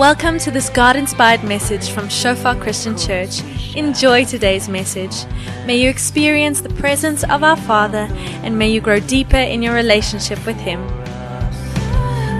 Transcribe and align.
Welcome 0.00 0.38
to 0.38 0.50
this 0.50 0.70
God 0.70 0.96
inspired 0.96 1.44
message 1.44 1.90
from 1.90 2.08
Shofar 2.08 2.56
Christian 2.56 2.96
Church. 2.96 3.42
Enjoy 3.76 4.24
today's 4.24 4.66
message. 4.66 5.26
May 5.66 5.76
you 5.76 5.90
experience 5.90 6.62
the 6.62 6.70
presence 6.70 7.22
of 7.22 7.42
our 7.42 7.58
Father 7.58 8.08
and 8.42 8.58
may 8.58 8.70
you 8.70 8.80
grow 8.80 8.98
deeper 8.98 9.36
in 9.36 9.60
your 9.60 9.74
relationship 9.74 10.38
with 10.46 10.56
Him. 10.56 10.80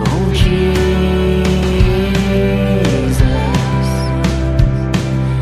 Oh 0.09 0.33
Jesus, 0.33 0.71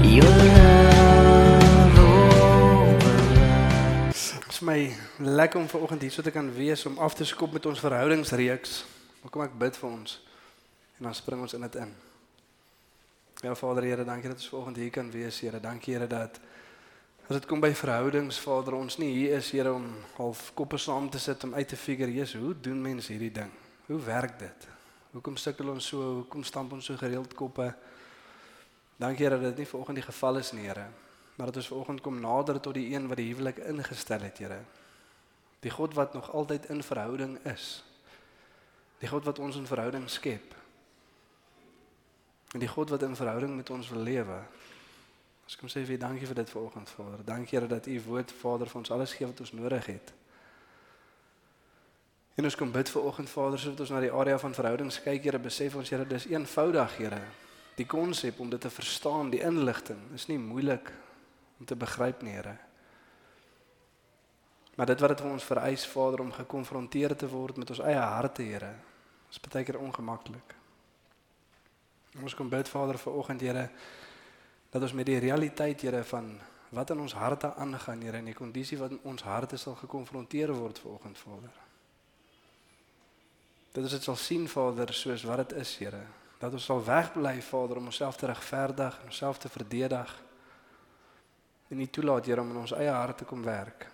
your 0.02 0.24
love 0.58 1.98
overruns. 2.98 3.52
Dit 4.32 4.52
is 4.52 4.60
my 4.60 4.92
lekker 5.18 5.60
om 5.60 5.68
vanoggend 5.68 6.02
hier 6.02 6.10
so 6.10 6.22
te 6.22 6.30
kan 6.30 6.54
wees 6.54 6.82
om 6.86 6.98
af 6.98 7.14
te 7.14 7.24
skop 7.24 7.52
met 7.52 7.66
ons 7.66 7.78
verhoudingsreeks. 7.78 8.84
Maar 9.22 9.30
kom 9.30 9.42
ek 9.46 9.54
bid 9.54 9.78
vir 9.78 9.90
ons 9.90 10.18
en 10.98 11.04
dan 11.06 11.14
spring 11.14 11.46
ons 11.46 11.54
in 11.54 11.62
dit 11.62 11.74
in. 11.86 12.07
Ja 13.38 13.54
Vader 13.54 13.84
Here, 13.84 14.04
dankie 14.04 14.26
dat 14.28 14.40
ons 14.40 14.48
vanoggend 14.48 14.76
hier 14.76 14.90
kan 14.90 15.10
wees, 15.10 15.36
Here. 15.40 15.60
Dankie 15.60 15.94
Here 15.94 16.06
dat 16.10 16.40
as 17.28 17.36
dit 17.36 17.44
kom 17.46 17.60
by 17.62 17.70
verhoudings, 17.70 18.40
Vader, 18.42 18.74
ons 18.74 18.96
nie 18.98 19.12
hier 19.14 19.36
is 19.36 19.52
Here 19.54 19.70
om 19.70 19.84
half 20.16 20.48
koppe 20.58 20.80
saam 20.82 21.06
te 21.10 21.20
sit 21.22 21.46
om 21.46 21.54
uit 21.54 21.68
te 21.70 21.78
figure, 21.78 22.10
Jesus, 22.10 22.40
hoe 22.42 22.56
doen 22.58 22.82
mense 22.82 23.12
hierdie 23.12 23.30
ding? 23.38 23.52
Hoe 23.86 24.00
werk 24.02 24.34
dit? 24.42 24.66
Hoekom 25.12 25.38
sukkel 25.38 25.70
ons 25.70 25.86
so? 25.86 26.02
Hoekom 26.16 26.42
stamp 26.42 26.74
ons 26.74 26.90
so 26.90 26.98
gereeld 26.98 27.38
koppe? 27.38 27.70
Dankie 28.98 29.28
Here 29.28 29.38
dat 29.38 29.52
dit 29.54 29.62
nie 29.62 29.70
vanoggend 29.70 30.02
die 30.02 30.08
geval 30.10 30.42
is 30.42 30.50
nie, 30.58 30.66
Here. 30.66 30.90
Maar 31.38 31.52
dat 31.52 31.62
ons 31.62 31.72
vanoggend 31.76 32.02
kom 32.02 32.18
nader 32.18 32.58
tot 32.58 32.74
die 32.74 32.88
een 32.90 33.06
wat 33.06 33.22
die 33.22 33.30
huwelik 33.30 33.62
ingestel 33.70 34.26
het, 34.26 34.42
Here. 34.42 34.64
Die 35.62 35.70
God 35.70 35.94
wat 35.94 36.18
nog 36.18 36.34
altyd 36.34 36.72
in 36.74 36.82
verhouding 36.82 37.38
is. 37.46 37.84
Die 38.98 39.14
God 39.14 39.30
wat 39.30 39.38
ons 39.38 39.62
in 39.62 39.70
verhouding 39.70 40.10
skep. 40.10 40.57
En 42.52 42.62
die 42.62 42.68
God 42.68 42.90
wat 42.90 43.02
in 43.02 43.16
verhouding 43.16 43.56
met 43.56 43.70
ons 43.70 43.88
wil 43.88 44.02
lewe. 44.02 44.38
Ons 45.48 45.56
kom 45.56 45.68
sê 45.72 45.82
vir 45.84 45.96
U 45.96 46.00
dankie 46.00 46.26
vir 46.28 46.42
dit 46.42 46.50
vanoggend, 46.50 46.90
Vader. 46.90 47.24
Dankie 47.24 47.58
Here 47.58 47.68
dat 47.68 47.86
U 47.86 48.00
woord, 48.06 48.32
Vader, 48.32 48.68
vir 48.68 48.80
ons 48.80 48.90
alles 48.90 49.12
gee 49.16 49.26
wat 49.26 49.40
ons 49.40 49.52
nodig 49.56 49.86
het. 49.86 50.12
En 52.38 52.44
ons 52.44 52.56
kom 52.56 52.72
bid 52.72 52.90
vanoggend, 52.92 53.30
Vader, 53.30 53.58
sodat 53.58 53.80
ons 53.80 53.90
na 53.90 54.00
die 54.04 54.12
area 54.12 54.38
van 54.38 54.54
verhoudings 54.54 55.00
kyk, 55.02 55.24
Here, 55.24 55.40
besef 55.42 55.74
ons 55.80 55.90
Here, 55.90 56.04
dis 56.06 56.28
eenvoudig, 56.30 56.96
Here. 57.00 57.22
Die 57.80 57.86
konsep 57.88 58.40
om 58.40 58.52
dit 58.52 58.60
te 58.60 58.70
verstaan, 58.70 59.32
die 59.32 59.40
inligting, 59.40 60.04
is 60.14 60.28
nie 60.28 60.38
moeilik 60.38 60.92
om 61.58 61.66
te 61.66 61.76
begryp 61.76 62.22
nie, 62.22 62.36
Here. 62.36 62.58
Maar 64.76 64.92
dit 64.92 65.00
wat 65.00 65.16
dit 65.16 65.24
vir 65.24 65.32
ons 65.32 65.48
vereis, 65.54 65.88
Vader, 65.90 66.22
om 66.22 66.36
gekonfronteer 66.36 67.16
te 67.16 67.28
word 67.32 67.56
met 67.58 67.72
ons 67.74 67.82
eie 67.82 67.98
harte, 67.98 68.44
Here, 68.46 68.74
is 69.32 69.40
baie 69.42 69.64
keer 69.64 69.80
ongemaklik. 69.80 70.57
Ons 72.22 72.34
kom 72.34 72.48
bid 72.50 72.68
Vader 72.68 72.98
vir 72.98 73.14
oggend 73.14 73.42
Here 73.44 73.68
dat 74.68 74.82
ons 74.82 74.92
met 74.92 75.06
die 75.06 75.18
realiteit 75.22 75.80
Here 75.80 76.02
van 76.04 76.32
wat 76.74 76.90
in 76.90 77.00
ons 77.00 77.14
harte 77.16 77.54
aangaan 77.54 78.02
Here 78.02 78.18
en 78.18 78.28
die 78.28 78.36
kondisie 78.36 78.78
wat 78.78 78.96
in 78.96 79.02
ons 79.08 79.22
harte 79.22 79.56
sal 79.56 79.76
gekonfronteer 79.78 80.52
word 80.52 80.80
vir 80.82 80.92
oggend 80.92 81.18
Vader. 81.18 81.52
Dat 83.72 83.84
ons 83.84 83.94
dit 83.94 84.08
sal 84.08 84.16
sien 84.18 84.48
Vader 84.48 84.92
soos 84.94 85.24
wat 85.28 85.44
dit 85.44 85.60
is 85.62 85.76
Here. 85.78 86.02
Dat 86.38 86.52
ons 86.52 86.64
sal 86.64 86.82
wegbly 86.84 87.36
Vader 87.42 87.78
om 87.78 87.92
onsself 87.92 88.16
te 88.16 88.26
regverdig 88.26 88.98
en 89.00 89.12
onsself 89.12 89.38
te 89.38 89.48
verdedig. 89.48 90.16
En 91.70 91.78
nie 91.78 91.90
toelaat 91.90 92.26
Here 92.26 92.42
om 92.42 92.50
in 92.50 92.64
ons 92.64 92.74
eie 92.74 92.92
hart 92.92 93.22
te 93.22 93.28
kom 93.28 93.44
werk. 93.46 93.86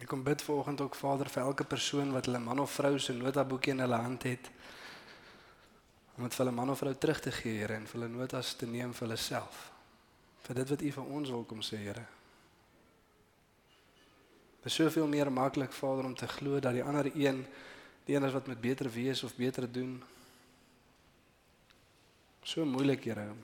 Ek 0.00 0.08
kom 0.08 0.22
bid 0.24 0.40
vir 0.44 0.56
oggend 0.56 0.80
ook 0.80 0.94
Vader 0.96 1.28
vir 1.28 1.42
elke 1.42 1.64
persoon 1.64 2.12
wat 2.12 2.28
hulle 2.28 2.40
man 2.40 2.60
of 2.60 2.72
vrou 2.72 2.98
se 2.98 3.12
notaboekie 3.12 3.74
in 3.74 3.82
hulle 3.84 3.98
hand 4.00 4.28
het 4.28 4.52
om 6.20 6.28
dit 6.28 6.34
vir 6.36 6.44
hulle 6.44 6.52
man 6.52 6.68
of 6.68 6.78
vrou 6.82 6.92
terug 7.00 7.20
te 7.24 7.30
gee, 7.32 7.62
Here, 7.62 7.78
en 7.80 7.86
vir 7.88 7.96
hulle 7.96 8.12
notas 8.12 8.52
te 8.60 8.66
neem 8.68 8.92
vir 8.92 9.06
hulle 9.06 9.16
self. 9.16 9.60
Vir 10.44 10.58
dit 10.58 10.72
wat 10.72 10.82
U 10.84 10.90
vir 10.96 11.12
ons 11.16 11.30
wil 11.32 11.44
kom 11.48 11.62
sê, 11.64 11.78
Here. 11.80 12.02
Dit 14.60 14.68
is 14.68 14.76
soveel 14.76 15.06
meer 15.08 15.30
maklik, 15.32 15.72
Vader, 15.72 16.04
om 16.04 16.14
te 16.14 16.28
glo 16.28 16.60
dat 16.60 16.76
die 16.76 16.84
ander 16.84 17.08
een 17.14 17.46
die 18.04 18.16
een 18.16 18.26
is 18.26 18.34
wat 18.34 18.48
met 18.50 18.60
beter 18.60 18.88
wees 18.90 19.22
of 19.22 19.32
beter 19.36 19.64
doen. 19.72 19.94
So 22.44 22.66
moeilik, 22.68 23.06
Here, 23.08 23.24
om, 23.30 23.40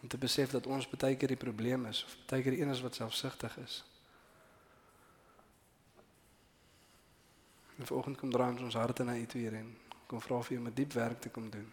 om 0.00 0.08
te 0.08 0.20
besef 0.20 0.54
dat 0.56 0.68
ons 0.72 0.88
baie 0.88 1.18
keer 1.20 1.34
die 1.34 1.40
probleem 1.40 1.84
is 1.90 2.00
of 2.06 2.14
baie 2.30 2.40
keer 2.46 2.56
die 2.56 2.62
een 2.62 2.72
is 2.72 2.80
wat 2.80 2.96
selfsugtig 2.96 3.58
is. 3.60 3.82
En 7.76 7.84
vanoggend 7.84 8.16
kom 8.16 8.32
draai 8.32 8.54
ons 8.54 8.64
ons 8.70 8.80
harte 8.80 9.04
na 9.04 9.18
U 9.20 9.28
toe, 9.28 9.44
Here, 9.44 9.60
en 9.60 9.76
kom 10.08 10.24
vra 10.24 10.40
vir 10.48 10.56
U 10.56 10.60
om 10.62 10.72
'n 10.72 10.74
diep 10.80 10.96
werk 10.96 11.20
te 11.20 11.28
kom 11.28 11.50
doen. 11.50 11.68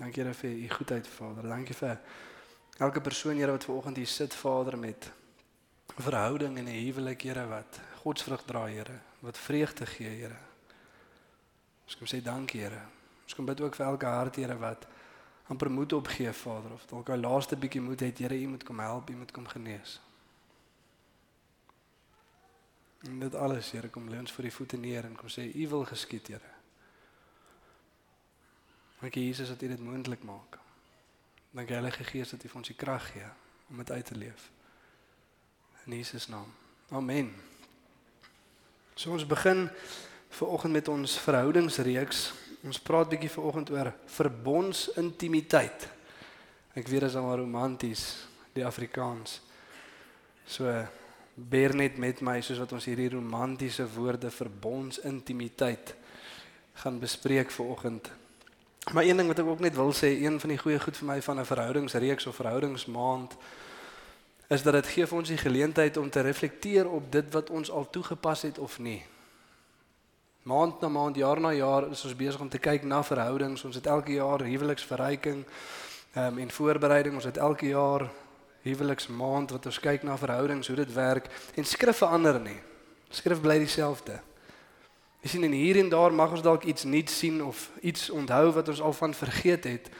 Dankie 0.00 0.22
Here 0.22 0.34
vir 0.34 0.50
u 0.50 0.68
goedheid 0.68 1.06
Vader. 1.06 1.48
Dankie 1.48 1.74
vir 1.76 1.98
elke 2.80 3.00
persoon 3.04 3.36
Here 3.36 3.52
wat 3.52 3.64
ver 3.64 3.74
oggend 3.74 3.96
hier 4.00 4.08
sit 4.08 4.34
Vader 4.34 4.78
met 4.78 5.10
verhouding 5.96 6.56
en 6.58 6.64
'n 6.64 6.84
huwelik 6.84 7.22
Here 7.22 7.46
wat 7.46 7.80
godsvrug 8.02 8.44
dra 8.44 8.66
Here, 8.66 9.00
wat 9.20 9.38
vreugde 9.38 9.86
gee 9.86 10.08
Here. 10.08 10.38
Ons 11.84 11.96
kom 11.96 12.06
sê 12.06 12.22
dankie 12.22 12.60
Here. 12.60 12.80
Ons 13.24 13.34
kom 13.34 13.44
bid 13.44 13.60
ook 13.60 13.74
vir 13.74 13.86
elke 13.86 14.06
hart 14.06 14.36
Here 14.36 14.58
wat 14.58 14.86
amper 15.48 15.70
moed 15.70 15.92
opgee 15.92 16.32
Vader 16.32 16.72
of 16.72 16.86
dalk 16.86 17.08
hy 17.08 17.16
laaste 17.16 17.56
bietjie 17.56 17.80
moed 17.80 18.00
het 18.00 18.18
Here, 18.18 18.34
u 18.34 18.46
moet 18.46 18.64
kom 18.64 18.78
help, 18.78 19.10
u 19.10 19.16
moet 19.16 19.30
kom 19.30 19.46
genees. 19.46 20.00
En 23.04 23.20
dit 23.20 23.34
alles 23.34 23.70
Here 23.70 23.88
kom 23.88 24.08
lê 24.08 24.18
ons 24.18 24.32
vir 24.32 24.44
u 24.44 24.50
voete 24.50 24.76
neer 24.76 25.04
en 25.04 25.16
kom 25.16 25.28
sê 25.28 25.54
u 25.54 25.68
wil 25.68 25.84
geskied 25.84 26.26
Here. 26.26 26.59
Dankie 29.00 29.26
Jesus 29.26 29.48
dat 29.48 29.62
U 29.62 29.68
dit 29.68 29.80
moontlik 29.80 30.22
maak. 30.22 30.58
Dankie 31.50 31.74
Heilige 31.74 32.04
Gees 32.04 32.30
dat 32.30 32.44
U 32.44 32.48
vir 32.48 32.60
ons 32.60 32.68
die 32.68 32.76
krag 32.76 33.06
gee 33.12 33.28
om 33.70 33.80
dit 33.80 33.90
uit 33.90 34.06
te 34.06 34.14
leef. 34.14 34.50
In 35.86 35.96
Jesus 35.96 36.28
naam. 36.28 36.50
Amen. 36.90 37.32
So 38.94 39.14
ons 39.14 39.24
begin 39.26 39.70
ver 40.28 40.52
oggend 40.52 40.72
met 40.72 40.88
ons 40.88 41.16
verhoudingsreeks. 41.24 42.32
Ons 42.68 42.80
praat 42.84 43.08
bietjie 43.08 43.30
ver 43.32 43.46
oggend 43.48 43.72
oor 43.72 43.92
verbondsintimiteit. 44.04 45.88
Ek 46.76 46.84
weet 46.86 47.06
dit 47.06 47.08
is 47.08 47.16
almal 47.16 47.40
romanties, 47.40 48.04
die 48.52 48.66
Afrikaans. 48.66 49.40
So 50.44 50.68
beer 51.34 51.72
net 51.74 51.96
met 51.96 52.20
my 52.20 52.36
soos 52.44 52.60
wat 52.60 52.76
ons 52.76 52.84
hierdie 52.90 53.08
romantiese 53.14 53.88
woorde 53.94 54.28
verbondsintimiteit 54.34 55.94
gaan 56.82 57.00
bespreek 57.00 57.50
ver 57.54 57.72
oggend. 57.72 58.10
Maar 58.92 59.04
een 59.04 59.16
ding 59.16 59.28
wat 59.28 59.38
ek 59.38 59.46
ook 59.46 59.60
net 59.60 59.74
wil 59.74 59.92
sê, 59.92 60.08
een 60.24 60.40
van 60.40 60.48
die 60.48 60.58
goeie 60.58 60.80
goed 60.80 60.96
vir 60.96 61.06
my 61.06 61.22
van 61.22 61.40
'n 61.40 61.44
verhoudingsreeks 61.44 62.26
of 62.26 62.36
verhoudingsmaand 62.36 63.36
is 64.48 64.62
dat 64.62 64.72
dit 64.72 64.86
gee 64.86 65.06
vir 65.06 65.18
ons 65.18 65.28
die 65.28 65.38
geleentheid 65.38 65.96
om 65.96 66.10
te 66.10 66.20
reflekteer 66.20 66.88
op 66.90 67.12
dit 67.12 67.32
wat 67.32 67.50
ons 67.50 67.70
al 67.70 67.90
toegepas 67.90 68.42
het 68.42 68.58
of 68.58 68.78
nie. 68.78 69.04
Maand 70.42 70.80
na 70.80 70.88
maand, 70.88 71.16
jaar 71.16 71.40
na 71.40 71.52
jaar 71.52 71.90
is 71.90 72.04
ons 72.04 72.16
besig 72.16 72.40
om 72.40 72.48
te 72.48 72.58
kyk 72.58 72.82
na 72.82 73.02
verhoudings. 73.02 73.64
Ons 73.64 73.74
het 73.74 73.86
elke 73.86 74.12
jaar 74.12 74.40
huweliksverryking 74.42 75.44
ehm 76.12 76.26
um, 76.26 76.38
en 76.38 76.50
voorbereiding. 76.50 77.14
Ons 77.14 77.24
het 77.24 77.36
elke 77.36 77.66
jaar 77.66 78.10
huweliksmaand 78.62 79.50
wat 79.50 79.66
ons 79.66 79.80
kyk 79.80 80.02
na 80.02 80.16
verhoudings, 80.16 80.66
hoe 80.66 80.76
dit 80.76 80.92
werk 80.92 81.28
en 81.54 81.64
skrif 81.64 81.96
verander 81.96 82.40
nie. 82.40 82.58
Skrif 83.08 83.40
bly 83.40 83.58
dieselfde. 83.58 84.20
Jy 85.20 85.28
sien 85.28 85.44
en 85.44 85.52
hier 85.52 85.76
en 85.76 85.88
daar 85.88 86.12
mag 86.12 86.30
ons 86.30 86.42
dalk 86.42 86.64
iets 86.64 86.84
nuuts 86.84 87.18
sien 87.18 87.44
of 87.44 87.70
iets 87.80 88.10
onthou 88.10 88.52
wat 88.56 88.68
ons 88.68 88.80
al 88.80 88.92
van 88.92 89.14
vergeet 89.14 89.64
het. 89.64 89.90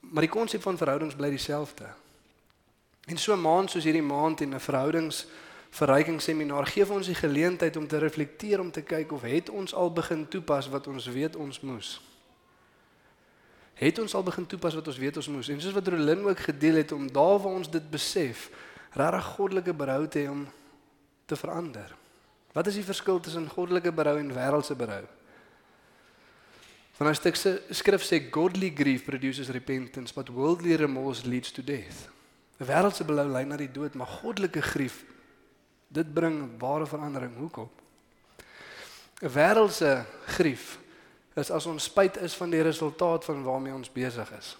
Maar 0.00 0.22
die 0.22 0.30
konsep 0.30 0.62
van 0.62 0.76
verhoudings 0.78 1.14
bly 1.18 1.30
dieselfde. 1.30 1.90
En 3.06 3.18
so 3.18 3.34
'n 3.34 3.40
maand 3.40 3.70
soos 3.70 3.84
hierdie 3.84 4.02
maand 4.02 4.40
en 4.40 4.54
'n 4.54 4.60
verhoudings 4.60 5.26
verrykingsseminar 5.74 6.66
gee 6.66 6.86
vir 6.86 6.96
ons 6.96 7.06
die 7.06 7.18
geleentheid 7.18 7.76
om 7.76 7.86
te 7.86 7.98
reflekteer 7.98 8.60
om 8.60 8.70
te 8.70 8.82
kyk 8.82 9.12
of 9.12 9.22
het 9.22 9.50
ons 9.50 9.74
al 9.74 9.92
begin 9.92 10.28
toepas 10.28 10.68
wat 10.68 10.86
ons 10.86 11.06
weet 11.06 11.36
ons 11.36 11.60
moes. 11.60 12.00
Het 13.74 13.98
ons 13.98 14.14
al 14.14 14.22
begin 14.22 14.46
toepas 14.46 14.74
wat 14.74 14.86
ons 14.86 14.98
weet 14.98 15.16
ons 15.16 15.28
moes. 15.28 15.48
En 15.48 15.60
soos 15.60 15.74
wat 15.74 15.88
Rolin 15.88 16.22
ook 16.28 16.38
gedeel 16.38 16.74
het 16.74 16.92
om 16.92 17.12
daar 17.12 17.38
waar 17.38 17.58
ons 17.58 17.70
dit 17.70 17.90
besef, 17.90 18.50
regtig 18.92 19.24
goddelike 19.24 19.74
berou 19.74 20.08
te 20.08 20.18
hê 20.18 20.30
om 20.30 20.46
te 21.26 21.36
verander. 21.36 22.03
Wat 22.54 22.66
is 22.70 22.78
die 22.78 22.86
verskil 22.86 23.18
tussen 23.20 23.50
goddelike 23.50 23.90
berou 23.92 24.14
en 24.20 24.30
wêreldse 24.34 24.76
berou? 24.78 25.02
Van 26.94 27.08
'n 27.08 27.14
stuk 27.14 27.36
se 27.36 27.62
skrif 27.70 28.02
sê 28.06 28.30
godly 28.30 28.70
grief 28.70 29.04
produces 29.04 29.48
repentance 29.48 30.14
but 30.14 30.28
worldly 30.28 30.76
remorse 30.76 31.26
leads 31.26 31.50
to 31.50 31.62
death. 31.62 32.08
'n 32.60 32.66
Wêreldse 32.66 33.04
berou 33.04 33.26
lei 33.28 33.44
na 33.44 33.56
die 33.56 33.72
dood, 33.72 33.94
maar 33.94 34.06
goddelike 34.06 34.62
grief 34.62 35.04
dit 35.88 36.14
bring 36.14 36.58
ware 36.58 36.86
verandering. 36.86 37.36
Hoekom? 37.36 37.70
'n 39.22 39.28
Wêreldse 39.28 40.06
grief 40.26 40.78
is 41.34 41.50
as 41.50 41.66
ons 41.66 41.84
spyt 41.84 42.16
is 42.16 42.34
van 42.34 42.50
die 42.50 42.62
resultaat 42.62 43.24
van 43.24 43.42
waarmee 43.42 43.74
ons 43.74 43.92
besig 43.92 44.30
is. 44.38 44.56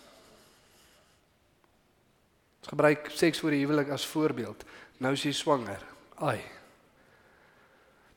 Ons 2.59 2.69
gebruik 2.69 3.11
seks 3.15 3.41
voor 3.41 3.51
die 3.51 3.61
huwelik 3.61 3.89
as 3.89 4.07
voorbeeld. 4.07 4.65
Nou 4.97 5.13
is 5.13 5.23
jy 5.23 5.33
swanger. 5.33 5.83
Ai, 6.19 6.41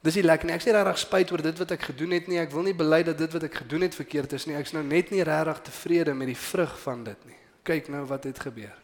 Dis 0.08 0.16
nie 0.16 0.24
lekker 0.24 0.48
nie. 0.48 0.56
Ek 0.56 0.64
sê 0.64 0.72
regtig 0.72 1.02
spyt 1.02 1.32
oor 1.36 1.42
dit 1.44 1.58
wat 1.60 1.72
ek 1.76 1.90
gedoen 1.90 2.14
het 2.16 2.30
nie. 2.32 2.40
Ek 2.40 2.54
wil 2.54 2.64
nie 2.64 2.76
bely 2.78 3.02
dat 3.04 3.18
dit 3.20 3.34
wat 3.36 3.44
ek 3.44 3.58
gedoen 3.66 3.84
het 3.84 3.96
verkeerd 3.98 4.38
is 4.38 4.46
nie. 4.48 4.56
Ek's 4.56 4.72
nou 4.72 4.84
net 4.86 5.12
nie 5.12 5.26
regtig 5.28 5.66
tevrede 5.68 6.14
met 6.16 6.32
die 6.32 6.38
vrug 6.40 6.78
van 6.80 7.02
dit 7.04 7.26
nie. 7.28 7.40
Kyk 7.68 7.90
nou 7.92 8.06
wat 8.08 8.24
het 8.30 8.40
gebeur. 8.40 8.78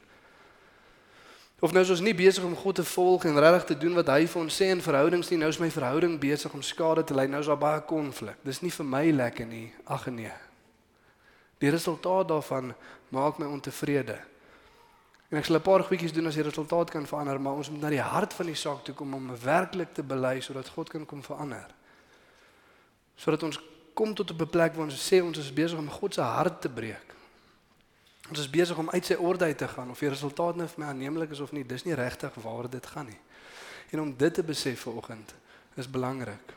Of 1.64 1.72
nou 1.72 1.80
is 1.86 1.94
ons 1.96 2.04
nie 2.04 2.12
besig 2.12 2.44
om 2.44 2.58
God 2.60 2.76
te 2.76 2.84
volg 2.84 3.24
en 3.30 3.40
regtig 3.40 3.70
te 3.70 3.78
doen 3.86 3.96
wat 3.96 4.10
hy 4.12 4.26
vir 4.28 4.42
ons 4.42 4.58
sê 4.60 4.68
in 4.74 4.84
verhoudings 4.84 5.32
nie. 5.32 5.40
Nou 5.40 5.48
is 5.54 5.62
my 5.64 5.70
verhouding 5.72 6.18
besig 6.20 6.52
om 6.52 6.66
skade 6.66 7.06
te 7.08 7.16
ly. 7.16 7.24
Nou 7.32 7.40
is 7.40 7.48
daar 7.48 7.62
baie 7.62 7.80
konflik. 7.88 8.36
Dis 8.44 8.60
nie 8.60 8.74
vir 8.76 8.90
my 8.92 9.06
lekker 9.16 9.48
nie. 9.48 9.70
Ag 9.88 10.10
nee. 10.12 10.34
Die 11.64 11.72
resultaat 11.72 12.28
daarvan 12.34 12.74
maak 13.16 13.40
my 13.40 13.48
ontevrede. 13.48 14.20
En 15.30 15.38
ek 15.38 15.46
sal 15.46 15.56
'n 15.56 15.62
paar 15.62 15.84
goedjies 15.84 16.14
doen 16.14 16.28
as 16.28 16.36
die 16.36 16.44
resultaat 16.44 16.90
kan 16.90 17.08
verander, 17.08 17.42
maar 17.42 17.54
ons 17.54 17.70
moet 17.70 17.82
na 17.82 17.90
die 17.90 18.02
hart 18.02 18.34
van 18.34 18.46
die 18.46 18.56
saak 18.56 18.84
toe 18.84 18.96
kom 18.96 19.14
om 19.14 19.32
werklik 19.38 19.94
te 19.94 20.04
bely 20.04 20.40
sodat 20.40 20.68
God 20.70 20.90
kan 20.90 21.06
kom 21.06 21.24
verander. 21.24 21.68
Sodat 23.16 23.44
ons 23.44 23.60
kom 23.94 24.14
tot 24.14 24.32
'n 24.32 24.50
plek 24.50 24.74
waar 24.74 24.86
ons 24.86 25.12
sê 25.12 25.22
ons 25.22 25.38
is 25.38 25.54
besig 25.54 25.78
om 25.78 25.90
God 25.90 26.14
se 26.14 26.22
hart 26.22 26.62
te 26.62 26.70
breek. 26.70 27.14
Ons 28.30 28.40
is 28.40 28.50
besig 28.50 28.78
om 28.78 28.90
uit 28.90 29.06
sy 29.06 29.14
orde 29.14 29.46
uit 29.46 29.58
te 29.58 29.68
gaan 29.68 29.90
of 29.90 30.00
die 30.00 30.10
resultaat 30.10 30.56
nou 30.56 30.68
vir 30.68 30.80
my 30.80 30.86
aanneemlik 30.86 31.32
is 31.32 31.40
of 31.40 31.52
nie, 31.52 31.64
dis 31.64 31.84
nie 31.84 31.94
regtig 31.94 32.34
waar 32.34 32.70
dit 32.70 32.86
gaan 32.86 33.06
nie. 33.06 33.20
En 33.92 34.00
om 34.00 34.18
dit 34.18 34.34
te 34.34 34.44
besef 34.44 34.80
vanoggend 34.80 35.34
is 35.76 35.90
belangrik. 35.90 36.54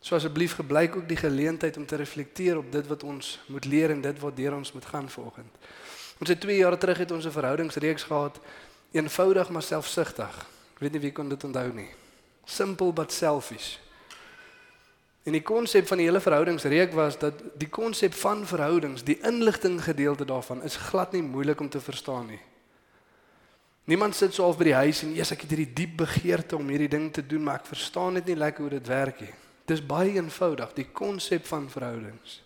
So 0.00 0.14
asseblief 0.14 0.54
gebruik 0.54 0.96
ook 0.96 1.08
die 1.08 1.16
geleentheid 1.16 1.76
om 1.76 1.86
te 1.86 1.96
reflekteer 1.96 2.58
op 2.58 2.72
dit 2.72 2.86
wat 2.86 3.02
ons 3.02 3.40
moet 3.46 3.64
leer 3.64 3.90
en 3.90 4.00
dit 4.00 4.18
wat 4.18 4.36
deur 4.36 4.54
ons 4.54 4.72
moet 4.72 4.84
gaan 4.84 5.10
vanoggend. 5.10 5.52
Ons 6.20 6.28
het 6.28 6.40
2 6.40 6.56
jaar 6.56 6.78
terug 6.78 6.98
het 6.98 7.10
ons 7.10 7.24
'n 7.24 7.30
verhoudingsreeks 7.30 8.02
gehad, 8.02 8.40
eenvoudig 8.92 9.48
maar 9.48 9.62
selfsugtig. 9.62 10.46
Ek 10.74 10.78
weet 10.78 10.92
nie 10.92 11.00
wie 11.00 11.12
kon 11.12 11.28
dit 11.28 11.44
onthou 11.44 11.72
nie. 11.72 11.88
Simple 12.44 12.92
but 12.92 13.12
selfish. 13.12 13.78
En 15.22 15.32
die 15.32 15.42
konsep 15.42 15.86
van 15.86 15.96
die 15.96 16.06
hele 16.06 16.20
verhoudingsreek 16.20 16.92
was 16.92 17.18
dat 17.18 17.42
die 17.60 17.68
konsep 17.68 18.14
van 18.14 18.46
verhoudings, 18.46 19.04
die 19.04 19.18
inligting 19.22 19.82
gedeelte 19.84 20.24
daarvan 20.24 20.62
is 20.62 20.76
glad 20.76 21.12
nie 21.12 21.22
moeilik 21.22 21.60
om 21.60 21.68
te 21.68 21.80
verstaan 21.80 22.26
nie. 22.26 22.40
Niemand 23.84 24.14
sit 24.14 24.34
so 24.34 24.42
half 24.42 24.58
by 24.58 24.64
die 24.64 24.74
huis 24.74 25.02
en 25.02 25.14
eers 25.16 25.32
ek 25.34 25.40
het 25.44 25.50
hierdie 25.54 25.72
diep 25.74 25.96
begeerte 25.96 26.56
om 26.56 26.68
hierdie 26.68 26.88
ding 26.88 27.12
te 27.12 27.26
doen, 27.26 27.42
maar 27.42 27.60
ek 27.60 27.72
verstaan 27.72 28.12
net 28.12 28.26
nie 28.26 28.36
lekker 28.36 28.66
hoe 28.66 28.76
dit 28.78 28.86
werk 28.86 29.20
nie. 29.20 29.34
Dis 29.66 29.86
baie 29.86 30.14
eenvoudig, 30.14 30.72
die 30.74 30.88
konsep 30.92 31.46
van 31.46 31.70
verhoudings. 31.70 32.42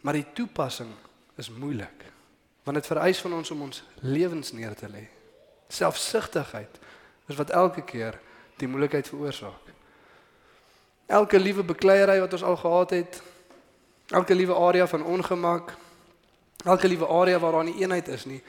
Maar 0.00 0.20
die 0.20 0.26
toepassing 0.34 0.90
is 1.36 1.50
moeilik. 1.50 2.09
Want 2.62 2.76
dit 2.76 2.86
vereis 2.86 3.20
van 3.20 3.32
ons 3.32 3.50
om 3.50 3.62
ons 3.62 3.82
lewens 4.00 4.52
neer 4.52 4.74
te 4.74 4.88
lê. 4.88 5.06
Selfsugtigheid 5.68 6.78
is 7.30 7.36
wat 7.36 7.50
elke 7.50 7.84
keer 7.86 8.18
die 8.60 8.68
moeilikheid 8.68 9.08
veroorsaak. 9.08 9.70
Elke 11.10 11.38
liewe 11.38 11.64
bekleierery 11.66 12.20
wat 12.22 12.32
ons 12.32 12.44
al 12.46 12.56
gehad 12.56 12.90
het, 12.94 13.22
elke 14.14 14.34
liewe 14.34 14.54
area 14.54 14.86
van 14.86 15.04
ongemak, 15.04 15.72
elke 16.64 16.88
liewe 16.88 17.08
area 17.08 17.38
waar 17.38 17.52
daar 17.58 17.64
nie 17.64 17.80
eenheid 17.82 18.08
is 18.08 18.26
nie, 18.30 18.42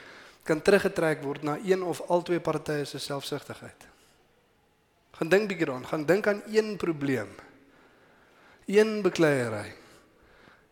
kan 0.44 0.62
teruggetrek 0.62 1.24
word 1.24 1.46
na 1.46 1.58
een 1.64 1.84
of 1.84 2.02
albei 2.10 2.40
partye 2.40 2.86
se 2.86 3.00
selfsugtigheid. 3.00 3.88
Gaan 5.18 5.30
dink 5.30 5.50
bietjie 5.50 5.66
daaraan, 5.66 5.88
gaan 5.88 6.06
dink 6.06 6.28
aan 6.28 6.42
een 6.50 6.76
probleem. 6.78 7.30
Een 8.66 9.02
bekleierery. 9.02 9.74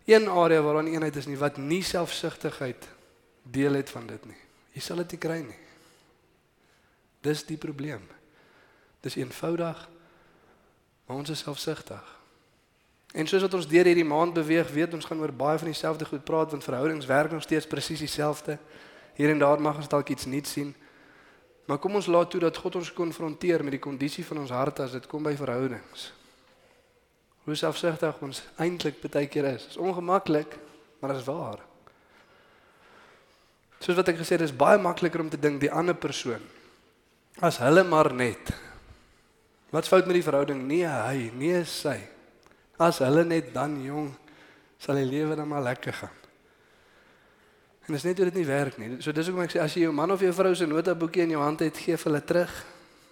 Een 0.05 0.29
area 0.29 0.61
waar 0.61 0.73
daar 0.73 0.83
nie 0.83 0.93
eenheid 0.93 1.15
is 1.15 1.27
nie 1.29 1.37
wat 1.37 1.57
nie 1.57 1.83
selfsugtigheid 1.83 2.87
deel 3.43 3.73
het 3.73 3.89
van 3.89 4.07
dit 4.07 4.25
nie. 4.25 4.41
Jy 4.73 4.81
sal 4.81 5.01
dit 5.03 5.15
nie 5.15 5.21
kry 5.21 5.39
nie. 5.43 5.61
Dis 7.25 7.43
die 7.47 7.57
probleem. 7.57 8.03
Dis 9.03 9.15
eenvoudig 9.19 9.87
maar 11.09 11.17
ons 11.17 11.29
is 11.29 11.39
selfsugtig. 11.39 12.17
En 13.17 13.27
soos 13.27 13.41
wat 13.41 13.53
ons 13.57 13.67
deur 13.67 13.87
hierdie 13.89 14.05
maand 14.05 14.33
beweeg, 14.33 14.69
weet 14.69 14.93
ons 14.93 15.05
gaan 15.09 15.23
oor 15.23 15.31
baie 15.33 15.57
van 15.57 15.71
dieselfde 15.71 16.05
goed 16.05 16.21
praat 16.23 16.51
want 16.53 16.63
verhoudings 16.63 17.07
werk 17.09 17.31
nog 17.31 17.41
steeds 17.41 17.65
presies 17.67 18.03
dieselfde. 18.05 18.59
Hier 19.17 19.33
en 19.33 19.41
daar 19.41 19.61
mag 19.61 19.79
ons 19.81 19.89
dalk 19.89 20.11
iets 20.13 20.25
nuuts 20.29 20.51
sien. 20.51 20.75
Maar 21.65 21.81
kom 21.81 21.97
ons 21.97 22.05
laat 22.05 22.29
toe 22.29 22.39
dat 22.39 22.57
God 22.57 22.75
ons 22.75 22.93
konfronteer 22.93 23.63
met 23.63 23.73
die 23.73 23.81
kondisie 23.81 24.25
van 24.25 24.43
ons 24.43 24.53
harte 24.53 24.85
as 24.85 24.93
dit 24.93 25.07
kom 25.09 25.25
by 25.25 25.33
verhoudings. 25.33 26.11
Hoe 27.49 27.57
selfsugtig 27.57 28.21
ons 28.21 28.43
eintlik 28.61 29.01
baie 29.01 29.25
keer 29.27 29.49
is. 29.55 29.65
Dit 29.65 29.79
is 29.79 29.81
ongemaklik, 29.81 30.59
maar 31.01 31.15
dit 31.15 31.23
is 31.23 31.25
waar. 31.25 31.65
Soos 33.79 33.95
wat 33.95 34.11
ek 34.11 34.19
gesê 34.19 34.35
het, 34.35 34.47
is 34.47 34.55
baie 34.55 34.79
makliker 34.81 35.21
om 35.23 35.29
te 35.31 35.39
dink 35.39 35.61
die 35.63 35.71
ander 35.71 35.95
persoon 35.95 36.43
as 37.39 37.61
hulle 37.63 37.85
maar 37.87 38.11
net 38.11 38.49
Wat's 39.69 39.87
fout 39.87 40.05
met 40.05 40.17
die 40.17 40.25
verhouding? 40.25 40.63
Nee, 40.65 40.85
hy, 40.85 41.29
nee 41.37 41.61
sy. 41.69 41.99
As 42.81 43.01
hulle 43.03 43.21
net 43.27 43.51
dan 43.53 43.75
jong 43.83 44.09
sal 44.81 44.97
die 44.97 45.05
lewe 45.05 45.35
dan 45.37 45.47
maar 45.47 45.61
lekker 45.61 45.93
gaan. 45.93 46.15
En 47.85 47.93
dis 47.93 48.05
net 48.05 48.17
hoe 48.17 48.29
dit 48.29 48.39
nie 48.39 48.47
werk 48.47 48.77
nie. 48.77 48.95
So 49.03 49.13
dis 49.13 49.29
hoekom 49.29 49.43
ek 49.45 49.53
sê 49.53 49.61
as 49.61 49.75
jy 49.77 49.83
jou 49.85 49.93
man 49.93 50.13
of 50.13 50.23
jou 50.23 50.31
vrou 50.33 50.53
se 50.57 50.65
notaboekie 50.69 51.25
in 51.25 51.35
jou 51.35 51.41
hand 51.43 51.61
het, 51.65 51.77
gee 51.77 51.97
hulle 52.01 52.21
terug. 52.25 52.53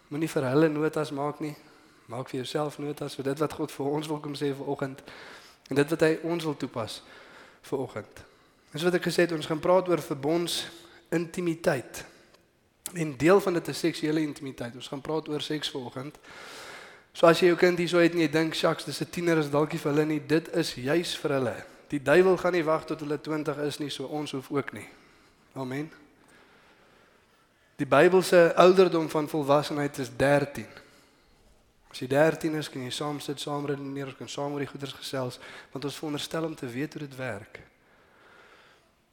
Moenie 0.09 0.29
vir 0.31 0.49
hulle 0.49 0.69
notas 0.71 1.11
maak 1.13 1.41
nie. 1.43 1.53
Maak 2.09 2.31
vir 2.31 2.41
jouself 2.41 2.79
notas 2.81 3.17
vir 3.19 3.29
dit 3.29 3.43
wat 3.43 3.57
God 3.59 3.73
vir 3.73 3.91
ons 3.99 4.09
wil 4.09 4.21
kom 4.23 4.37
sê 4.37 4.53
vanoggend 4.55 5.03
en 5.67 5.75
dit 5.75 5.93
wat 5.93 6.05
hy 6.07 6.13
ons 6.23 6.47
wil 6.47 6.55
toepas 6.57 7.01
vanoggend. 7.67 8.26
Dis 8.77 8.85
wat 8.85 8.93
ek 8.99 9.07
gesê 9.07 9.23
het, 9.25 9.31
ons 9.33 9.47
gaan 9.49 9.57
praat 9.57 9.87
oor 9.89 10.01
verbonds 10.05 10.67
intimiteit. 11.09 12.03
En 12.93 13.15
deel 13.17 13.41
van 13.41 13.55
dit 13.57 13.67
is 13.73 13.79
seksuele 13.79 14.21
intimiteit. 14.21 14.75
Ons 14.77 14.91
gaan 14.91 15.01
praat 15.01 15.31
oor 15.31 15.41
seks 15.41 15.71
vanoggend. 15.73 16.19
So 17.09 17.25
as 17.25 17.41
jy 17.41 17.49
jou 17.49 17.57
kind 17.57 17.81
hierso 17.81 17.97
het 17.97 18.13
en 18.13 18.21
jy 18.21 18.29
dink, 18.29 18.53
"Shucks, 18.53 18.85
dis 18.85 19.01
'n 19.01 19.09
tiener 19.09 19.37
is 19.41 19.49
dalk 19.49 19.71
nie 19.71 19.79
vir 19.79 19.91
hulle 19.91 20.05
nie." 20.05 20.19
Dit 20.19 20.53
is 20.53 20.75
juis 20.75 21.15
vir 21.17 21.31
hulle. 21.31 21.55
Die 21.89 22.03
duiwel 22.03 22.37
gaan 22.37 22.53
nie 22.53 22.63
wag 22.63 22.85
tot 22.85 22.99
hulle 22.99 23.17
20 23.17 23.57
is 23.57 23.79
nie, 23.79 23.89
so 23.89 24.05
ons 24.05 24.31
hoef 24.31 24.51
ook 24.51 24.73
nie. 24.73 24.87
Amen. 25.55 25.91
Die 27.75 27.85
Bybel 27.85 28.21
se 28.21 28.53
ouderdom 28.55 29.09
van 29.09 29.29
volwassenheid 29.29 29.97
is 29.97 30.09
13. 30.15 30.67
As 31.89 31.99
jy 31.99 32.07
13 32.07 32.55
is, 32.55 32.69
kan 32.69 32.81
jy 32.81 32.89
saam 32.89 33.19
sit, 33.19 33.39
saam 33.39 33.65
redeneer, 33.65 34.15
kan 34.17 34.29
saam 34.29 34.51
oor 34.51 34.59
die 34.59 34.67
goeders 34.67 34.93
gesels, 34.93 35.39
want 35.71 35.85
ons 35.85 35.95
veronderstel 35.95 36.43
om 36.43 36.55
te 36.55 36.67
weet 36.67 36.93
hoe 36.93 37.07
dit 37.07 37.15
werk. 37.15 37.59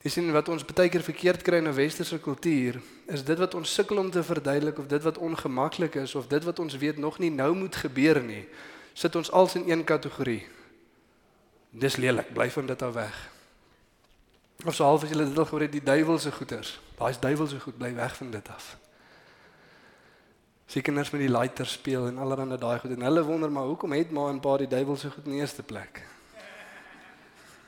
Jy 0.05 0.11
sien 0.13 0.27
wat 0.37 0.51
ons 0.53 0.67
baie 0.69 0.91
keer 0.93 1.01
verkeerd 1.01 1.43
kry 1.43 1.63
in 1.63 1.69
'n 1.69 1.73
westerse 1.73 2.19
kultuur, 2.21 2.77
is 3.09 3.25
dit 3.25 3.39
wat 3.39 3.55
ons 3.55 3.75
sukkel 3.75 3.97
om 3.97 4.11
te 4.11 4.23
verduidelik 4.23 4.79
of 4.79 4.87
dit 4.87 5.03
wat 5.03 5.19
ongemaklik 5.19 5.95
is 5.95 6.15
of 6.15 6.27
dit 6.27 6.45
wat 6.45 6.59
ons 6.59 6.77
weet 6.77 6.99
nog 6.99 7.19
nie 7.19 7.31
nou 7.31 7.55
moet 7.55 7.77
gebeur 7.77 8.23
nie, 8.23 8.45
sit 8.93 9.17
ons 9.17 9.31
als 9.31 9.55
in 9.55 9.71
een 9.71 9.85
kategorie. 9.85 10.47
Dis 11.71 11.97
lelik, 11.97 12.35
bly 12.35 12.51
van 12.51 12.67
dit 12.67 12.83
af 12.83 12.93
weg. 12.93 13.31
Of 14.67 14.75
so 14.75 14.85
half 14.85 15.03
as 15.03 15.11
jy 15.11 15.17
dit 15.17 15.39
al 15.39 15.45
gehoor 15.45 15.61
het, 15.61 15.73
die 15.73 15.83
duiwelse 15.83 16.33
goeters. 16.33 16.81
Daai's 16.99 17.21
duiwelse 17.21 17.61
goed, 17.61 17.79
bly 17.79 17.95
weg 17.95 18.17
van 18.17 18.31
dit 18.31 18.49
af. 18.49 18.77
Seker 20.67 20.83
kinders 20.83 21.11
met 21.11 21.21
die 21.21 21.31
lighter 21.31 21.67
speel 21.67 22.07
en 22.07 22.19
allerlei 22.19 22.59
daai 22.59 22.79
goed 22.79 22.91
en 22.91 23.03
hulle 23.03 23.25
wonder 23.25 23.53
maar 23.53 23.65
hoekom 23.65 23.93
het 23.93 24.11
maar 24.11 24.33
'n 24.33 24.41
paar 24.41 24.59
die 24.59 24.69
duiwelse 24.69 25.11
goed 25.11 25.25
in 25.25 25.31
die 25.31 25.41
eerste 25.41 25.63
plek? 25.63 26.05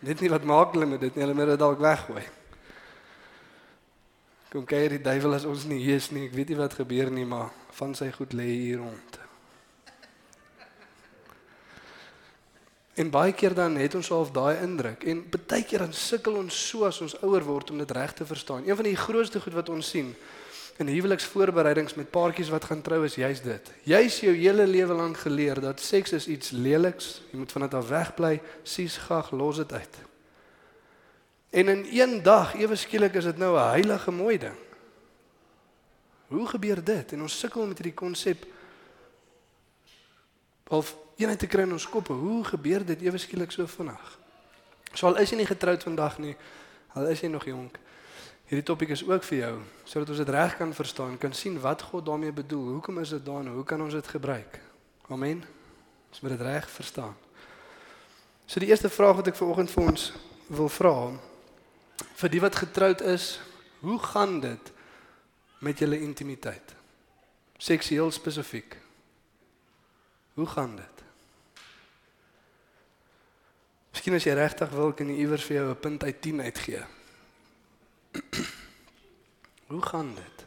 Net 0.05 0.21
nie 0.21 0.31
wat 0.33 0.45
maak 0.45 0.75
hulle 0.76 0.87
met 0.87 1.00
dit 1.00 1.15
nie, 1.15 1.25
hulle 1.25 1.37
moet 1.37 1.55
dit 1.55 1.61
dalk 1.61 1.81
weggooi. 1.81 2.25
Kom 4.53 4.67
kyk 4.69 4.91
die 4.97 5.05
duiwel 5.05 5.38
as 5.38 5.47
ons 5.49 5.65
nie 5.69 5.81
hier 5.83 6.00
is 6.00 6.11
nie. 6.15 6.29
Ek 6.29 6.37
weet 6.37 6.53
nie 6.53 6.59
wat 6.61 6.76
gebeur 6.79 7.11
nie, 7.12 7.25
maar 7.29 7.50
van 7.79 7.95
sy 7.97 8.11
goed 8.15 8.37
lê 8.37 8.47
hier 8.47 8.83
rond. 8.85 9.19
En 12.97 13.11
baie 13.12 13.35
keer 13.37 13.53
dan 13.53 13.75
het 13.76 13.95
ons 13.95 14.09
half 14.09 14.31
daai 14.33 14.57
indruk 14.65 15.03
en 15.05 15.19
baie 15.29 15.65
keer 15.69 15.83
dan 15.85 15.93
sukkel 15.93 16.38
ons 16.41 16.57
so 16.71 16.87
as 16.88 17.03
ons 17.05 17.17
ouer 17.21 17.45
word 17.45 17.71
om 17.71 17.83
dit 17.83 17.91
reg 17.93 18.15
te 18.17 18.25
verstaan. 18.25 18.65
Een 18.65 18.79
van 18.79 18.88
die 18.88 18.97
grootste 18.97 19.41
goed 19.41 19.53
wat 19.53 19.69
ons 19.69 19.91
sien 19.93 20.15
in 20.78 20.90
huweliksvoorbereidings 20.92 21.95
met 21.95 22.11
paartjies 22.11 22.50
wat 22.52 22.64
gaan 22.64 22.83
trou 22.83 23.04
is 23.04 23.14
juist 23.14 23.45
dit. 23.45 23.71
Jy's 23.88 24.21
jou 24.21 24.35
hele 24.35 24.66
lewe 24.66 24.95
lank 24.95 25.16
geleer 25.16 25.61
dat 25.61 25.80
seks 25.80 26.12
is 26.12 26.26
iets 26.28 26.50
leliks, 26.50 27.23
jy 27.30 27.38
moet 27.40 27.52
van 27.52 27.64
dit 27.64 27.75
af 27.75 27.88
wegbly, 27.88 28.40
sies 28.62 28.97
gag, 29.06 29.30
los 29.30 29.56
dit 29.56 29.73
uit. 29.73 29.97
En 31.50 31.68
in 31.68 31.87
een 31.90 32.23
dag, 32.23 32.54
ewe 32.54 32.76
skielik 32.76 33.14
is 33.14 33.25
dit 33.25 33.38
nou 33.38 33.56
'n 33.56 33.71
heilige 33.71 34.11
mooi 34.11 34.38
ding. 34.38 34.59
Hoe 36.26 36.47
gebeur 36.47 36.85
dit? 36.85 37.12
En 37.12 37.23
ons 37.23 37.38
sukkel 37.38 37.66
met 37.66 37.78
hierdie 37.78 37.95
konsep 37.95 38.47
of 40.68 40.97
eenheid 41.16 41.38
te 41.38 41.47
kry 41.47 41.62
in 41.62 41.73
ons 41.73 41.88
koppe. 41.88 42.12
Hoe 42.12 42.45
gebeur 42.45 42.85
dit 42.85 43.00
ewe 43.00 43.18
skielik 43.18 43.50
so 43.50 43.66
vinnig? 43.66 44.18
So 44.92 45.06
al 45.06 45.16
is 45.16 45.30
jy 45.30 45.37
nie 45.37 45.47
getroud 45.47 45.83
vandag 45.83 46.18
nie, 46.18 46.37
al 46.97 47.06
is 47.06 47.21
jy 47.21 47.28
nog 47.28 47.45
jonk, 47.45 47.78
Hierdie 48.47 48.62
topik 48.62 48.93
is 48.95 49.03
ook 49.03 49.25
vir 49.26 49.38
jou 49.38 49.55
sodat 49.85 50.11
ons 50.15 50.19
dit 50.23 50.29
reg 50.29 50.57
kan 50.57 50.75
verstaan, 50.75 51.19
kan 51.19 51.33
sien 51.35 51.59
wat 51.61 51.83
God 51.83 52.07
daarmee 52.07 52.33
bedoel. 52.33 52.79
Hoekom 52.79 52.99
is 53.03 53.11
dit 53.15 53.25
daar 53.26 53.41
en 53.43 53.55
hoe 53.55 53.65
kan 53.65 53.83
ons 53.83 53.95
dit 53.95 54.09
gebruik? 54.09 54.61
Amen. 55.11 55.43
Ons 56.11 56.21
moet 56.21 56.31
dit 56.31 56.41
reg 56.41 56.71
verstaan. 56.71 57.15
So 58.47 58.61
die 58.62 58.71
eerste 58.71 58.91
vraag 58.91 59.19
wat 59.19 59.26
ek 59.26 59.38
vanoggend 59.38 59.71
vir 59.71 59.91
ons 59.91 60.12
wil 60.47 60.71
vra 60.71 60.95
vir 62.17 62.33
die 62.33 62.41
wat 62.41 62.57
getroud 62.57 63.03
is, 63.05 63.37
hoe 63.81 63.99
gaan 64.00 64.41
dit 64.41 64.73
met 65.65 65.79
julle 65.79 65.99
intimiteit? 66.00 66.75
Seksueel 67.59 68.11
spesifiek. 68.12 68.76
Hoe 70.37 70.47
gaan 70.47 70.76
dit? 70.76 71.03
Miskien 73.97 74.17
as 74.17 74.26
jy 74.29 74.37
regtig 74.37 74.71
wil 74.76 74.93
kan 74.93 75.09
jy 75.09 75.25
iewers 75.25 75.45
vir 75.49 75.57
jou 75.57 75.71
'n 75.71 75.81
punt 75.81 76.05
uit 76.05 76.21
10 76.21 76.41
uitgee. 76.41 76.85
Hoe 79.73 79.82
gaan 79.82 80.14
dit? 80.14 80.46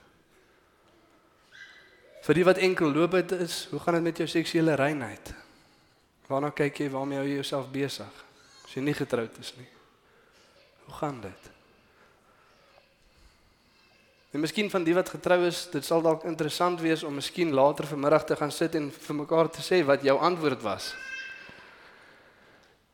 Vir 2.29 2.38
die 2.38 2.45
wat 2.45 2.61
enkel 2.61 2.91
loopend 2.93 3.31
is, 3.41 3.67
hoe 3.71 3.79
gaan 3.81 3.97
dit 3.97 4.03
met 4.03 4.19
jou 4.21 4.27
seksuele 4.29 4.75
reinheid? 4.77 5.31
Waarna 6.29 6.51
kyk 6.53 6.83
jy? 6.83 6.89
Waarmee 6.93 7.17
hou 7.17 7.27
jy 7.27 7.39
jouself 7.39 7.71
besig? 7.73 8.19
As 8.65 8.75
jy 8.75 8.83
nie 8.85 8.93
getroud 8.93 9.39
is 9.41 9.49
nie. 9.57 9.65
Hoe 10.85 10.93
gaan 10.99 11.23
dit? 11.23 11.49
En 14.29 14.43
miskien 14.43 14.69
van 14.69 14.85
die 14.85 14.93
wat 14.93 15.09
getrou 15.09 15.39
is, 15.47 15.63
dit 15.73 15.85
sal 15.85 16.05
dalk 16.05 16.27
interessant 16.29 16.81
wees 16.85 17.01
om 17.03 17.17
miskien 17.17 17.49
later 17.55 17.89
vanmiddag 17.89 18.27
te 18.29 18.38
gaan 18.38 18.53
sit 18.53 18.77
en 18.77 18.91
vir 18.93 19.17
mekaar 19.23 19.49
te 19.49 19.65
sê 19.65 19.81
wat 19.85 20.05
jou 20.05 20.19
antwoord 20.21 20.61
was. 20.61 20.91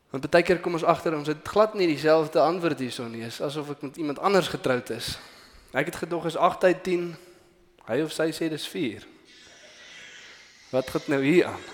Want 0.10 0.30
baie 0.32 0.44
keer 0.44 0.60
kom 0.64 0.78
ons 0.78 0.84
agter 0.84 1.16
ons 1.16 1.28
het 1.28 1.48
glad 1.48 1.74
nie 1.74 1.88
dieselfde 1.88 2.40
antwoord 2.40 2.80
hierson 2.80 3.12
nie, 3.12 3.26
asof 3.26 3.70
ek 3.76 3.82
met 3.82 3.98
iemand 3.98 4.20
anders 4.20 4.48
getroud 4.48 4.90
is. 4.90 5.18
Ek 5.76 5.90
het 5.92 5.96
gedog 5.96 6.26
is 6.26 6.38
8 6.38 6.64
uit 6.64 6.84
10. 6.84 7.10
Hy 7.86 8.02
of 8.02 8.14
sy 8.16 8.30
sê 8.32 8.50
dis 8.50 8.68
4. 8.68 9.04
Wat 10.72 10.90
gaan 10.90 11.10
nou 11.12 11.22
hier 11.24 11.50
aan? 11.52 11.66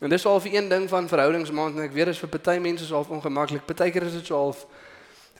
En 0.00 0.08
dis 0.08 0.24
al 0.26 0.40
vir 0.40 0.54
een 0.54 0.68
ding 0.68 0.86
van 0.88 1.08
verhoudingsmaand 1.08 1.76
en 1.76 1.84
ek 1.84 1.92
weet 1.92 2.08
dit 2.08 2.14
is 2.14 2.22
vir 2.22 2.32
party 2.32 2.56
mense 2.62 2.86
so 2.86 2.96
half 2.96 3.10
ongemaklik. 3.12 3.66
Partykeer 3.68 4.06
is 4.08 4.16
dit 4.20 4.30
so 4.30 4.38
half 4.38 4.64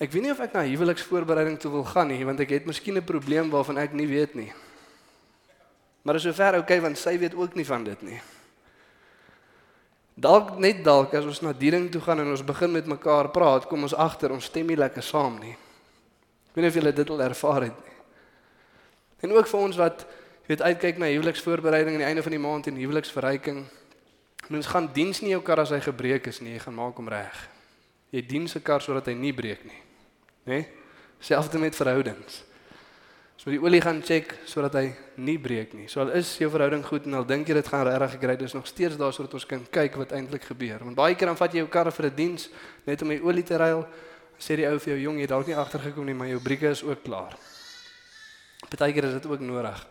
Ek 0.01 0.09
weet 0.15 0.25
nie 0.25 0.31
of 0.33 0.39
ek 0.41 0.55
na 0.57 0.63
huweliksvoorbereiding 0.65 1.59
toe 1.61 1.75
wil 1.75 1.83
gaan 1.85 2.09
nie, 2.09 2.23
want 2.25 2.41
ek 2.41 2.55
het 2.55 2.65
miskien 2.65 2.97
'n 2.97 3.05
probleem 3.05 3.51
waarvan 3.53 3.77
ek 3.77 3.93
nie 3.93 4.09
weet 4.09 4.35
nie. 4.35 4.53
Maar 6.03 6.17
is 6.17 6.23
sover 6.23 6.57
oukei 6.57 6.61
okay, 6.61 6.81
want 6.81 6.97
sy 6.99 7.19
weet 7.19 7.35
ook 7.35 7.55
nie 7.55 7.67
van 7.67 7.85
dit 7.85 8.03
nie. 8.03 8.21
Dalk 10.21 10.59
net 10.61 10.83
dalk 10.85 11.15
as 11.17 11.25
ons 11.25 11.41
na 11.41 11.55
die 11.57 11.71
ding 11.73 11.89
toe 11.93 12.03
gaan 12.05 12.21
en 12.21 12.33
ons 12.35 12.45
begin 12.45 12.73
met 12.75 12.89
mekaar 12.91 13.31
praat, 13.33 13.67
kom 13.71 13.87
ons 13.87 13.97
agter 13.97 14.35
ons 14.35 14.51
stem 14.51 14.69
nie 14.69 14.77
lekker 14.77 15.05
saam 15.05 15.39
nie. 15.41 15.55
Ek 16.51 16.57
weet 16.59 16.67
nie 16.67 16.73
of 16.73 16.79
julle 16.81 16.93
dit 16.93 17.13
al 17.15 17.23
ervaar 17.25 17.69
het 17.71 17.85
nie. 17.87 17.97
En 19.25 19.33
ook 19.37 19.49
vir 19.49 19.61
ons 19.61 19.79
wat 19.81 20.05
weet 20.51 20.65
uitkyk 20.67 20.99
na 20.99 21.09
huweliksvoorbereiding 21.13 21.97
aan 21.97 22.05
die 22.05 22.09
einde 22.11 22.25
van 22.27 22.37
die 22.37 22.43
maand 22.43 22.69
en 22.69 22.81
huweliksverryking. 22.81 23.63
Mens 24.51 24.69
gaan 24.69 24.91
diens 24.93 25.23
nie 25.23 25.33
jou 25.33 25.45
kar 25.47 25.63
as 25.63 25.73
hy 25.73 25.81
gebreek 25.85 26.27
is 26.29 26.41
nie, 26.43 26.57
jy 26.57 26.65
gaan 26.67 26.77
maak 26.77 26.99
hom 27.01 27.09
reg. 27.09 27.39
Jy 28.11 28.27
dien 28.27 28.49
se 28.51 28.61
kar 28.61 28.83
sodat 28.83 29.09
hy 29.09 29.15
nie 29.15 29.33
breek 29.37 29.63
nie 29.65 29.81
nê? 30.51 30.61
Nee? 30.61 30.69
Selfs 31.21 31.53
met 31.61 31.77
verhoudings. 31.77 32.43
So 33.41 33.49
die 33.49 33.57
olie 33.57 33.81
gaan 33.81 34.03
check 34.05 34.35
sodat 34.45 34.75
hy 34.77 34.91
nie 35.25 35.39
breek 35.41 35.71
nie. 35.73 35.87
So 35.89 36.03
al 36.03 36.11
is 36.19 36.35
jou 36.37 36.51
verhouding 36.53 36.83
goed 36.85 37.07
en 37.09 37.17
al 37.23 37.25
dink 37.25 37.49
jy 37.49 37.55
dit 37.57 37.69
gaan 37.73 37.87
regtig 37.89 38.19
kry, 38.21 38.35
dis 38.37 38.53
nog 38.53 38.67
steeds 38.69 38.99
daar 39.01 39.15
sodat 39.17 39.39
ons 39.39 39.47
kan 39.49 39.63
kyk 39.73 39.97
wat 39.97 40.13
eintlik 40.13 40.45
gebeur. 40.51 40.85
Want 40.85 40.99
baie 40.99 41.17
keer 41.17 41.31
dan 41.31 41.39
vat 41.41 41.57
jy 41.57 41.63
jou 41.63 41.71
kar 41.73 41.89
vir 41.89 42.07
'n 42.11 42.17
diens 42.17 42.51
net 42.85 43.01
om 43.03 43.09
die 43.09 43.23
olie 43.25 43.43
te 43.43 43.57
ruil. 43.57 43.87
Sê 44.39 44.57
die 44.57 44.69
ou 44.69 44.79
vir 44.79 44.93
jou 44.93 45.01
jong, 45.09 45.21
jy 45.21 45.27
dalk 45.27 45.47
nie 45.47 45.57
agtergekom 45.57 46.05
nie, 46.05 46.15
maar 46.15 46.29
jou 46.29 46.41
brieke 46.41 46.69
is 46.69 46.83
ook 46.83 47.03
klaar. 47.03 47.37
Partykeer 48.69 49.05
is 49.05 49.13
dit 49.13 49.27
ook 49.27 49.41
nodig. 49.41 49.87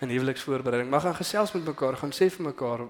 In 0.00 0.08
huweliksvoorbereiding, 0.08 0.90
mag 0.90 1.02
gaan 1.02 1.14
gesels 1.14 1.52
met 1.52 1.64
mekaar, 1.64 1.96
gaan 1.96 2.12
sê 2.12 2.30
vir 2.30 2.46
mekaar 2.46 2.88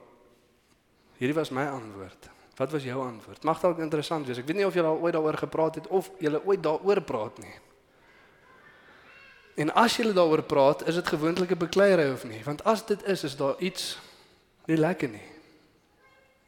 hierdie 1.19 1.35
was 1.35 1.51
my 1.51 1.67
antwoord. 1.67 2.31
Wat 2.57 2.71
was 2.71 2.83
jou 2.83 3.03
antwoord? 3.03 3.43
Mag 3.43 3.61
dalk 3.61 3.79
interessant 3.79 4.27
wees. 4.27 4.39
Ek 4.39 4.47
weet 4.47 4.57
nie 4.57 4.67
of 4.67 4.75
julle 4.75 4.87
al 4.87 5.01
ooit 5.03 5.13
daaroor 5.13 5.37
gepraat 5.37 5.75
het 5.75 5.87
of 5.89 6.11
julle 6.19 6.41
ooit 6.45 6.63
daaroor 6.63 7.01
praat 7.03 7.39
nie. 7.39 7.55
En 9.55 9.75
as 9.75 9.97
julle 9.97 10.13
daaroor 10.13 10.43
praat, 10.43 10.87
is 10.87 10.95
dit 10.95 11.07
gewoonlik 11.07 11.51
'n 11.51 11.59
bekleierery 11.59 12.13
of 12.13 12.25
nie? 12.25 12.45
Want 12.45 12.65
as 12.65 12.87
dit 12.87 13.05
is, 13.05 13.25
is 13.25 13.37
daar 13.37 13.59
iets 13.59 13.99
nie 14.65 14.77
lekker 14.77 15.09
nie. 15.09 15.29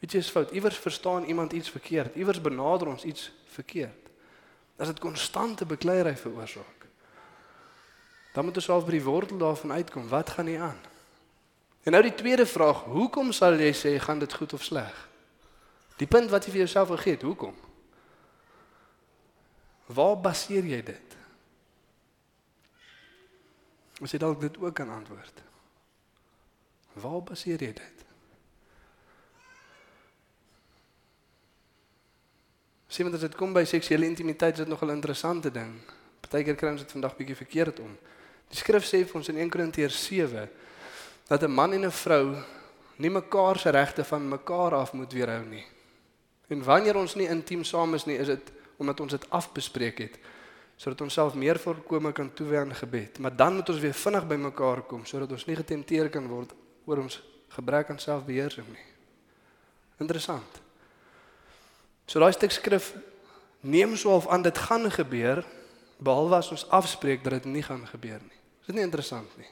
Iets 0.01 0.15
is 0.15 0.31
fout. 0.31 0.51
Iewers 0.51 0.77
verstaan 0.77 1.25
iemand 1.25 1.53
iets 1.53 1.71
verkeerd. 1.71 2.15
Iewers 2.15 2.41
benader 2.41 2.89
ons 2.89 3.05
iets 3.05 3.33
verkeerd. 3.45 4.09
As 4.77 4.87
dit 4.87 4.99
konstante 4.99 5.67
bekleierery 5.67 6.17
veroorsaak. 6.17 6.87
Dan 8.33 8.45
moet 8.45 8.57
ons 8.57 8.65
self 8.65 8.85
by 8.85 8.91
die 8.91 9.03
wortel 9.03 9.39
daarvan 9.39 9.73
uitkom. 9.73 10.09
Wat 10.09 10.31
gaan 10.31 10.45
nie 10.45 10.61
aan? 10.61 10.81
En 11.83 11.93
nou 11.93 12.03
die 12.03 12.15
tweede 12.15 12.47
vraag, 12.47 12.83
hoekom 12.85 13.33
sal 13.33 13.55
jy 13.63 13.71
sê 13.73 13.95
gaan 14.03 14.19
dit 14.19 14.33
goed 14.33 14.53
of 14.53 14.63
sleg? 14.63 15.09
Die 15.97 16.09
punt 16.11 16.31
wat 16.31 16.45
jy 16.45 16.51
vir 16.51 16.65
jouself 16.65 16.89
wil 16.89 16.99
gee, 17.01 17.19
hoekom? 17.23 17.55
Waar 19.87 20.17
baseer 20.21 20.67
jy 20.67 20.83
dit? 20.83 21.06
Ons 24.01 24.13
het 24.13 24.21
dalk 24.21 24.41
dit 24.41 24.59
ook 24.59 24.75
kan 24.75 24.91
antwoord. 24.91 25.43
Waar 26.93 27.23
baseer 27.23 27.63
jy 27.63 27.73
dit? 27.73 28.05
Sien 32.89 33.13
as 33.13 33.21
dit 33.21 33.35
kom 33.37 33.53
by 33.53 33.65
seksuele 33.69 34.07
intimiteit, 34.09 34.57
is 34.57 34.65
dit 34.65 34.69
nogal 34.69 34.89
'n 34.89 34.97
interessante 35.01 35.51
ding. 35.51 35.81
Partykeer 36.21 36.57
kry 36.57 36.71
ons 36.71 36.81
dit 36.81 36.93
vandag 36.93 37.17
bietjie 37.17 37.37
verkeerd 37.37 37.81
om. 37.81 37.97
Die 38.49 38.59
skrif 38.59 38.85
sê 38.85 39.05
vir 39.05 39.15
ons 39.15 39.29
in 39.29 39.37
1 39.37 39.51
Korintiërs 39.51 40.05
7 40.05 40.49
dat 41.29 41.43
'n 41.43 41.51
man 41.51 41.73
en 41.73 41.85
'n 41.85 41.91
vrou 41.91 42.37
nie 42.97 43.11
mekaar 43.11 43.59
se 43.59 43.71
regte 43.71 44.05
van 44.05 44.29
mekaar 44.29 44.75
af 44.75 44.93
moet 44.93 45.13
weerhou 45.13 45.45
nie. 45.45 45.67
En 46.49 46.63
wanneer 46.63 46.97
ons 46.97 47.15
nie 47.15 47.29
intiem 47.29 47.65
saam 47.65 47.95
is 47.95 48.05
nie, 48.05 48.19
is 48.19 48.27
dit 48.27 48.53
omdat 48.77 49.01
ons 49.01 49.11
dit 49.11 49.31
afbespreek 49.31 49.99
het 49.99 50.19
sodat 50.77 51.01
ons 51.01 51.15
self 51.15 51.35
meer 51.35 51.59
voorkome 51.59 52.13
kan 52.13 52.29
toewy 52.35 52.61
aan 52.61 52.75
gebed. 52.75 53.19
Maar 53.19 53.37
dan 53.37 53.55
moet 53.55 53.69
ons 53.69 53.81
weer 53.81 53.97
vinnig 53.97 54.27
by 54.29 54.37
mekaar 54.41 54.83
kom 54.89 55.05
sodat 55.09 55.33
ons 55.33 55.47
nie 55.49 55.57
getemteer 55.57 56.11
kan 56.13 56.29
word 56.29 56.53
oor 56.85 57.01
ons 57.03 57.21
gebrek 57.57 57.91
aan 57.91 57.99
selfbeheersing 57.99 58.69
nie. 58.69 58.87
Interessant. 60.05 60.61
So 62.07 62.21
daai 62.21 62.33
stuk 62.37 62.53
skrif 62.53 62.93
neem 63.65 63.97
so 63.97 64.13
of 64.15 64.29
aan 64.29 64.45
dit 64.45 64.59
gaan 64.59 64.91
gebeur 64.93 65.45
behalwe 65.97 66.37
as 66.37 66.51
ons 66.53 66.67
afspreek 66.69 67.25
dat 67.25 67.41
dit 67.41 67.49
nie 67.57 67.65
gaan 67.65 67.87
gebeur 67.89 68.21
nie. 68.21 68.41
Is 68.61 68.69
dit 68.69 68.77
nie 68.77 68.85
interessant 68.85 69.31
nie? 69.41 69.49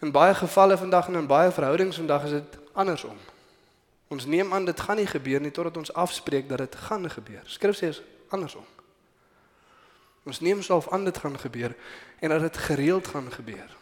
In 0.00 0.14
baie 0.14 0.34
gevalle 0.34 0.78
vandag 0.78 1.10
en 1.10 1.20
in 1.20 1.26
baie 1.26 1.52
verhoudings 1.52 1.96
vandag 2.00 2.24
is 2.24 2.38
dit 2.38 2.58
andersom. 2.72 3.18
Ons 4.08 4.24
neem 4.24 4.52
aan 4.54 4.64
dit 4.64 4.80
gaan 4.80 4.96
nie 4.96 5.06
gebeur 5.06 5.42
nie 5.44 5.52
totdat 5.52 5.76
ons 5.76 5.92
afspreek 5.92 6.48
dat 6.48 6.64
dit 6.64 6.76
gaan 6.88 7.10
gebeur. 7.10 7.44
Skrif 7.44 7.76
sê 7.76 7.92
is 7.92 8.02
andersom. 8.32 8.64
Ons 10.28 10.42
neem 10.44 10.60
self 10.62 10.90
aan 10.92 11.06
dit 11.08 11.18
gaan 11.18 11.38
gebeur 11.40 11.72
en 12.20 12.28
dat 12.34 12.40
dit 12.40 12.56
gereeld 12.68 13.06
gaan 13.08 13.32
gebeur. 13.32 13.76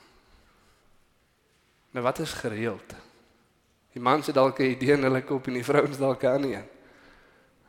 Nou 1.90 2.04
wat 2.04 2.18
is 2.22 2.32
gereeld? 2.38 2.94
Die 3.96 4.02
man 4.02 4.22
sê 4.22 4.32
dalk 4.32 4.60
'n 4.60 4.76
idee 4.76 4.94
in 4.94 5.02
hulle 5.02 5.22
kop 5.22 5.46
en 5.46 5.58
die 5.58 5.64
vrouens 5.64 5.98
dalk 5.98 6.24
aan 6.24 6.40
nie. 6.40 6.58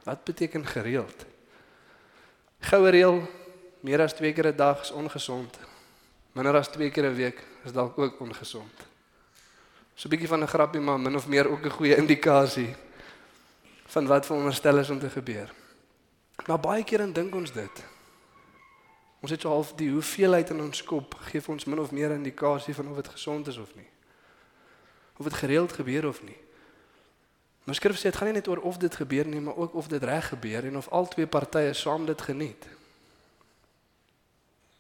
Wat 0.03 0.23
beteken 0.23 0.65
gereeld? 0.65 1.25
Goue 2.59 2.89
reël 2.89 3.23
meer 3.79 4.01
as 4.01 4.13
2 4.13 4.33
keer 4.33 4.47
'n 4.47 4.55
dag 4.55 4.81
is 4.81 4.91
ongesond. 4.91 5.57
Minder 6.31 6.55
as 6.55 6.67
2 6.67 6.91
keer 6.91 7.09
'n 7.09 7.15
week 7.15 7.43
is 7.65 7.71
dalk 7.71 7.97
ook 7.97 8.19
ongesond. 8.19 8.75
So 9.95 10.07
'n 10.07 10.09
bietjie 10.09 10.27
van 10.27 10.43
'n 10.43 10.47
grappie 10.47 10.81
maar 10.81 10.99
min 10.99 11.15
of 11.15 11.27
meer 11.27 11.49
ook 11.49 11.65
'n 11.65 11.69
goeie 11.69 11.95
indikasie 11.95 12.75
van 13.85 14.07
wat 14.07 14.25
veronderstel 14.25 14.77
is 14.77 14.89
om 14.89 14.99
te 14.99 15.09
gebeur. 15.09 15.53
Maar 16.45 16.59
baie 16.59 16.83
keer 16.83 16.97
dan 16.97 17.13
dink 17.13 17.35
ons 17.35 17.51
dit. 17.51 17.96
Ons 19.19 19.31
het 19.31 19.41
so 19.41 19.49
half 19.49 19.73
die 19.73 19.89
hoeveelheid 19.91 20.49
in 20.53 20.61
ons 20.61 20.83
kop 20.83 21.15
gee 21.29 21.41
vir 21.41 21.53
ons 21.53 21.65
min 21.65 21.79
of 21.79 21.91
meer 21.91 22.13
indikasie 22.13 22.75
van 22.77 22.91
of 22.91 22.95
dit 22.95 23.07
gesond 23.07 23.47
is 23.47 23.57
of 23.57 23.75
nie. 23.75 23.89
Of 25.17 25.25
dit 25.25 25.33
gereeld 25.33 25.73
gebeur 25.73 26.07
of 26.07 26.21
nie. 26.23 26.37
Maar 27.67 27.75
skrif 27.75 27.97
sê 27.99 28.11
dit 28.11 28.15
gaan 28.15 28.29
nie 28.29 28.37
net 28.37 28.47
oor 28.47 28.61
of 28.63 28.77
dit 28.77 28.95
gebeur 28.95 29.27
nie, 29.27 29.41
maar 29.43 29.57
ook 29.57 29.73
of 29.75 29.87
dit 29.91 30.03
reg 30.03 30.29
gebeur 30.29 30.65
en 30.69 30.77
of 30.77 30.87
al 30.89 31.07
twee 31.07 31.27
partye 31.27 31.73
saam 31.73 32.05
dit 32.05 32.21
geniet. 32.21 32.67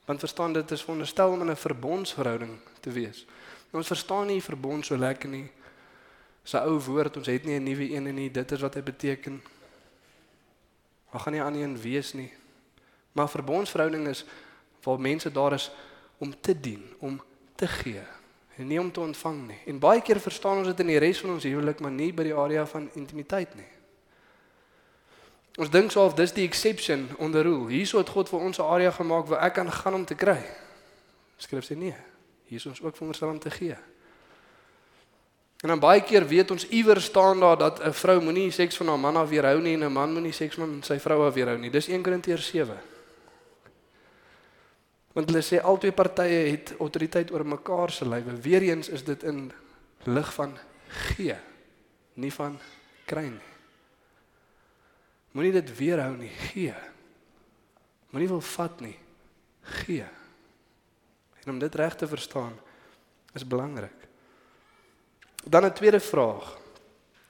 Want 0.05 0.19
verstaan 0.19 0.53
dit 0.53 0.71
is 0.71 0.81
veronderstel 0.81 1.31
om 1.31 1.41
in 1.41 1.51
'n 1.51 1.55
verbondsverhouding 1.55 2.59
te 2.79 2.91
wees. 2.91 3.25
Ons 3.71 3.87
verstaan 3.87 4.27
nie 4.27 4.41
verbond 4.43 4.85
so 4.85 4.97
lekker 4.97 5.29
nie. 5.29 5.51
Sy 6.43 6.57
ou 6.57 6.79
woord, 6.79 7.17
ons 7.17 7.27
het 7.27 7.43
nie 7.43 7.59
'n 7.59 7.63
nuwe 7.63 7.91
een 7.91 8.15
nie. 8.15 8.31
Dit 8.31 8.51
is 8.51 8.61
wat 8.61 8.73
hy 8.73 8.81
beteken. 8.81 9.41
Ons 11.11 11.23
gaan 11.23 11.33
nie 11.33 11.41
aan 11.41 11.55
een 11.55 11.81
wees 11.81 12.13
nie. 12.13 12.31
Maar 13.17 13.29
verbondsverhouding 13.29 14.07
is 14.07 14.25
waar 14.83 14.99
mense 14.99 15.31
daar 15.31 15.53
is 15.53 15.71
om 16.17 16.33
te 16.41 16.59
dien, 16.59 16.83
om 16.99 17.21
te 17.55 17.67
gee 17.67 18.03
en 18.57 18.67
nie 18.67 18.79
om 18.79 18.91
te 18.91 18.99
ontvang 18.99 19.47
nie. 19.47 19.57
En 19.65 19.79
baie 19.79 20.01
keer 20.01 20.19
verstaan 20.19 20.57
ons 20.57 20.67
dit 20.67 20.79
in 20.81 20.89
die 20.89 21.01
res 21.01 21.19
van 21.21 21.35
ons 21.35 21.45
huwelik, 21.45 21.81
maar 21.81 21.93
nie 21.93 22.09
by 22.13 22.25
die 22.25 22.33
area 22.33 22.63
van 22.65 22.87
intimiteit 22.97 23.53
nie. 23.57 23.67
Ons 25.61 25.69
dink 25.73 25.93
soof 25.93 26.15
dis 26.17 26.33
die 26.33 26.45
exception 26.45 27.07
onder 27.21 27.45
rule. 27.45 27.69
Hierso 27.69 28.01
het 28.01 28.09
God 28.13 28.29
vir 28.29 28.39
ons 28.39 28.57
'n 28.57 28.65
area 28.65 28.91
gemaak 28.91 29.27
waar 29.27 29.45
ek 29.45 29.53
kan 29.53 29.71
gaan 29.71 29.93
om 29.93 30.05
te 30.05 30.15
kry. 30.15 30.41
Skryf 31.37 31.65
sê 31.65 31.77
nee. 31.77 31.95
Hier 32.45 32.57
is 32.57 32.65
ons 32.65 32.81
ook 32.81 32.95
veronderstel 32.95 33.29
om 33.29 33.39
te 33.39 33.49
gee. 33.49 33.77
En 35.61 35.69
dan 35.69 35.79
baie 35.79 36.01
keer 36.01 36.27
weet 36.27 36.51
ons 36.51 36.67
iewers 36.67 37.05
staan 37.05 37.39
daar 37.39 37.57
dat 37.57 37.79
'n 37.79 37.93
vrou 37.93 38.21
moenie 38.21 38.51
seks 38.51 38.77
van 38.77 38.87
haar 38.87 38.99
man 38.99 39.17
af 39.17 39.29
weerhou 39.29 39.61
nie 39.61 39.73
en 39.73 39.83
'n 39.83 39.91
man 39.91 40.13
moenie 40.13 40.31
seks 40.31 40.55
met 40.55 40.85
sy 40.85 40.99
vrou 40.99 41.27
af 41.27 41.33
weerhou 41.33 41.57
nie. 41.57 41.69
Dis 41.69 41.87
1 41.87 42.01
Korintiërs 42.01 42.47
7. 42.47 42.96
Want 45.17 45.31
hulle 45.31 45.41
sê 45.41 45.57
albei 45.57 45.89
partye 45.97 46.43
het 46.51 46.75
autoriteit 46.77 47.31
oor 47.33 47.41
mekaar 47.41 47.89
se 47.89 48.05
lywe. 48.05 48.35
Weereens 48.45 48.89
is 48.93 49.01
dit 49.03 49.23
in 49.25 49.47
lig 50.05 50.27
van 50.35 50.53
gee, 50.87 51.33
nie 52.21 52.29
van 52.33 52.59
kry 53.09 53.23
nie. 53.31 53.53
Moenie 55.33 55.55
dit 55.55 55.73
weerhou 55.79 56.13
nie, 56.19 56.29
gee. 56.51 56.75
Moenie 58.13 58.29
wil 58.29 58.43
vat 58.45 58.77
nie, 58.85 58.93
gee. 59.81 60.05
En 61.41 61.55
om 61.55 61.59
dit 61.65 61.75
reg 61.81 61.97
te 61.97 62.07
verstaan 62.07 62.53
is 63.33 63.47
belangrik. 63.47 64.07
Dan 65.43 65.65
'n 65.65 65.73
tweede 65.73 65.99
vraag. 65.99 66.57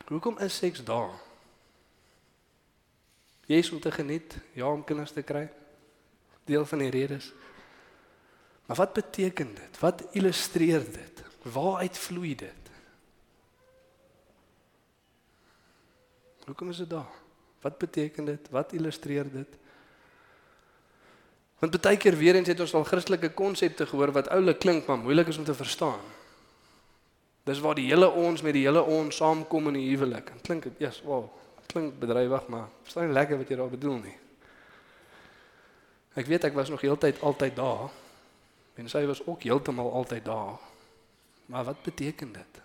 Hoekom 0.08 0.40
is 0.40 0.58
seks 0.58 0.84
daar? 0.84 1.16
Jy 3.46 3.56
is 3.56 3.72
om 3.72 3.80
te 3.80 3.92
geniet, 3.92 4.38
ja 4.54 4.68
om 4.68 4.84
kinders 4.84 5.12
te 5.12 5.22
kry. 5.22 5.50
Deel 6.44 6.66
van 6.66 6.80
die 6.80 6.90
redes. 6.90 7.34
Maar 8.68 8.76
wat 8.76 8.94
beteken 8.94 9.56
dit? 9.56 9.80
Wat 9.80 10.04
illustreer 10.12 10.84
dit? 10.84 11.24
Waaruit 11.42 11.98
vloei 11.98 12.36
dit? 12.36 12.64
Hoekom 16.46 16.70
is 16.70 16.78
dit 16.78 16.90
daar? 16.90 17.12
Wat 17.62 17.78
beteken 17.78 18.26
dit? 18.26 18.50
Wat 18.50 18.74
illustreer 18.74 19.32
dit? 19.32 19.56
Want 21.60 21.82
baie 21.82 21.98
keer 21.98 22.18
weer 22.18 22.36
eens 22.36 22.48
het 22.48 22.60
ons 22.60 22.74
al 22.78 22.86
Christelike 22.86 23.32
konsepte 23.34 23.86
gehoor 23.86 24.12
wat 24.14 24.30
oulik 24.30 24.60
klink 24.60 24.86
maar 24.86 25.00
moeilik 25.00 25.28
is 25.28 25.38
om 25.38 25.48
te 25.48 25.56
verstaan. 25.58 26.00
Dis 27.44 27.60
waar 27.64 27.76
die 27.76 27.88
hele 27.88 28.10
ons 28.12 28.44
met 28.44 28.54
die 28.54 28.66
hele 28.68 28.84
ons 28.84 29.16
saamkom 29.16 29.72
in 29.72 29.80
die 29.80 29.88
huwelik. 29.90 30.30
En 30.30 30.42
klink 30.42 30.68
dit, 30.68 30.84
yes, 30.84 31.00
wow, 31.08 31.26
klink 31.72 31.96
bedrywig, 32.00 32.48
maar 32.48 32.68
verstaan 32.84 33.08
nie 33.08 33.16
lekker 33.16 33.40
wat 33.40 33.50
jy 33.50 33.56
daar 33.56 33.72
bedoel 33.72 34.02
nie. 34.04 34.18
Ek 36.18 36.28
weet 36.28 36.50
ek 36.50 36.58
was 36.58 36.70
nog 36.70 36.84
heeltyd 36.84 37.22
altyd 37.22 37.56
daar. 37.56 37.88
En 38.78 38.90
sy 38.90 39.04
was 39.10 39.24
ook 39.26 39.44
heeltemal 39.44 39.92
altyd 39.92 40.26
daar. 40.26 40.58
Maar 41.46 41.64
wat 41.64 41.84
beteken 41.84 42.32
dit? 42.34 42.62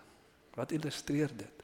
Wat 0.53 0.71
illustreer 0.71 1.31
dit? 1.37 1.63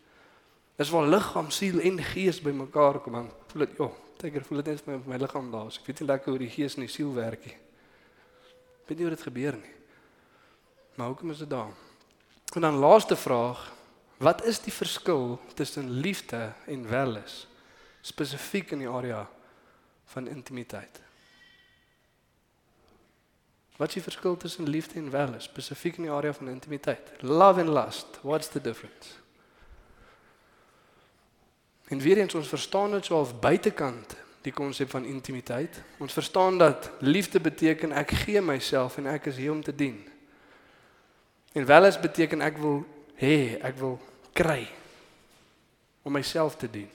Dis 0.79 0.89
waar 0.89 1.07
liggaam, 1.07 1.49
siel 1.51 1.79
en 1.83 1.99
gees 2.03 2.39
bymekaar 2.41 3.01
kom 3.03 3.15
en 3.19 3.27
voel 3.51 3.65
dit, 3.65 3.77
ja, 3.77 3.89
Teker 4.19 4.43
voel 4.43 4.59
dit 4.61 4.73
net 4.73 4.87
my 4.87 4.97
my 5.07 5.17
liggaam 5.19 5.47
daar. 5.51 5.69
Ek 5.71 5.85
weet 5.87 6.01
nie 6.01 6.07
lekker 6.09 6.33
hoe 6.33 6.41
die 6.41 6.51
gees 6.51 6.75
en 6.75 6.83
die 6.83 6.91
siel 6.91 7.13
werk 7.15 7.45
nie. 7.47 7.55
Ek 7.55 8.91
weet 8.91 8.99
nie 8.99 9.07
hoe 9.07 9.15
dit 9.15 9.27
gebeur 9.27 9.55
nie. 9.55 9.75
Maar 10.99 11.13
hoekom 11.13 11.31
is 11.31 11.43
dit 11.45 11.51
daar? 11.51 11.71
En 12.55 12.65
dan 12.65 12.81
laaste 12.83 13.15
vraag, 13.15 13.61
wat 14.19 14.43
is 14.43 14.59
die 14.59 14.73
verskil 14.75 15.37
tussen 15.55 15.91
liefde 16.03 16.49
en 16.67 16.87
welis 16.89 17.45
spesifiek 18.03 18.73
in 18.75 18.83
die 18.83 18.89
area 18.91 19.21
van 20.11 20.27
intimiteit? 20.27 20.99
Wat 23.79 23.87
is 23.87 23.93
die 23.93 24.03
verskil 24.03 24.37
tussen 24.37 24.67
liefde 24.67 24.99
en 24.99 25.11
welis 25.11 25.45
spesifiek 25.47 25.95
in 25.97 26.09
die 26.09 26.11
area 26.11 26.33
van 26.35 26.49
intimiteit? 26.51 27.11
Love 27.23 27.61
and 27.61 27.69
lust, 27.69 28.19
what's 28.21 28.49
the 28.51 28.61
difference? 28.61 29.15
En 31.87 31.99
weer 31.99 32.17
eens 32.17 32.35
ons 32.35 32.47
verstaan 32.47 32.91
dit 32.91 33.05
so 33.05 33.15
half 33.15 33.31
buitekant 33.39 34.17
die 34.41 34.51
konsep 34.51 34.89
van 34.89 35.05
intimiteit. 35.05 35.79
Ons 35.97 36.13
verstaan 36.13 36.57
dat 36.57 36.91
liefde 36.99 37.39
beteken 37.39 37.95
ek 37.95 38.11
gee 38.25 38.41
myself 38.41 38.97
en 38.99 39.07
ek 39.13 39.31
is 39.31 39.39
hier 39.39 39.55
om 39.55 39.63
te 39.63 39.75
dien. 39.75 40.03
En 41.55 41.65
welis 41.65 41.99
beteken 41.99 42.43
ek 42.43 42.59
wil 42.59 42.83
hê, 43.15 43.55
ek 43.63 43.79
wil 43.79 43.95
kry 44.35 44.67
om 46.03 46.19
myself 46.19 46.59
te 46.59 46.67
dien. 46.67 46.91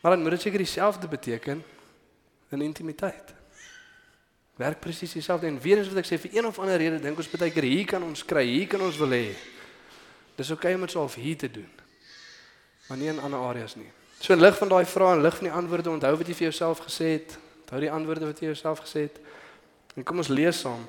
Maar 0.00 0.16
dan 0.16 0.24
moet 0.24 0.40
dit 0.40 0.48
seker 0.48 0.64
dieselfde 0.64 1.08
beteken 1.08 1.60
in 2.48 2.64
intimiteit. 2.64 3.41
Werk 4.62 4.80
presies 4.80 5.16
dieselfde 5.18 5.50
en 5.50 5.60
weer 5.60 5.80
eens 5.80 5.90
wat 5.90 6.04
ek 6.04 6.08
sê 6.08 6.20
vir 6.22 6.38
een 6.38 6.46
of 6.46 6.58
ander 6.62 6.78
rede 6.78 7.02
dink 7.02 7.18
ons 7.18 7.30
baie 7.34 7.50
keer 7.50 7.66
hier 7.66 7.86
kan 7.90 8.02
ons 8.06 8.22
kry, 8.22 8.46
hier 8.46 8.70
kan 8.70 8.82
ons 8.84 8.98
wil 9.00 9.10
hê. 9.16 9.32
Dis 10.38 10.52
oukei 10.54 10.70
okay 10.70 10.78
om 10.78 10.86
dit 10.86 10.94
so 10.94 11.02
half 11.02 11.18
hier 11.18 11.38
te 11.40 11.50
doen 11.50 11.70
maar 12.92 13.00
nie 13.00 13.08
in 13.08 13.20
ander 13.20 13.38
areas 13.38 13.74
nie. 13.74 13.88
So 14.20 14.32
in 14.32 14.40
lig 14.40 14.56
van 14.58 14.68
daai 14.68 14.84
vrae 14.84 15.14
en 15.16 15.22
lig 15.24 15.36
van 15.36 15.46
die 15.48 15.52
antwoorde, 15.56 15.90
onthou 15.90 16.16
wat 16.20 16.28
jy 16.28 16.34
vir 16.36 16.48
jouself 16.50 16.82
gesê 16.84 17.06
het. 17.14 17.38
Onthou 17.62 17.80
die 17.80 17.90
antwoorde 17.90 18.28
wat 18.28 18.42
jy 18.42 18.50
jouself 18.50 18.82
gesê 18.84 19.06
het. 19.06 19.16
En 19.96 20.04
kom 20.04 20.20
ons 20.20 20.28
lees 20.28 20.60
saam. 20.60 20.82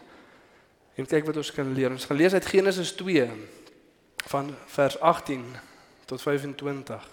En 1.00 1.08
kyk 1.08 1.30
wat 1.30 1.40
ons 1.40 1.52
kan 1.56 1.72
leer. 1.72 1.96
Ons 1.96 2.06
gaan 2.10 2.20
lees 2.20 2.36
uit 2.36 2.50
Genesis 2.52 2.92
2 3.00 3.30
van 4.34 4.52
vers 4.76 5.00
18 5.00 5.46
tot 6.12 6.22
25. 6.22 7.08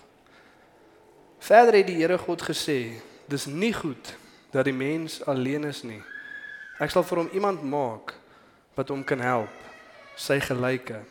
Verder 1.38 1.78
het 1.78 1.86
die 1.86 2.00
Here 2.02 2.18
God 2.18 2.42
gesê: 2.42 2.98
"Dis 3.30 3.46
nie 3.46 3.72
goed 3.72 4.16
dat 4.50 4.64
die 4.64 4.74
mens 4.74 5.24
alleen 5.24 5.64
is 5.64 5.82
nie. 5.82 6.02
Ek 6.80 6.90
sal 6.90 7.04
vir 7.04 7.22
hom 7.22 7.32
iemand 7.36 7.62
maak 7.62 8.14
wat 8.74 8.88
hom 8.88 9.04
kan 9.04 9.20
help, 9.20 9.52
sy 10.16 10.40
gelyke." 10.40 11.04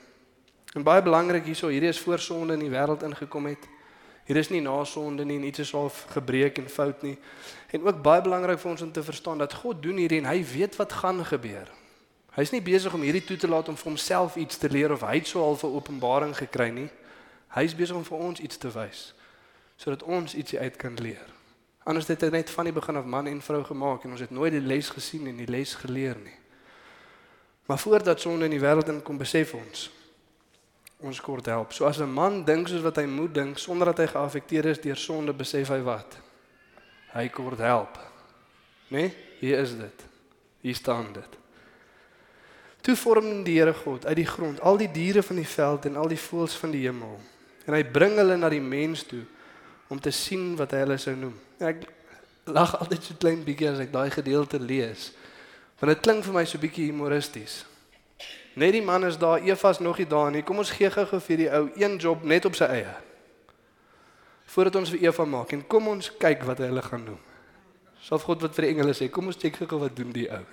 En 0.78 0.86
baie 0.86 1.02
belangrik 1.02 1.48
hierso, 1.50 1.68
hierdie 1.68 1.90
is 1.90 2.00
voor 2.00 2.20
sonde 2.20 2.54
in 2.54 2.66
die 2.66 2.70
wêreld 2.70 3.04
ingekom 3.06 3.48
het. 3.50 3.70
Hier 4.30 4.38
is 4.38 4.52
nie 4.54 4.62
na 4.62 4.84
sonde 4.86 5.26
nie, 5.26 5.40
iets 5.42 5.64
is 5.64 5.72
half 5.74 6.04
gebreek 6.14 6.60
en 6.62 6.70
fout 6.70 7.02
nie. 7.02 7.16
En 7.74 7.88
ook 7.88 8.02
baie 8.06 8.22
belangrik 8.22 8.60
vir 8.62 8.72
ons 8.72 8.82
om 8.86 8.92
te 8.94 9.04
verstaan 9.04 9.42
dat 9.42 9.54
God 9.54 9.82
doen 9.82 9.98
hierdie 9.98 10.20
en 10.22 10.30
hy 10.30 10.44
weet 10.46 10.78
wat 10.78 10.94
gaan 10.94 11.24
gebeur. 11.26 11.72
Hy's 12.38 12.54
nie 12.54 12.62
besig 12.62 12.94
om 12.94 13.02
hierdie 13.02 13.24
toe 13.26 13.38
te 13.38 13.50
laat 13.50 13.72
om 13.72 13.78
vir 13.78 13.90
homself 13.90 14.38
iets 14.38 14.62
te 14.62 14.70
leer 14.70 14.94
of 14.94 15.02
hy 15.02 15.16
het 15.18 15.28
so 15.28 15.42
half 15.42 15.64
'n 15.64 15.74
openbaring 15.74 16.38
gekry 16.38 16.70
nie. 16.70 16.90
Hy's 17.58 17.76
besig 17.76 17.96
om 17.96 18.06
vir 18.06 18.18
ons 18.18 18.40
iets 18.40 18.58
te 18.58 18.70
wys 18.70 19.14
sodat 19.80 20.04
ons 20.04 20.36
ietsie 20.36 20.60
uit 20.60 20.76
kan 20.76 20.96
leer. 21.00 21.39
Anders 21.90 22.06
het 22.08 22.22
hy 22.22 22.30
net 22.30 22.52
van 22.54 22.68
die 22.70 22.74
begin 22.76 23.00
af 23.00 23.06
man 23.10 23.28
en 23.28 23.40
vrou 23.42 23.64
gemaak 23.66 24.04
en 24.06 24.14
ons 24.14 24.22
het 24.22 24.30
nooit 24.30 24.54
die 24.54 24.62
les 24.62 24.92
gesien 24.94 25.26
en 25.32 25.38
die 25.40 25.50
les 25.50 25.72
geleer 25.74 26.20
nie. 26.22 26.36
Maar 27.66 27.80
voordat 27.82 28.22
sonde 28.22 28.46
in 28.46 28.54
die 28.54 28.62
wêreld 28.62 28.92
inkom, 28.94 29.18
besef 29.18 29.56
ons 29.58 29.88
ons 31.00 31.22
kort 31.24 31.48
help. 31.48 31.72
So 31.74 31.86
as 31.88 31.98
'n 31.98 32.12
man 32.12 32.44
dink 32.44 32.68
soos 32.68 32.82
wat 32.82 32.98
hy 32.98 33.06
moet 33.06 33.34
dink 33.34 33.58
sonder 33.58 33.86
dat 33.86 33.98
hy 33.98 34.08
geaffekteer 34.08 34.66
is 34.66 34.82
deur 34.82 34.98
sonde, 34.98 35.34
besef 35.34 35.70
hy 35.70 35.80
wat? 35.82 36.18
Hy 37.14 37.30
kort 37.30 37.58
help. 37.58 37.98
Né? 38.90 39.00
Nee? 39.00 39.16
Hier 39.40 39.60
is 39.60 39.78
dit. 39.78 40.06
Hier 40.62 40.76
staan 40.76 41.14
dit. 41.14 41.38
Toe 42.82 42.96
vorm 42.96 43.44
die 43.44 43.60
Here 43.60 43.74
God 43.74 44.06
uit 44.06 44.16
die 44.16 44.26
grond 44.26 44.62
al 44.62 44.78
die 44.78 44.92
diere 44.92 45.24
van 45.24 45.36
die 45.36 45.48
veld 45.48 45.86
en 45.86 45.96
al 45.96 46.08
die 46.08 46.20
voëls 46.20 46.56
van 46.56 46.72
die 46.72 46.86
hemel. 46.86 47.20
En 47.66 47.74
hy 47.74 47.84
bring 47.84 48.16
hulle 48.16 48.38
na 48.38 48.50
die 48.50 48.62
mens 48.62 49.04
toe 49.04 49.24
om 49.90 50.00
te 50.00 50.12
sien 50.14 50.54
wat 50.60 50.74
hy 50.74 50.84
hulle 50.84 50.98
sou 51.02 51.16
noem. 51.18 51.34
Ek 51.60 51.88
lag 52.50 52.76
altyd 52.78 53.04
so 53.04 53.18
klein 53.22 53.42
bietjie 53.46 53.72
as 53.72 53.82
ek 53.84 53.92
daai 53.94 54.10
gedeelte 54.14 54.60
lees. 54.62 55.10
Want 55.82 55.94
dit 55.94 56.06
klink 56.06 56.26
vir 56.28 56.36
my 56.36 56.46
so 56.48 56.62
bietjie 56.62 56.90
humoristies. 56.90 57.64
Net 58.60 58.74
die 58.76 58.84
man 58.84 59.06
is 59.08 59.18
daar, 59.18 59.42
Eva 59.46 59.70
is 59.70 59.80
nog 59.80 59.98
nie 59.98 60.08
daar 60.10 60.32
nie. 60.32 60.44
Kom 60.44 60.60
ons 60.62 60.74
gee 60.76 60.90
gou 60.92 61.06
vir 61.08 61.42
die 61.42 61.50
ou 61.54 61.64
een 61.80 61.98
job 62.02 62.24
net 62.28 62.46
op 62.46 62.58
sy 62.58 62.68
eie. 62.80 62.94
Voordat 64.50 64.76
ons 64.82 64.92
vir 64.94 65.06
Eva 65.08 65.26
maak 65.30 65.54
en 65.56 65.66
kom 65.70 65.88
ons 65.92 66.12
kyk 66.22 66.44
wat 66.50 66.62
hy 66.62 66.70
hulle 66.72 66.84
gaan 66.86 67.06
doen. 67.06 67.20
Sal 68.04 68.22
God 68.24 68.44
wat 68.46 68.56
vir 68.58 68.66
die 68.66 68.74
engele 68.74 68.96
sê, 68.98 69.10
kom 69.12 69.30
ons 69.30 69.40
kyk 69.40 69.62
gou 69.70 69.82
wat 69.82 69.96
doen 69.96 70.12
die 70.16 70.28
ou. 70.34 70.44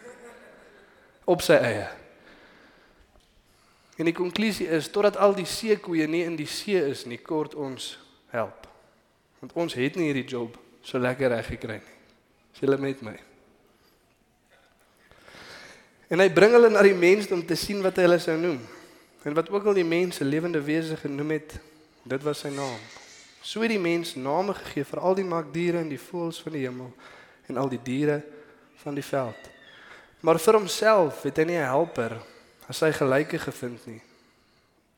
Op 1.33 1.43
sy 1.43 1.59
eie. 1.59 1.89
En 3.97 4.09
die 4.09 4.15
konklusie 4.15 4.69
is 4.69 4.91
totdat 4.93 5.17
al 5.17 5.35
die 5.35 5.49
seekoeie 5.49 6.07
nie 6.11 6.27
in 6.29 6.37
die 6.37 6.49
see 6.51 6.79
is 6.79 7.07
nie, 7.09 7.19
kort 7.19 7.57
ons 7.57 7.95
help. 8.35 8.69
Want 9.47 9.55
ons 9.63 9.77
het 9.79 9.95
nie 9.95 10.09
hierdie 10.09 10.27
job 10.27 10.57
so 10.83 10.99
lekker 10.99 11.31
reg 11.31 11.47
gekry 11.47 11.77
nie. 11.79 11.93
Sê 12.51 12.65
hulle 12.65 12.81
met 12.83 13.03
my. 13.07 13.15
En 16.11 16.19
hy 16.19 16.27
bring 16.35 16.57
hulle 16.57 16.71
na 16.75 16.83
die 16.83 16.97
mense 16.99 17.31
om 17.31 17.45
te 17.47 17.55
sien 17.55 17.79
wat 17.85 17.95
hy 17.95 18.09
hulle 18.09 18.19
sou 18.19 18.35
noem. 18.41 18.59
En 19.23 19.37
wat 19.39 19.47
ook 19.55 19.69
al 19.71 19.79
die 19.79 19.87
mense 19.87 20.27
lewende 20.27 20.59
wese 20.67 20.99
genoem 20.99 21.37
het, 21.37 21.55
dit 22.03 22.27
was 22.27 22.43
sy 22.43 22.51
naam. 22.51 22.83
So 23.39 23.63
het 23.63 23.71
die 23.71 23.79
mens 23.79 24.17
name 24.19 24.55
gegee 24.59 24.87
vir 24.91 25.03
al 25.07 25.15
die 25.15 25.29
makdiere 25.31 25.85
en 25.85 25.95
die 25.95 26.03
voëls 26.03 26.43
van 26.43 26.59
die 26.59 26.67
hemel 26.67 26.91
en 27.47 27.63
al 27.63 27.71
die 27.71 27.83
diere 27.87 28.25
van 28.83 28.99
die 28.99 29.07
veld. 29.07 29.51
Maar 30.27 30.43
vir 30.43 30.59
homself 30.59 31.23
het 31.23 31.39
hy 31.39 31.45
nie 31.45 31.59
'n 31.63 31.71
helper 31.71 32.19
as 32.67 32.83
sy 32.83 32.91
gelyke 32.91 33.39
gevind 33.39 33.87
nie. 33.87 34.03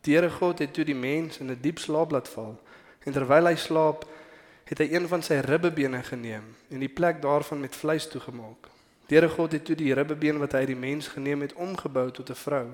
Die 0.01 0.17
Here 0.17 0.31
God 0.31 0.59
het 0.59 0.73
toe 0.73 0.85
die 0.85 0.97
mens 0.97 1.37
in 1.39 1.51
'n 1.51 1.61
diep 1.61 1.79
slaap 1.79 2.13
laat 2.13 2.29
val 2.29 2.57
en 3.05 3.13
terwyl 3.13 3.47
hy 3.47 3.57
slaap, 3.57 4.05
het 4.69 4.79
hy 4.79 4.89
een 4.93 5.09
van 5.09 5.23
sy 5.25 5.41
ribbebene 5.45 6.03
geneem 6.03 6.45
en 6.69 6.83
die 6.85 6.93
plek 6.93 7.23
daarvan 7.23 7.61
met 7.61 7.77
vleis 7.77 8.09
toegemaak. 8.09 8.69
Die 9.09 9.17
Here 9.17 9.29
God 9.29 9.53
het 9.53 9.65
toe 9.65 9.77
die 9.77 9.95
ribbebeen 9.95 10.39
wat 10.39 10.53
hy 10.53 10.59
uit 10.67 10.75
die 10.75 10.77
mens 10.77 11.09
geneem 11.09 11.41
het 11.41 11.55
omgebou 11.57 12.11
tot 12.13 12.31
'n 12.31 12.35
vrou 12.37 12.67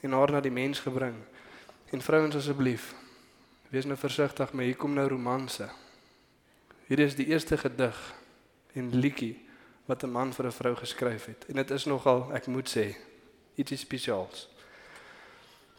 en 0.00 0.12
haar 0.12 0.30
na 0.30 0.40
die 0.40 0.52
mens 0.52 0.80
gebring. 0.80 1.16
En 1.90 2.02
vrouens 2.02 2.36
asseblief, 2.36 2.94
wees 3.68 3.84
nou 3.84 3.96
versigtig, 3.96 4.52
maar 4.52 4.64
hier 4.64 4.76
kom 4.76 4.92
nou 4.94 5.08
romanse. 5.08 5.68
Hierdie 6.86 7.06
is 7.06 7.14
die 7.14 7.26
eerste 7.26 7.56
gedig 7.58 8.14
en 8.74 8.94
liedjie 8.94 9.40
wat 9.86 10.02
'n 10.02 10.10
man 10.10 10.32
vir 10.32 10.46
'n 10.46 10.52
vrou 10.52 10.74
geskryf 10.76 11.24
het. 11.24 11.44
En 11.48 11.54
dit 11.54 11.70
is 11.70 11.84
nogal, 11.84 12.32
ek 12.32 12.46
moet 12.46 12.76
sê, 12.76 12.96
ietsie 13.54 13.76
spesiaals. 13.76 14.48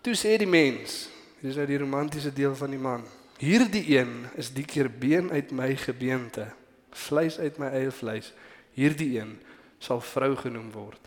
Toe 0.01 0.13
sê 0.13 0.37
die 0.37 0.47
mens, 0.47 1.09
hier 1.39 1.49
is 1.49 1.55
nou 1.55 1.67
die 1.67 1.77
romantiese 1.77 2.33
deel 2.33 2.55
van 2.55 2.69
die 2.69 2.79
man. 2.79 3.03
Hierdie 3.37 3.97
een 3.97 4.25
is 4.35 4.53
die 4.53 4.65
keer 4.65 4.89
been 4.89 5.31
uit 5.31 5.51
my 5.51 5.75
gebeente, 5.75 6.47
vleis 6.91 7.39
uit 7.39 7.57
my 7.57 7.67
eie 7.67 7.91
vleis. 7.91 8.33
Hierdie 8.73 9.19
een 9.19 9.39
sal 9.79 10.01
vrou 10.01 10.35
genoem 10.35 10.71
word 10.71 11.01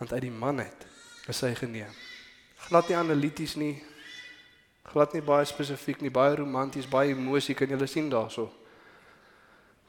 want 0.00 0.12
uit 0.12 0.22
die 0.22 0.32
man 0.32 0.58
het 0.58 0.86
is 1.28 1.42
hy 1.44 1.52
geneem 1.54 1.92
glad 2.68 2.88
nie 2.88 2.96
analities 2.96 3.52
nie 3.60 3.82
glad 4.90 5.12
nie 5.12 5.22
baie 5.22 5.44
spesifiek 5.44 6.00
nie 6.00 6.10
baie 6.10 6.38
romanties 6.40 6.88
baie 6.88 7.12
emosie 7.12 7.54
kan 7.54 7.68
jy 7.70 7.86
sien 7.86 8.08
daarso 8.10 8.48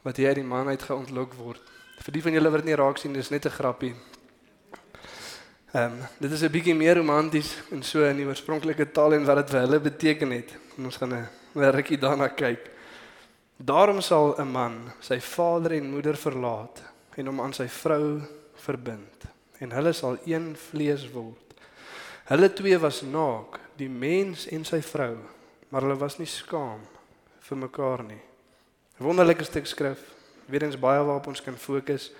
wat 0.01 0.17
hier 0.17 0.27
uit 0.27 0.35
die 0.35 0.47
man 0.47 0.67
uit 0.67 0.81
geontlok 0.81 1.35
word. 1.37 1.61
Vir 2.01 2.15
die 2.15 2.23
van 2.25 2.33
julle 2.33 2.49
wat 2.49 2.63
dit 2.63 2.71
nie 2.71 2.77
raak 2.79 2.97
sien, 2.97 3.13
dis 3.13 3.29
net 3.29 3.45
'n 3.45 3.53
grappie. 3.53 3.93
Ehm 5.73 5.83
um, 5.83 6.07
dit 6.19 6.31
is 6.31 6.41
'n 6.41 6.51
bietjie 6.51 6.75
meer 6.75 6.97
romanties 6.97 7.57
en 7.71 7.83
so 7.83 8.03
in 8.03 8.17
die 8.17 8.25
oorspronklike 8.25 8.91
taal 8.91 9.13
en 9.13 9.25
wat 9.25 9.35
dit 9.35 9.49
vir 9.49 9.59
hulle 9.59 9.79
beteken 9.79 10.31
het. 10.31 10.49
En 10.77 10.85
ons 10.85 10.97
gaan 10.97 11.13
'n 11.13 11.27
rukkie 11.53 11.97
daarna 11.97 12.29
kyk. 12.29 12.69
Daarom 13.57 14.01
sal 14.01 14.35
'n 14.37 14.51
man 14.51 14.91
sy 14.99 15.19
vader 15.19 15.71
en 15.71 15.91
moeder 15.91 16.17
verlaat 16.17 16.81
en 17.15 17.25
hom 17.25 17.41
aan 17.41 17.53
sy 17.53 17.67
vrou 17.67 18.21
verbind 18.55 19.25
en 19.59 19.71
hulle 19.71 19.93
sal 19.93 20.17
een 20.25 20.55
vlees 20.55 21.11
word. 21.11 21.53
Hulle 22.25 22.53
twee 22.53 22.77
was 22.79 23.01
naak, 23.01 23.59
die 23.75 23.89
mens 23.89 24.47
en 24.47 24.65
sy 24.65 24.81
vrou, 24.81 25.17
maar 25.69 25.81
hulle 25.81 25.97
was 25.97 26.17
nie 26.17 26.29
skaam 26.29 26.81
vir 27.39 27.57
mekaar 27.57 28.03
nie. 28.03 28.21
Wonderlike 28.97 29.43
stuk 29.43 29.65
skrif. 29.65 30.01
Weer 30.45 30.63
eens 30.63 30.79
baie 30.79 31.03
waarop 31.03 31.27
ons 31.27 31.41
kan 31.41 31.57
fokus. 31.57 32.11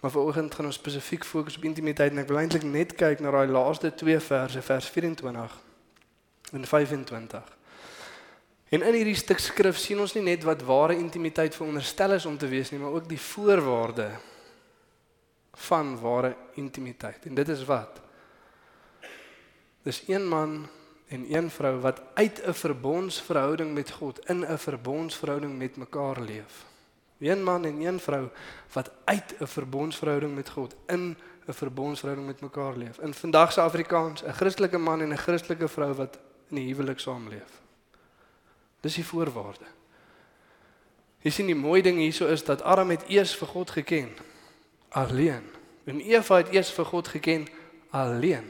Maar 0.00 0.10
vanoggend 0.10 0.54
gaan 0.54 0.66
ons 0.66 0.78
spesifiek 0.78 1.24
fokus 1.24 1.56
op 1.56 1.64
intimiteit 1.64 2.12
en 2.12 2.18
ek 2.18 2.28
wil 2.28 2.38
eintlik 2.42 2.62
net 2.62 2.94
kyk 2.94 3.20
na 3.20 3.30
daai 3.30 3.48
laaste 3.50 3.94
twee 3.94 4.18
verse, 4.20 4.62
vers 4.62 4.90
24 4.90 5.60
en 6.52 6.66
25. 6.66 7.55
En 8.68 8.82
in 8.82 8.96
hierdie 8.98 9.14
stuk 9.14 9.38
skrif 9.38 9.78
sien 9.78 10.00
ons 10.02 10.14
nie 10.16 10.24
net 10.26 10.42
wat 10.42 10.64
ware 10.66 10.96
intimiteit 10.98 11.54
veronderstel 11.54 12.16
is 12.16 12.26
om 12.26 12.38
te 12.38 12.48
wees 12.50 12.72
nie, 12.72 12.80
maar 12.82 12.96
ook 12.98 13.08
die 13.08 13.20
voorwaarde 13.20 14.08
van 15.68 15.94
ware 16.00 16.34
intimiteit. 16.54 17.26
En 17.26 17.34
dit 17.34 17.48
is 17.48 17.62
wat? 17.64 18.00
Dis 19.86 20.02
een 20.08 20.26
man 20.28 20.66
en 21.14 21.26
een 21.30 21.50
vrou 21.50 21.78
wat 21.80 22.02
uit 22.14 22.42
'n 22.42 22.52
verbondsverhouding 22.52 23.74
met 23.74 23.90
God 23.90 24.18
in 24.28 24.44
'n 24.44 24.58
verbondsverhouding 24.58 25.58
met 25.58 25.76
mekaar 25.76 26.20
leef. 26.20 26.64
Een 27.18 27.42
man 27.42 27.64
en 27.64 27.80
een 27.80 28.00
vrou 28.00 28.28
wat 28.72 28.90
uit 29.04 29.34
'n 29.38 29.46
verbondsverhouding 29.46 30.34
met 30.34 30.48
God 30.48 30.74
in 30.86 31.16
'n 31.46 31.52
verbondsverhouding 31.52 32.26
met 32.26 32.40
mekaar 32.40 32.76
leef. 32.76 32.98
In 32.98 33.14
vandag 33.14 33.52
se 33.52 33.60
Afrikaans, 33.60 34.22
'n 34.22 34.32
Christelike 34.32 34.78
man 34.78 35.00
en 35.00 35.12
'n 35.12 35.16
Christelike 35.16 35.68
vrou 35.68 35.94
wat 35.94 36.18
in 36.48 36.56
'n 36.56 36.66
huwelik 36.66 36.98
saamleef. 36.98 37.65
Dis 38.86 39.00
die 39.00 39.06
voorwaarde. 39.06 39.66
Jy 41.26 41.32
sien 41.34 41.48
die 41.50 41.58
mooi 41.58 41.80
ding 41.82 41.98
hierso 41.98 42.28
is 42.30 42.44
dat 42.46 42.62
Adam 42.62 42.92
het 42.94 43.08
eers 43.10 43.32
vir 43.34 43.50
God 43.50 43.72
geken 43.74 44.12
alleen. 44.94 45.42
En 45.90 45.98
Eva 45.98 46.38
het 46.38 46.52
eers 46.54 46.70
vir 46.70 46.86
God 46.86 47.10
geken 47.10 47.48
alleen. 47.90 48.46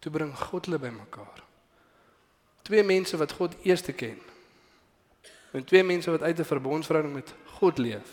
Toe 0.00 0.12
bring 0.12 0.32
God 0.38 0.70
hulle 0.70 0.80
bymekaar. 0.80 1.42
Twee 2.64 2.84
mense 2.86 3.18
wat 3.20 3.34
God 3.36 3.58
eers 3.66 3.84
te 3.84 3.92
ken. 3.92 4.16
En 5.52 5.64
twee 5.68 5.84
mense 5.84 6.10
wat 6.10 6.22
uit 6.22 6.38
'n 6.38 6.48
verbondsverhouding 6.48 7.14
met 7.14 7.34
God 7.60 7.78
leef, 7.78 8.08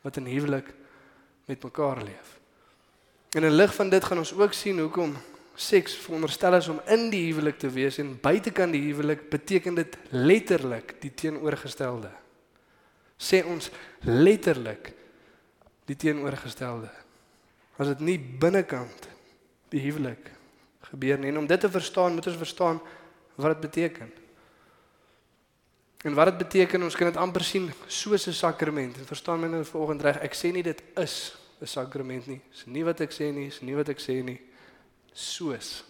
wat 0.00 0.16
in 0.16 0.26
huwelik 0.26 0.72
met 1.44 1.62
mekaar 1.62 2.02
leef. 2.02 2.40
En 3.36 3.44
in 3.44 3.52
lig 3.52 3.74
van 3.74 3.88
dit 3.88 4.04
gaan 4.04 4.18
ons 4.18 4.32
ook 4.32 4.52
sien 4.52 4.78
hoekom 4.78 5.16
seks 5.54 5.94
veronderstel 6.02 6.56
is 6.58 6.68
om 6.68 6.80
in 6.90 7.08
die 7.12 7.22
huwelik 7.28 7.58
te 7.62 7.70
wees 7.70 7.98
en 8.02 8.16
buitekant 8.20 8.74
die 8.74 8.82
huwelik 8.88 9.28
beteken 9.30 9.76
dit 9.78 9.96
letterlik 10.10 10.96
die 11.02 11.12
teenoorgestelde. 11.14 12.10
Sê 13.18 13.44
ons 13.46 13.70
letterlik 14.02 14.90
die 15.86 15.96
teenoorgestelde. 15.96 16.90
As 17.78 17.90
dit 17.92 18.02
nie 18.02 18.18
binnekant 18.18 19.08
die 19.70 19.82
huwelik 19.86 20.32
gebeur 20.90 21.18
nie 21.18 21.30
en 21.30 21.42
om 21.42 21.46
dit 21.50 21.60
te 21.60 21.70
verstaan, 21.70 22.14
moet 22.14 22.26
ons 22.30 22.42
verstaan 22.42 22.80
wat 23.38 23.54
dit 23.54 23.64
beteken. 23.70 24.10
En 26.04 26.14
wat 26.14 26.28
dit 26.32 26.42
beteken, 26.42 26.82
ons 26.84 26.96
kan 26.96 27.08
dit 27.08 27.16
amper 27.16 27.44
sien 27.44 27.70
soos 27.86 28.26
'n 28.28 28.32
sakrament. 28.32 28.98
En 28.98 29.06
verstaan 29.06 29.40
my 29.40 29.48
nou 29.48 29.64
vanoggend 29.64 30.02
reg, 30.02 30.18
ek 30.22 30.34
sê 30.34 30.52
nie 30.52 30.62
dit 30.62 30.82
is 30.96 31.36
'n 31.60 31.66
sakrament 31.66 32.26
nie. 32.26 32.40
Dis 32.50 32.66
nie 32.66 32.84
wat 32.84 33.00
ek 33.00 33.10
sê 33.10 33.32
nie, 33.32 33.48
dis 33.48 33.62
nie 33.62 33.74
wat 33.74 33.88
ek 33.88 33.98
sê 33.98 34.22
nie. 34.22 34.40
Soos 35.14 35.84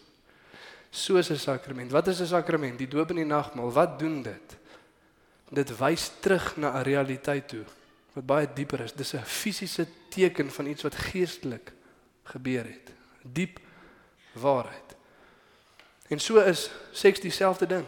soos 0.94 1.30
'n 1.30 1.36
sakrament. 1.36 1.90
Wat 1.90 2.06
is 2.06 2.20
'n 2.20 2.26
sakrament? 2.26 2.78
Die 2.78 2.88
doop 2.88 3.10
en 3.10 3.16
die 3.16 3.24
nagmaal. 3.24 3.72
Wat 3.72 3.98
doen 3.98 4.22
dit? 4.22 4.56
Dit 5.50 5.76
wys 5.78 6.10
terug 6.20 6.56
na 6.56 6.78
'n 6.78 6.82
realiteit 6.82 7.48
toe 7.48 7.64
wat 8.12 8.26
baie 8.26 8.48
dieper 8.54 8.80
is. 8.80 8.92
Dis 8.92 9.14
'n 9.14 9.24
fisiese 9.24 9.86
teken 10.08 10.50
van 10.50 10.66
iets 10.66 10.82
wat 10.82 10.94
geestelik 10.94 11.72
gebeur 12.22 12.64
het. 12.64 12.92
Diep 13.22 13.58
waarheid. 14.32 14.96
En 16.08 16.18
so 16.18 16.38
is 16.38 16.70
seks 16.92 17.20
dieselfde 17.20 17.66
ding. 17.66 17.84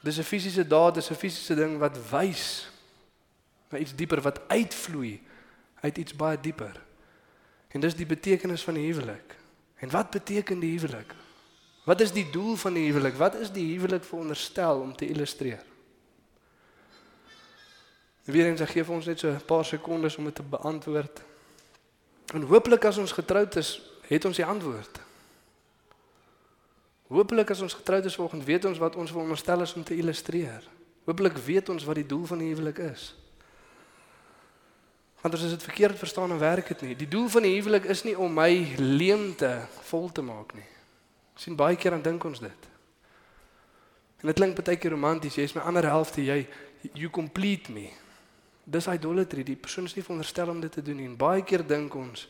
Dis 0.00 0.18
'n 0.18 0.22
fisiese 0.22 0.66
daad, 0.66 0.94
dis 0.94 1.10
'n 1.10 1.14
fisiese 1.14 1.54
ding 1.54 1.78
wat 1.78 2.10
wys 2.10 2.70
na 3.68 3.78
iets 3.78 3.94
dieper 3.94 4.20
wat 4.20 4.48
uitvloei 4.48 5.22
uit 5.80 5.98
iets 5.98 6.16
baie 6.16 6.40
dieper. 6.40 6.82
En 7.68 7.80
dis 7.80 7.94
die 7.94 8.06
betekenis 8.06 8.62
van 8.62 8.74
die 8.74 8.92
huwelik. 8.92 9.36
En 9.82 9.90
wat 9.90 10.10
beteken 10.10 10.58
die 10.58 10.78
huwelik? 10.78 11.14
Wat 11.84 12.00
is 12.00 12.12
die 12.12 12.30
doel 12.30 12.56
van 12.56 12.72
die 12.72 12.86
huwelik? 12.86 13.14
Wat 13.14 13.34
is 13.34 13.52
die 13.52 13.66
huwelik 13.74 14.04
veronderstel 14.04 14.80
om 14.80 14.96
te 14.96 15.08
illustreer? 15.08 15.64
Weer 18.24 18.46
eens 18.46 18.60
gee 18.60 18.84
vir 18.84 18.94
ons 18.94 19.06
net 19.06 19.20
so 19.20 19.28
'n 19.28 19.44
paar 19.44 19.64
sekondes 19.64 20.16
om 20.16 20.24
dit 20.24 20.34
te 20.34 20.42
beantwoord. 20.42 21.22
En 22.34 22.42
hopelik 22.42 22.84
as 22.84 22.96
ons 22.96 23.12
getroud 23.12 23.56
is, 23.56 23.80
het 24.08 24.24
ons 24.24 24.36
die 24.36 24.44
antwoord. 24.44 25.00
Hopelik 27.06 27.50
as 27.50 27.60
ons 27.60 27.74
getroud 27.74 28.04
is 28.04 28.14
vanoggend, 28.14 28.44
weet 28.44 28.64
ons 28.64 28.78
wat 28.78 28.96
ons 28.96 29.10
veronderstel 29.10 29.60
is 29.60 29.74
om 29.74 29.84
te 29.84 29.96
illustreer. 29.96 30.64
Hopelik 31.04 31.36
weet 31.36 31.68
ons 31.68 31.84
wat 31.84 31.94
die 31.94 32.06
doel 32.06 32.26
van 32.26 32.38
die 32.38 32.48
huwelik 32.48 32.78
is. 32.78 33.14
Want 35.24 35.34
as 35.34 35.40
dit 35.40 35.62
verkeerd 35.62 35.98
verstaan 35.98 36.30
en 36.30 36.38
werk 36.38 36.68
dit 36.68 36.80
nie. 36.80 36.96
Die 36.96 37.08
doel 37.08 37.28
van 37.32 37.46
die 37.46 37.54
huwelik 37.56 37.86
is 37.88 38.02
nie 38.04 38.12
om 38.18 38.34
my 38.36 38.74
leemte 38.76 39.62
vol 39.88 40.10
te 40.12 40.22
maak 40.22 40.52
nie. 40.52 40.66
sien 41.34 41.56
baie 41.56 41.76
keer 41.80 41.96
dan 41.96 42.02
dink 42.02 42.24
ons 42.24 42.42
dit. 42.44 42.68
En 44.20 44.28
dit 44.28 44.36
klink 44.36 44.60
baie 44.60 44.76
keer 44.76 44.92
romanties, 44.92 45.34
jy 45.40 45.48
is 45.48 45.56
my 45.56 45.64
ander 45.64 45.88
helfte, 45.88 46.20
jy 46.20 46.44
you 46.92 47.08
complete 47.08 47.72
me. 47.72 47.88
Dis 48.64 48.86
idolatry. 48.86 49.42
Die 49.42 49.56
persoon 49.56 49.88
is 49.88 49.96
nie 49.96 50.04
veronderstel 50.04 50.52
om 50.52 50.60
dit 50.60 50.72
te 50.72 50.84
doen 50.84 51.00
nie. 51.00 51.08
En 51.08 51.16
baie 51.16 51.42
keer 51.42 51.64
dink 51.66 51.94
ons 51.96 52.28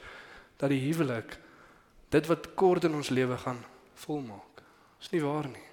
dat 0.56 0.70
die 0.70 0.82
huwelik 0.86 1.34
dit 2.14 2.26
wat 2.30 2.52
kort 2.54 2.86
in 2.86 2.94
ons 2.94 3.10
lewe 3.10 3.36
gaan 3.42 3.58
volmaak. 4.06 4.62
Dis 5.02 5.10
nie 5.10 5.26
waar 5.26 5.50
nie. 5.50 5.66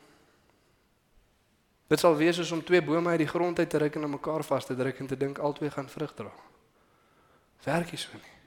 Dit 1.86 2.02
sal 2.02 2.18
wees 2.18 2.42
soos 2.42 2.52
om 2.52 2.66
twee 2.66 2.82
bome 2.82 3.14
uit 3.14 3.28
die 3.28 3.30
grond 3.30 3.60
uit 3.60 3.70
te 3.70 3.78
ruk 3.78 3.96
en 3.96 4.10
aan 4.10 4.18
mekaar 4.18 4.44
vas 4.44 4.66
te 4.66 4.76
druk 4.76 5.06
en 5.06 5.08
te 5.08 5.18
dink 5.18 5.38
albei 5.38 5.70
gaan 5.70 5.90
vrug 5.90 6.18
dra. 6.18 6.34
Werk 7.64 7.92
nie 7.92 8.00
so 8.02 8.18
nie. 8.18 8.38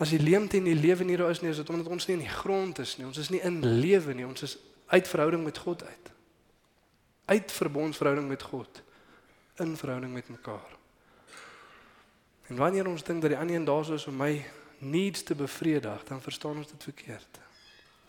As 0.00 0.12
die 0.14 0.20
leemte 0.20 0.56
in 0.56 0.64
die 0.64 0.76
lewe 0.76 1.04
nie 1.04 1.16
daar 1.20 1.30
is 1.30 1.42
nie, 1.44 1.50
is 1.52 1.60
dit 1.60 1.70
omdat 1.70 1.88
ons 1.92 2.06
nie 2.08 2.16
in 2.16 2.24
die 2.24 2.32
grond 2.32 2.78
is 2.80 2.96
nie. 2.96 3.06
Ons 3.06 3.20
is 3.20 3.28
nie 3.28 3.42
in 3.44 3.60
lewe 3.60 4.14
nie. 4.16 4.26
Ons 4.26 4.42
is 4.46 4.56
uit 4.86 5.08
verhouding 5.08 5.44
met 5.44 5.58
God 5.58 5.84
uit. 5.84 6.12
Uit 7.30 7.52
verbondsverhouding 7.52 8.28
met 8.28 8.42
God 8.42 8.82
in 9.60 9.76
verhouding 9.76 10.12
met 10.12 10.28
mekaar. 10.28 10.76
En 12.48 12.56
wanneer 12.56 12.88
ons 12.88 13.04
dink 13.04 13.20
dat 13.22 13.30
die 13.30 13.38
ander 13.38 13.56
een 13.56 13.64
daar 13.68 13.92
is 13.92 14.06
om 14.08 14.16
my 14.16 14.32
needs 14.78 15.22
te 15.22 15.34
bevredig, 15.34 16.04
dan 16.08 16.22
verstaan 16.24 16.56
ons 16.56 16.70
dit 16.72 16.82
verkeerd. 16.82 17.40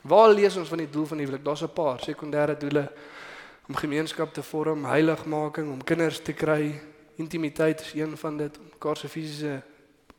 Waar 0.07 0.31
lees 0.31 0.55
ons 0.55 0.69
van 0.71 0.79
die 0.81 0.89
doel 0.89 1.05
van 1.05 1.19
die 1.19 1.25
huwelik? 1.25 1.45
Daar's 1.45 1.63
'n 1.63 1.73
paar 1.73 1.99
sekondêre 1.99 2.57
doele 2.57 2.91
om 3.67 3.75
gemeenskap 3.75 4.33
te 4.33 4.43
vorm, 4.43 4.85
heiligmaking, 4.85 5.71
om 5.71 5.83
kinders 5.83 6.21
te 6.21 6.33
kry, 6.33 6.81
intimiteit 7.21 7.81
is 7.81 7.93
een 7.93 8.17
van 8.17 8.37
dit, 8.37 8.57
om 8.57 8.69
mekaar 8.73 8.97
se 8.97 9.09
fisiese 9.09 9.61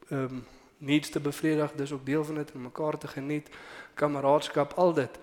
ehm 0.08 0.22
um, 0.22 0.44
needs 0.82 1.10
te 1.10 1.20
bevredig, 1.20 1.72
dis 1.78 1.92
ook 1.92 2.06
deel 2.06 2.24
van 2.24 2.34
dit 2.34 2.52
om 2.52 2.62
mekaar 2.62 2.98
te 2.98 3.08
geniet, 3.08 3.48
kameraadskap, 3.94 4.72
al 4.72 4.92
dit. 4.92 5.18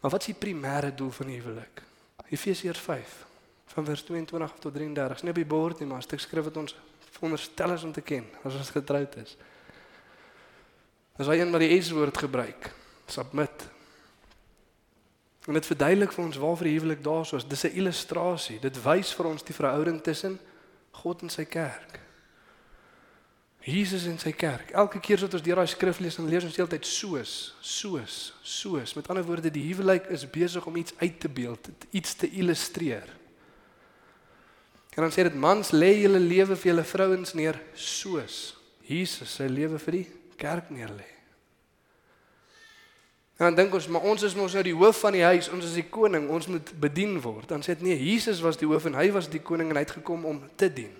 Maar 0.00 0.10
wat 0.10 0.20
is 0.20 0.34
die 0.34 0.40
primêre 0.42 0.94
doel 0.94 1.10
van 1.10 1.26
die 1.26 1.38
huwelik? 1.40 1.82
Efesiërs 2.28 2.78
5 2.78 3.26
van 3.74 3.84
vers 3.84 4.02
22 4.02 4.52
tot 4.58 4.74
33. 4.74 5.22
Nie 5.22 5.30
op 5.30 5.38
die 5.38 5.46
bord 5.46 5.78
nie, 5.78 5.88
maar 5.88 5.98
'n 5.98 6.08
stuk 6.08 6.20
skrif 6.20 6.44
wat 6.44 6.56
ons 6.56 6.76
veronderstel 7.10 7.72
is 7.72 7.82
om 7.82 7.92
te 7.92 8.00
ken 8.00 8.24
as 8.42 8.54
ons 8.54 8.70
getroud 8.70 9.16
is. 9.16 9.36
Dis 11.16 11.26
waar 11.26 11.36
een 11.36 11.50
wat 11.50 11.60
die 11.60 11.82
S-woord 11.82 12.18
gebruik. 12.18 12.70
Submit. 13.06 13.68
En 15.46 15.52
dit 15.52 15.66
verduidelik 15.66 16.12
vir 16.12 16.24
ons 16.24 16.36
waarvoor 16.36 16.66
die 16.66 16.78
huwelik 16.78 17.04
daar 17.04 17.34
is. 17.34 17.46
Dis 17.46 17.64
'n 17.64 17.76
illustrasie. 17.76 18.60
Dit 18.60 18.82
wys 18.82 19.14
vir 19.14 19.26
ons 19.26 19.42
die 19.42 19.54
verhouding 19.54 20.02
tussen 20.02 20.40
God 21.02 21.24
en 21.26 21.32
sy 21.32 21.44
kerk. 21.48 22.00
Jesus 23.64 24.04
en 24.10 24.18
sy 24.20 24.34
kerk. 24.36 24.74
Elke 24.76 25.00
keer 25.00 25.22
as 25.24 25.32
ons 25.32 25.44
deur 25.44 25.62
daai 25.62 25.70
skrif 25.72 26.00
lees, 26.04 26.18
dan 26.20 26.28
lees 26.28 26.44
ons 26.44 26.56
heeltyd 26.60 26.84
soos, 26.84 27.54
soos, 27.64 28.18
soos. 28.44 28.92
Met 28.96 29.08
ander 29.08 29.24
woorde, 29.24 29.52
die 29.52 29.64
huwelik 29.70 30.10
is 30.12 30.26
besig 30.28 30.66
om 30.68 30.76
iets 30.76 30.92
uit 31.00 31.16
te 31.20 31.30
beeld, 31.32 31.70
iets 31.96 32.12
te 32.20 32.28
illustreer. 32.28 33.08
En 34.94 35.02
dan 35.02 35.14
sê 35.14 35.24
dit 35.26 35.40
mans 35.40 35.72
lê 35.74 35.94
julle 36.04 36.20
lewe 36.22 36.54
vir 36.54 36.70
julle 36.70 36.84
vrouens 36.86 37.32
neer 37.34 37.58
soos 37.74 38.54
Jesus 38.84 39.38
sy 39.38 39.48
lewe 39.48 39.80
vir 39.80 39.96
die 39.98 40.06
kerk 40.40 40.70
neer 40.74 40.92
lê. 40.92 41.13
En 43.44 43.52
dan 43.52 43.64
dink 43.64 43.74
ons, 43.74 43.86
maar 43.92 44.00
ons 44.08 44.22
is 44.24 44.34
mos 44.34 44.54
nou 44.56 44.62
die 44.64 44.72
hoof 44.72 45.02
van 45.04 45.12
die 45.12 45.24
huis, 45.24 45.50
ons 45.52 45.66
is 45.68 45.74
die 45.76 45.84
koning, 45.92 46.30
ons 46.32 46.46
moet 46.48 46.70
bedien 46.80 47.18
word. 47.20 47.44
Dan 47.50 47.60
sê 47.60 47.74
dit 47.76 47.82
nee, 47.90 47.96
Jesus 48.00 48.40
was 48.40 48.56
die 48.56 48.64
hoof 48.64 48.86
en 48.88 48.96
hy 48.96 49.10
was 49.12 49.28
die 49.28 49.42
koning 49.44 49.68
en 49.68 49.76
hy 49.76 49.82
het 49.84 49.98
gekom 49.98 50.24
om 50.30 50.38
te 50.56 50.70
dien. 50.72 50.94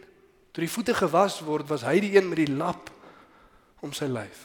Toe 0.52 0.66
die 0.66 0.68
voete 0.68 0.92
gewas 0.98 1.38
word, 1.46 1.70
was 1.72 1.86
hy 1.88 1.96
die 2.04 2.12
een 2.18 2.28
met 2.28 2.42
die 2.42 2.52
lap 2.52 2.92
om 3.80 3.96
sy 3.96 4.10
lyf. 4.12 4.42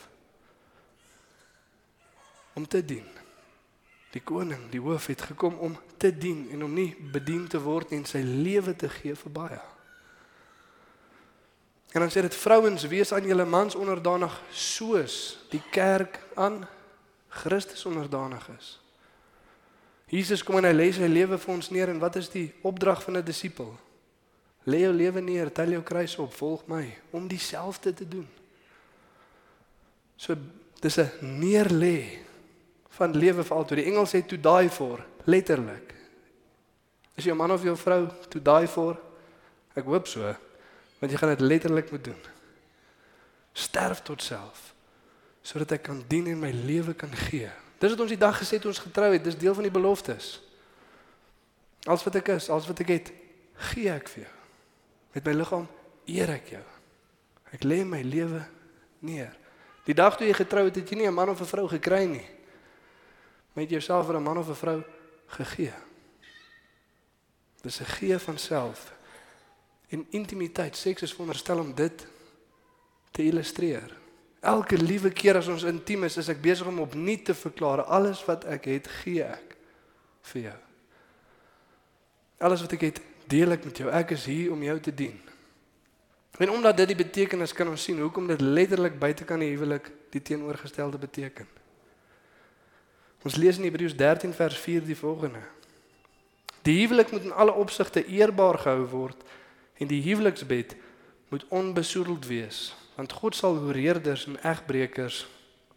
Om 2.56 2.70
te 2.72 2.80
dien. 2.80 3.04
Die 4.16 4.24
koning, 4.24 4.64
die 4.72 4.80
hoof 4.80 5.12
het 5.12 5.28
gekom 5.34 5.60
om 5.60 5.76
te 6.00 6.14
dien 6.16 6.48
en 6.56 6.64
om 6.70 6.80
nie 6.80 6.94
bedien 7.12 7.50
te 7.52 7.60
word 7.60 7.92
nie 7.92 8.00
en 8.00 8.08
sy 8.08 8.24
lewe 8.24 8.80
te 8.80 8.88
gee 8.96 9.20
vir 9.26 9.36
baie. 9.44 9.62
En 11.92 12.06
dan 12.06 12.16
sê 12.16 12.24
dit 12.24 12.42
vrouens 12.48 12.88
wees 12.88 13.12
aan 13.12 13.28
julle 13.28 13.46
mans 13.50 13.76
onderdanig 13.76 14.40
soos 14.56 15.36
die 15.52 15.66
kerk 15.68 16.24
aan 16.40 16.62
Christus 17.30 17.86
onderdanig 17.86 18.50
is. 18.58 18.80
Jesus 20.10 20.44
kom 20.44 20.58
en 20.58 20.66
hy 20.66 20.74
lê 20.74 20.88
sy 20.94 21.06
lewe 21.06 21.38
vir 21.38 21.54
ons 21.54 21.70
neer 21.70 21.92
en 21.92 22.02
wat 22.02 22.18
is 22.18 22.32
die 22.34 22.48
opdrag 22.66 23.04
van 23.06 23.18
'n 23.18 23.26
disipel? 23.26 23.78
Lê 24.66 24.82
jou 24.82 24.94
lewe 24.94 25.22
neer, 25.22 25.52
tel 25.52 25.70
jou 25.70 25.84
kruis 25.84 26.18
op, 26.18 26.34
volg 26.34 26.66
my 26.68 26.98
om 27.12 27.28
dieselfde 27.28 27.94
te 27.94 28.08
doen. 28.08 28.28
So 30.18 30.36
dis 30.82 30.98
'n 30.98 31.10
neerlê 31.22 32.20
van 32.90 33.16
lewe 33.16 33.44
vir 33.44 33.58
altyd. 33.58 33.78
Die 33.78 33.86
Engels 33.86 34.16
sê 34.16 34.26
to 34.26 34.38
die 34.38 34.70
for, 34.70 35.06
letterlik. 35.24 35.94
Is 37.16 37.26
jy 37.26 37.32
'n 37.32 37.38
man 37.38 37.52
of 37.52 37.64
jou 37.64 37.78
vrou 37.78 38.10
to 38.30 38.42
die 38.42 38.68
for? 38.68 39.00
Ek 39.76 39.86
hoop 39.86 40.08
so, 40.08 40.36
want 41.00 41.12
jy 41.12 41.18
gaan 41.18 41.30
dit 41.30 41.40
letterlik 41.40 41.92
moet 41.92 42.04
doen. 42.04 42.22
Sterf 43.54 44.02
tot 44.02 44.22
self 44.22 44.69
sodat 45.50 45.72
ek 45.80 45.88
kan 45.88 46.04
dien 46.12 46.28
en 46.30 46.38
my 46.38 46.52
lewe 46.54 46.94
kan 46.94 47.10
gee. 47.26 47.50
Dis 47.82 47.96
wat 47.96 48.04
ons 48.04 48.14
die 48.14 48.22
dag 48.22 48.36
gesê 48.38 48.60
het 48.60 48.68
ons 48.70 48.82
getrou 48.84 49.10
het, 49.16 49.24
dis 49.24 49.38
deel 49.40 49.56
van 49.58 49.66
die 49.66 49.74
beloftes. 49.74 50.36
Alles 51.90 52.04
wat 52.06 52.20
ek 52.20 52.36
is, 52.36 52.50
alles 52.54 52.68
wat 52.70 52.84
ek 52.84 52.92
het, 52.94 53.10
gee 53.72 53.90
ek 53.90 54.12
vir 54.14 54.28
jou. 54.28 54.36
Met 55.16 55.26
my 55.26 55.34
liggaam 55.40 55.66
eer 56.06 56.34
ek 56.36 56.52
jou. 56.54 56.66
Ek 57.56 57.66
lê 57.66 57.82
my 57.88 58.04
lewe 58.06 58.44
neer. 59.02 59.34
Die 59.88 59.96
dag 59.98 60.20
toe 60.20 60.28
jy 60.28 60.36
getrou 60.38 60.68
het, 60.68 60.76
het 60.78 60.92
jy 60.92 61.00
nie 61.00 61.08
'n 61.08 61.18
man 61.18 61.30
of 61.30 61.42
'n 61.42 61.50
vrou 61.50 61.68
gekry 61.68 62.06
nie. 62.06 62.28
Maar 63.54 63.64
het 63.64 63.72
jouself 63.72 64.06
vir 64.06 64.18
'n 64.18 64.24
man 64.24 64.38
of 64.38 64.50
'n 64.50 64.56
vrou 64.56 64.84
gegee. 65.28 65.74
Dis 67.64 67.82
'n 67.82 67.86
gee 67.86 68.20
van 68.20 68.38
self. 68.38 68.94
En 69.90 70.06
intimiteit, 70.10 70.76
seks 70.76 71.02
is 71.02 71.12
veronderstel 71.12 71.60
om 71.60 71.74
dit 71.74 72.08
te 73.12 73.24
illustreer. 73.24 73.98
Elke 74.40 74.78
liewe 74.78 75.12
keer 75.12 75.36
as 75.36 75.50
ons 75.52 75.66
intiem 75.68 76.06
is, 76.08 76.16
is 76.18 76.30
ek 76.32 76.40
besig 76.42 76.68
om 76.68 76.80
opnuut 76.80 77.26
te 77.28 77.36
verklaar 77.36 77.84
alles 77.92 78.22
wat 78.28 78.46
ek 78.48 78.70
het, 78.72 78.88
gee 79.02 79.24
ek 79.26 79.56
vir 80.32 80.42
jou. 80.46 80.60
Alles 82.48 82.64
wat 82.64 82.76
ek 82.78 82.86
het, 82.88 83.02
deel 83.28 83.52
ek 83.52 83.68
met 83.68 83.82
jou. 83.84 83.90
Ek 83.92 84.14
is 84.16 84.26
hier 84.32 84.54
om 84.56 84.64
jou 84.64 84.78
te 84.80 84.94
dien. 84.96 85.18
En 86.40 86.52
omdat 86.56 86.78
dit 86.80 86.94
die 86.94 87.02
betekenis 87.02 87.52
kan 87.54 87.68
ons 87.68 87.84
sien 87.84 88.00
hoekom 88.00 88.30
dit 88.30 88.42
letterlik 88.42 88.96
buitekant 89.00 89.44
die 89.44 89.52
huwelik 89.52 89.90
die 90.14 90.22
teenoorgestelde 90.24 90.98
beteken. 91.02 91.48
Ons 93.28 93.36
lees 93.36 93.60
in 93.60 93.68
Hebreërs 93.68 93.98
13 94.00 94.32
vers 94.34 94.56
4 94.64 94.86
die 94.88 94.96
volgende. 94.96 95.42
Die 96.64 96.78
huwelik 96.80 97.12
moet 97.12 97.28
in 97.28 97.36
alle 97.36 97.54
opsigte 97.60 98.06
eerbaar 98.06 98.62
gehou 98.64 98.86
word 98.88 99.24
en 99.84 99.92
die 99.92 100.00
huweliksbed 100.04 100.78
moet 101.30 101.46
onbesoedeld 101.52 102.28
wees 102.28 102.70
want 103.00 103.16
God 103.16 103.36
sal 103.38 103.56
hoereerders 103.56 104.26
en 104.28 104.36
egbreekers 104.44 105.24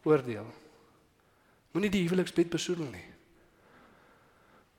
oordeel. 0.02 0.48
Moenie 1.72 1.90
die 1.92 2.02
huweliksbed 2.02 2.50
besoedel 2.50 2.88
nie. 2.90 3.06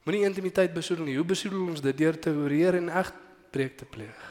Moenie 0.04 0.26
intimiteit 0.28 0.74
besoedel 0.76 1.08
nie. 1.08 1.16
Hoe 1.16 1.28
besoedel 1.28 1.64
ons 1.64 1.84
dit 1.84 1.98
deur 1.98 2.20
te 2.20 2.34
hoereer 2.36 2.76
en 2.82 2.92
egbreek 2.92 3.78
te 3.80 3.88
pleeg? 3.88 4.26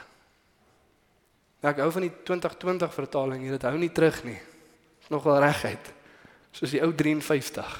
Ek 1.64 1.80
hou 1.80 1.88
van 1.94 2.04
die 2.04 2.12
2020 2.26 2.92
vertaling 2.92 3.48
dit 3.48 3.64
hou 3.64 3.74
nie 3.80 3.92
terug 3.94 4.20
nie. 4.26 4.38
Is 5.00 5.10
nogal 5.14 5.40
reguit. 5.40 5.92
Soos 6.52 6.74
die 6.74 6.82
ou 6.84 6.92
53. 6.92 7.76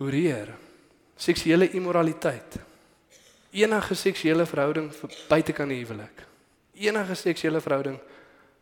Hoereer. 0.00 0.56
Seksuele 1.20 1.70
immoraliteit. 1.78 2.58
Enige 3.54 3.94
seksuele 3.94 4.46
verhouding 4.48 4.88
buite 5.28 5.54
kan 5.54 5.70
die 5.70 5.84
huwelik. 5.84 6.24
Enige 6.80 7.14
seksuele 7.14 7.60
verhouding 7.62 8.00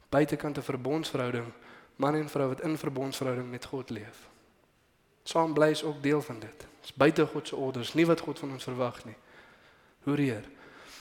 buitekant 0.09 0.59
'n 0.59 0.63
verbondsverhouding, 0.63 1.53
man 1.97 2.15
en 2.15 2.29
vrou 2.29 2.49
wat 2.49 2.61
in 2.61 2.79
verbondsverhouding 2.79 3.51
met 3.51 3.65
God 3.65 3.91
leef. 3.91 4.29
Saam 5.23 5.55
bly 5.55 5.71
is 5.71 5.85
ook 5.85 6.03
deel 6.03 6.23
van 6.23 6.39
dit. 6.39 6.67
Dis 6.81 6.95
buite 6.95 7.27
God 7.27 7.49
se 7.49 7.57
orders, 7.57 7.95
nie 7.95 8.07
wat 8.07 8.21
God 8.21 8.39
van 8.39 8.51
ons 8.51 8.65
verwag 8.65 9.05
nie. 9.05 9.17
Hoereer. 10.03 10.45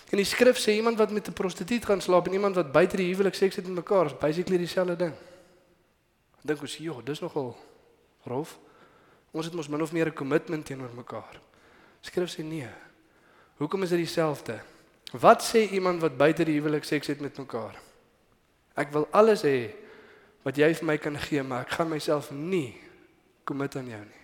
En 0.10 0.18
die 0.18 0.26
skrif 0.26 0.58
sê 0.60 0.76
iemand 0.76 0.98
wat 0.98 1.12
met 1.12 1.28
'n 1.28 1.34
prostituut 1.34 1.86
gaan 1.86 2.02
slaap 2.02 2.28
en 2.28 2.34
iemand 2.34 2.56
wat 2.56 2.72
buite 2.72 2.98
die 2.98 3.14
huwelik 3.14 3.34
seks 3.34 3.56
het 3.56 3.66
met 3.66 3.76
mekaar, 3.76 4.06
is 4.06 4.18
basically 4.18 4.58
dieselfde 4.58 4.96
ding. 4.96 5.14
Dink 6.42 6.62
ons, 6.62 6.78
joh, 6.78 7.04
dis 7.04 7.20
nogal 7.20 7.58
rof. 8.24 8.60
Ons 9.32 9.46
het 9.46 9.54
mos 9.54 9.68
min 9.68 9.82
of 9.82 9.92
meer 9.92 10.08
'n 10.08 10.14
kommitment 10.14 10.66
teenoor 10.66 10.94
mekaar. 10.96 11.40
Skrif 12.02 12.30
sê 12.36 12.44
nee. 12.44 12.70
Hoekom 13.58 13.84
is 13.84 13.90
dit 13.90 13.98
dieselfde? 13.98 14.60
Wat 15.12 15.44
sê 15.44 15.70
iemand 15.72 16.02
wat 16.02 16.18
buite 16.18 16.44
die 16.44 16.60
huwelik 16.60 16.84
seks 16.84 17.08
het 17.08 17.20
met 17.20 17.38
mekaar? 17.38 17.87
Ek 18.78 18.94
wil 18.94 19.08
alles 19.12 19.42
hê 19.42 19.74
wat 20.46 20.58
jy 20.58 20.70
vir 20.78 20.86
my 20.88 20.96
kan 21.02 21.18
gee, 21.20 21.44
maar 21.44 21.66
ek 21.66 21.74
gaan 21.76 21.90
myself 21.90 22.30
nie 22.32 22.78
commit 23.48 23.76
aan 23.76 23.90
jou 23.90 24.04
nie. 24.06 24.24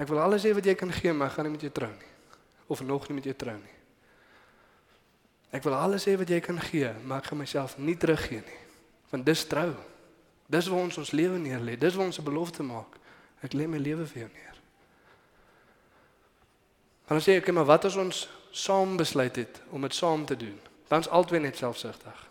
Ek 0.00 0.08
wil 0.08 0.20
alles 0.22 0.44
hê 0.46 0.52
wat 0.54 0.66
jy 0.68 0.76
kan 0.78 0.92
gee, 0.94 1.12
maar 1.12 1.32
ek 1.32 1.38
gaan 1.38 1.48
nie 1.48 1.56
met 1.56 1.64
jou 1.66 1.72
trou 1.74 1.90
nie 1.90 2.08
of 2.70 2.84
nog 2.86 3.08
nie 3.08 3.16
met 3.16 3.26
jou 3.26 3.34
trou 3.34 3.56
nie. 3.58 3.76
Ek 5.50 5.64
wil 5.66 5.74
alles 5.74 6.04
hê 6.06 6.14
wat 6.14 6.30
jy 6.30 6.38
kan 6.44 6.60
gee, 6.62 6.92
maar 7.02 7.18
ek 7.18 7.32
gaan 7.32 7.40
myself 7.40 7.74
nie 7.82 7.96
teruggee 7.98 8.44
nie. 8.46 8.60
Want 9.10 9.26
dis 9.26 9.42
trou. 9.50 9.72
Dis 10.46 10.68
waar 10.70 10.84
ons 10.84 11.00
ons 11.02 11.10
lewe 11.10 11.40
neer 11.42 11.58
lê. 11.58 11.74
Dis 11.74 11.96
waar 11.98 12.06
ons 12.06 12.20
'n 12.20 12.24
belofte 12.24 12.62
maak. 12.62 12.94
Ek 13.42 13.58
lê 13.58 13.66
my 13.66 13.78
lewe 13.78 14.06
vir 14.06 14.22
jou 14.22 14.30
neer. 14.30 14.56
Dan 17.08 17.18
sê 17.18 17.42
ek, 17.42 17.50
maar 17.50 17.66
wat 17.66 17.84
as 17.84 17.96
ons 17.96 18.28
saam 18.52 18.96
besluit 18.96 19.36
het 19.36 19.62
om 19.70 19.82
dit 19.82 19.94
saam 19.94 20.24
te 20.26 20.36
doen? 20.36 20.60
Dan's 20.88 21.08
albei 21.08 21.40
net 21.40 21.56
selfsugtig 21.56 22.29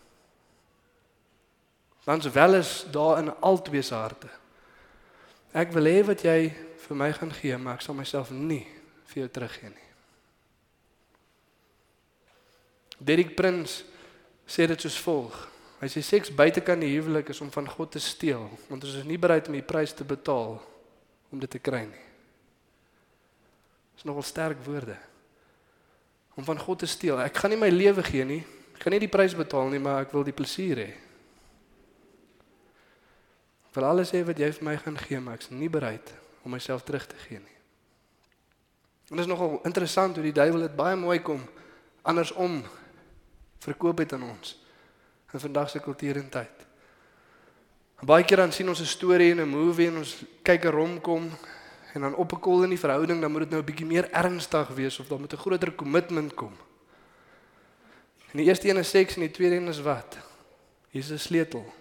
dan's 2.10 2.30
wel 2.34 2.56
is 2.58 2.72
daar 2.90 3.20
in 3.22 3.30
albei 3.40 3.84
se 3.86 3.94
harte. 3.94 4.30
Ek 5.54 5.70
wil 5.76 5.86
hê 5.86 6.00
wat 6.06 6.24
jy 6.26 6.50
vir 6.88 6.98
my 6.98 7.12
gaan 7.14 7.34
gee, 7.38 7.58
maar 7.58 7.78
ek 7.78 7.86
sal 7.86 7.98
myself 7.98 8.32
nie 8.34 8.66
vir 9.12 9.24
jou 9.24 9.30
teruggee 9.30 9.70
nie. 9.70 9.88
Derek 13.00 13.36
Prins 13.38 13.84
sê 14.50 14.66
dit 14.68 14.82
soos 14.82 14.98
volg. 15.06 15.36
Hy 15.80 15.88
sê 15.94 16.02
seks 16.04 16.34
buite 16.34 16.64
kan 16.66 16.82
die 16.82 16.92
huwelik 16.96 17.30
is 17.32 17.42
om 17.46 17.52
van 17.54 17.70
God 17.70 17.94
te 17.94 18.02
steel, 18.04 18.50
want 18.68 18.84
ons 18.84 18.98
is 19.00 19.06
nie 19.08 19.20
bereid 19.22 19.48
om 19.48 19.56
die 19.56 19.66
prys 19.66 19.94
te 19.96 20.04
betaal 20.04 20.58
om 21.30 21.40
dit 21.40 21.52
te 21.52 21.62
kry 21.62 21.86
nie. 21.86 22.06
Dis 23.96 24.08
nogal 24.10 24.26
sterk 24.26 24.60
woorde. 24.66 24.98
Om 26.36 26.48
van 26.48 26.60
God 26.60 26.82
te 26.82 26.90
steel. 26.90 27.20
Ek 27.22 27.38
gaan 27.38 27.54
nie 27.54 27.62
my 27.62 27.70
lewe 27.70 28.04
gee 28.08 28.26
nie. 28.26 28.42
Ek 28.74 28.82
gaan 28.82 28.96
nie 28.98 29.04
die 29.06 29.12
prys 29.12 29.38
betaal 29.38 29.70
nie, 29.70 29.82
maar 29.84 30.08
ek 30.08 30.14
wil 30.16 30.26
die 30.26 30.36
plesier 30.36 30.82
hê. 30.82 30.90
Ek 33.70 33.76
wil 33.78 33.86
alles 33.86 34.10
hê 34.12 34.24
wat 34.26 34.40
jy 34.42 34.50
vir 34.50 34.66
my 34.66 34.78
gaan 34.82 34.98
gee, 34.98 35.20
maar 35.22 35.38
ek's 35.38 35.52
nie 35.54 35.70
bereid 35.70 36.14
om 36.42 36.52
myself 36.52 36.82
terug 36.84 37.06
te 37.06 37.16
gee 37.28 37.38
nie. 37.38 37.58
En 39.10 39.18
dit 39.18 39.26
is 39.26 39.30
nogal 39.30 39.60
interessant 39.64 40.16
hoe 40.18 40.24
die 40.26 40.34
duiwel 40.34 40.66
dit 40.66 40.76
baie 40.76 40.96
mooi 40.98 41.20
kom 41.22 41.44
andersom 42.02 42.64
verkoop 43.62 44.02
het 44.02 44.14
aan 44.14 44.26
ons 44.26 44.56
in 45.34 45.44
vandag 45.44 45.70
se 45.70 45.80
kultuur 45.80 46.18
en 46.18 46.30
tyd. 46.34 46.66
Baie 48.02 48.26
keer 48.26 48.42
dan 48.42 48.52
sien 48.56 48.70
ons 48.70 48.82
'n 48.82 48.86
storie 48.86 49.32
en 49.32 49.42
'n 49.42 49.50
movie 49.50 49.88
en 49.88 49.98
ons 49.98 50.24
kyk 50.44 50.66
'n 50.66 50.72
romkom 50.72 51.30
en 51.94 52.02
dan 52.02 52.16
op 52.16 52.34
'n 52.34 52.40
kol 52.40 52.64
in 52.64 52.70
die 52.70 52.80
verhouding 52.80 53.22
dan 53.22 53.32
moet 53.32 53.42
dit 53.42 53.50
nou 53.50 53.62
'n 53.62 53.66
bietjie 53.66 53.86
meer 53.86 54.10
ernstig 54.12 54.68
wees 54.68 55.00
of 55.00 55.08
dan 55.08 55.20
moet 55.20 55.34
'n 55.34 55.38
groter 55.38 55.72
kommitment 55.72 56.34
kom. 56.34 56.54
En 58.32 58.38
die 58.38 58.46
eerste 58.46 58.70
een 58.70 58.78
is 58.78 58.90
seks 58.90 59.14
en 59.16 59.22
die 59.22 59.32
tweede 59.32 59.56
een 59.56 59.68
is 59.68 59.82
wat? 59.82 60.18
Is 60.92 61.12
'n 61.12 61.18
sleutel 61.18 61.74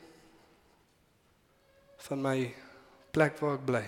van 2.07 2.23
my 2.23 2.55
plek 3.11 3.39
waar 3.43 3.57
ek 3.59 3.65
bly. 3.67 3.87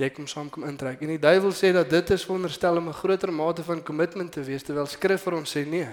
Jy 0.00 0.08
kom 0.10 0.26
saam 0.26 0.48
kom 0.50 0.66
intrek. 0.66 1.02
En 1.06 1.12
die 1.12 1.22
duiwel 1.22 1.52
sê 1.54 1.70
dat 1.74 1.90
dit 1.90 2.10
is 2.10 2.24
veronderstel 2.26 2.80
om 2.80 2.88
'n 2.88 2.98
groter 2.98 3.32
mate 3.32 3.62
van 3.62 3.82
kommitment 3.82 4.32
te 4.32 4.42
wees 4.42 4.62
terwyl 4.62 4.86
skrif 4.86 5.22
vir 5.22 5.34
ons 5.34 5.56
sê 5.56 5.66
nee. 5.66 5.88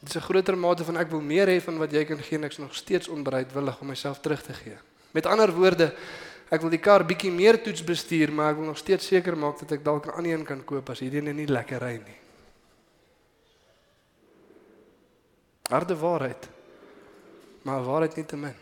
Dit 0.00 0.08
is 0.08 0.16
'n 0.16 0.26
groter 0.26 0.56
mate 0.58 0.84
van 0.84 0.96
ek 0.96 1.10
wil 1.10 1.20
meer 1.20 1.46
hê 1.46 1.60
van 1.60 1.78
wat 1.78 1.92
jy 1.92 2.04
kan 2.04 2.18
gee 2.18 2.38
en 2.38 2.44
ek's 2.44 2.58
nog 2.58 2.74
steeds 2.74 3.08
onbereidwillig 3.08 3.80
om 3.80 3.86
myself 3.86 4.20
terug 4.20 4.42
te 4.42 4.52
gee. 4.52 4.78
Met 5.12 5.26
ander 5.26 5.52
woorde, 5.52 5.94
ek 6.50 6.60
wil 6.60 6.70
die 6.70 6.80
kar 6.80 7.04
bietjie 7.04 7.30
meer 7.30 7.62
toets 7.62 7.84
bestuur, 7.84 8.32
maar 8.32 8.50
ek 8.50 8.56
wil 8.56 8.66
nog 8.66 8.78
steeds 8.78 9.06
seker 9.06 9.36
maak 9.36 9.58
dat 9.58 9.72
ek 9.72 9.84
dalk 9.84 10.06
'n 10.06 10.10
ander 10.10 10.32
een 10.32 10.44
kan 10.44 10.64
koop 10.64 10.90
as 10.90 11.00
hierdie 11.00 11.22
nie 11.22 11.46
lekker 11.46 11.80
ry 11.80 12.02
nie. 12.04 12.18
Harde 15.70 15.96
waarheid 15.96 16.55
maar 17.66 17.82
waarheid 17.82 18.14
nie 18.16 18.24
te 18.24 18.36
min. 18.38 18.54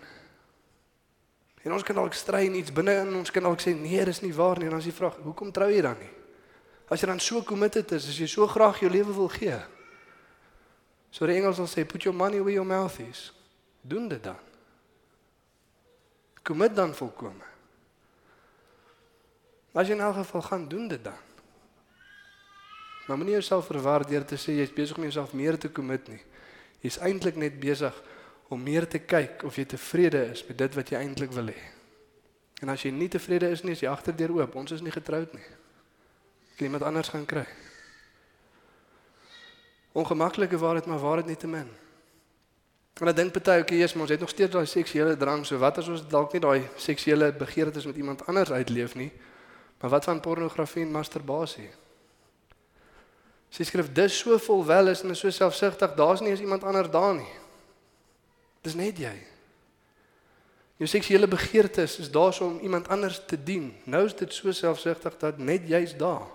En 1.65 1.73
ons 1.73 1.85
kan 1.85 1.97
dalk 1.97 2.17
stry 2.17 2.47
en 2.47 2.57
iets 2.57 2.73
binne 2.73 2.93
in 3.03 3.15
ons 3.19 3.33
kan 3.33 3.45
dalk 3.45 3.61
sê 3.61 3.75
nee, 3.77 4.01
dis 4.05 4.21
nie 4.25 4.33
waar 4.37 4.61
nie. 4.61 4.69
En 4.69 4.77
dan 4.77 4.85
is 4.85 4.89
die 4.89 4.97
vraag, 4.97 5.19
hoekom 5.25 5.53
trou 5.53 5.69
jy 5.73 5.83
dan 5.85 5.99
nie? 6.01 6.11
As 6.93 7.01
jy 7.01 7.09
dan 7.09 7.21
so 7.21 7.43
committed 7.45 7.93
is, 7.97 8.09
as 8.09 8.21
jy 8.21 8.29
so 8.29 8.49
graag 8.49 8.81
jou 8.81 8.91
lewe 8.93 9.13
wil 9.17 9.29
gee. 9.33 9.57
So 11.13 11.29
die 11.29 11.37
Engels 11.37 11.61
sal 11.61 11.69
sê 11.71 11.85
put 11.89 12.05
your 12.05 12.17
money 12.17 12.41
where 12.41 12.57
your 12.57 12.69
mouth 12.69 12.97
is. 13.05 13.29
Doen 13.81 14.09
dit 14.09 14.23
dan. 14.25 14.41
Commit 16.45 16.77
dan 16.77 16.97
volkome. 16.97 17.53
As 19.75 19.89
jy 19.89 19.97
in 19.97 20.05
elk 20.05 20.21
geval 20.23 20.49
gaan 20.49 20.67
doen 20.69 20.89
dit 20.89 21.05
dan. 21.05 21.21
Maar 23.05 23.21
moenie 23.21 23.37
jouself 23.37 23.69
verwar 23.69 24.05
deur 24.09 24.25
te 24.25 24.41
sê 24.41 24.57
jy's 24.61 24.73
besig 24.73 24.97
om 24.97 25.05
jouself 25.05 25.33
meer 25.37 25.61
te 25.61 25.73
commit 25.73 26.09
nie. 26.09 26.21
Jy's 26.85 27.01
eintlik 27.05 27.41
net 27.41 27.61
besig 27.61 27.93
om 27.93 28.14
meer 28.61 28.87
te 28.89 29.01
kyk 29.01 29.43
of 29.49 29.57
jy 29.57 29.65
tevrede 29.65 30.21
is 30.35 30.45
met 30.49 30.59
dit 30.59 30.75
wat 30.77 30.91
jy 30.93 31.01
eintlik 31.01 31.33
wil 31.33 31.49
hê. 31.49 31.61
En 32.63 32.73
as 32.73 32.85
jy 32.85 32.93
nie 32.95 33.09
tevrede 33.09 33.49
is 33.51 33.65
nie, 33.65 33.73
is 33.73 33.83
jy 33.83 33.91
agterdeur 33.91 34.37
oop. 34.39 34.57
Ons 34.57 34.77
is 34.77 34.83
nie 34.85 34.93
getroud 34.95 35.33
nie. 35.37 35.47
Kan 36.57 36.69
iemand 36.69 36.85
anders 36.87 37.11
gaan 37.13 37.27
kry. 37.27 37.47
Ongemaklike 39.95 40.59
waarheid, 40.59 40.87
maar 40.87 41.03
waarheid 41.03 41.31
nie 41.31 41.39
te 41.41 41.51
min. 41.51 41.69
En 43.03 43.11
ek 43.11 43.17
dink 43.19 43.33
party 43.35 43.59
okay, 43.65 43.79
Jesus, 43.81 43.97
maar 43.97 44.07
ons 44.07 44.15
het 44.15 44.23
nog 44.23 44.31
steeds 44.31 44.55
daai 44.55 44.67
seksuele 44.71 45.17
drang. 45.19 45.43
So 45.47 45.59
wat 45.59 45.81
as 45.83 45.89
ons 45.91 46.05
dalk 46.11 46.35
nie 46.35 46.43
daai 46.45 46.69
seksuele 46.79 47.33
begeertes 47.35 47.89
met 47.91 47.99
iemand 47.99 48.23
anders 48.31 48.53
uitleef 48.55 48.95
nie? 48.99 49.11
Maar 49.83 49.97
wat 49.97 50.07
van 50.07 50.21
pornografie 50.23 50.85
en 50.87 50.95
masturbasie? 50.95 51.69
Sy 53.55 53.67
skryf 53.67 53.91
dis 53.95 54.15
so 54.19 54.39
volwel 54.43 54.93
is 54.93 55.03
en 55.03 55.15
is 55.15 55.23
so 55.23 55.31
selfsugtig, 55.31 55.95
daar's 55.99 56.23
nie 56.23 56.33
eens 56.33 56.43
iemand 56.43 56.65
anders 56.65 56.91
daar 56.91 57.15
nie. 57.19 57.33
Dis 58.65 58.77
net 58.79 58.99
jy. 58.99 59.15
Jou 60.81 60.89
seksuele 60.91 61.29
begeertes 61.31 61.99
is 62.03 62.11
daar 62.11 62.33
so 62.35 62.49
om 62.49 62.59
iemand 62.65 62.89
anders 62.89 63.21
te 63.27 63.37
dien. 63.39 63.71
Nou 63.85 64.05
is 64.09 64.17
dit 64.17 64.33
so 64.33 64.53
selfsugtig 64.53 65.19
dat 65.21 65.39
net 65.39 65.69
jy's 65.71 65.95
daar. 65.97 66.27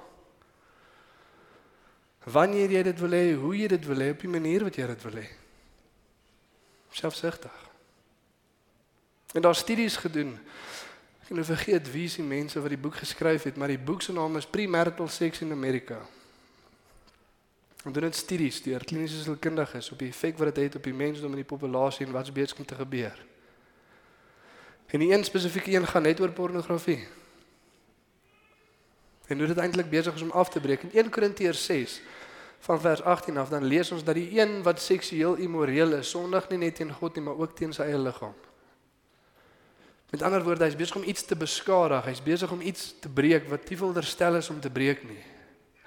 Wanneer 2.23 2.71
jy 2.71 2.83
dit 2.83 2.99
wil 2.99 3.15
hê, 3.15 3.25
hoe 3.33 3.55
jy 3.57 3.67
dit 3.71 3.85
wil 3.89 4.03
hê, 4.03 4.11
op 4.13 4.21
die 4.23 4.31
manier 4.31 4.63
wat 4.67 4.77
jy 4.77 4.85
dit 4.91 5.03
wil 5.07 5.17
hê. 5.19 5.25
Selfsugtig. 6.93 7.57
En 9.33 9.41
daar 9.41 9.57
studies 9.57 9.97
gedoen. 9.97 10.35
Ek 11.21 11.29
kan 11.29 11.37
nou 11.37 11.45
vergeet 11.45 11.91
wie 11.93 12.07
se 12.09 12.23
mense 12.25 12.61
wat 12.61 12.73
die 12.73 12.81
boek 12.81 13.01
geskryf 13.01 13.45
het, 13.49 13.57
maar 13.57 13.69
die 13.69 13.81
boek 13.81 14.01
se 14.01 14.13
naam 14.13 14.37
is 14.37 14.49
Premarital 14.49 15.07
Sex 15.07 15.41
in 15.45 15.51
America. 15.51 15.99
En 17.83 17.91
doen 17.91 18.03
dit 18.03 18.15
studies 18.15 18.61
deur 18.61 18.83
kliniese 18.83 19.21
sielkundiges 19.23 19.91
op 19.91 19.99
die 19.99 20.09
effek 20.11 20.37
wat 20.37 20.55
dit 20.55 20.63
het 20.63 20.75
op 20.75 20.83
die 20.83 20.93
mensdom 20.93 21.31
en 21.31 21.39
die 21.39 21.47
populasie 21.47 22.05
en 22.05 22.11
wat's 22.11 22.31
besig 22.31 22.57
om 22.59 22.65
te 22.65 22.75
gebeur. 22.75 23.25
En 24.89 24.99
die 24.99 25.13
een 25.13 25.23
spesifieke 25.23 25.71
een 25.71 25.87
gaan 25.87 26.01
net 26.01 26.19
oor 26.19 26.31
pornografie. 26.31 27.07
En 29.27 29.37
hoe 29.37 29.47
dit 29.47 29.57
eintlik 29.57 29.89
besig 29.89 30.15
is 30.15 30.21
om 30.21 30.31
af 30.31 30.49
te 30.49 30.59
breek. 30.59 30.83
In 30.83 30.91
1 30.91 31.09
Korintiërs 31.09 31.65
6 31.65 32.01
van 32.59 32.81
vers 32.81 33.01
18 33.01 33.37
af 33.37 33.49
dan 33.49 33.63
lees 33.63 33.91
ons 33.91 34.03
dat 34.03 34.15
die 34.15 34.39
een 34.39 34.63
wat 34.63 34.81
seksueel 34.81 35.35
immoreel 35.35 35.93
is, 35.93 36.09
sondig 36.09 36.49
nie 36.49 36.57
net 36.57 36.75
teen 36.75 36.91
God 36.93 37.15
nie, 37.15 37.23
maar 37.23 37.37
ook 37.37 37.55
teen 37.55 37.73
sy 37.73 37.85
eie 37.87 37.97
liggaam. 37.97 38.33
Met 40.09 40.21
ander 40.25 40.43
woorde, 40.43 40.65
hy's 40.65 40.75
besig 40.75 40.97
om 40.97 41.05
iets 41.05 41.23
te 41.23 41.37
beskadig, 41.37 42.03
hy's 42.09 42.23
besig 42.25 42.51
om 42.51 42.61
iets 42.61 42.95
te 42.99 43.09
breek 43.09 43.47
wat 43.49 43.69
nie 43.69 43.77
veronderstel 43.77 44.35
is 44.41 44.49
om 44.49 44.59
te 44.59 44.71
breek 44.73 45.05
nie. 45.05 45.21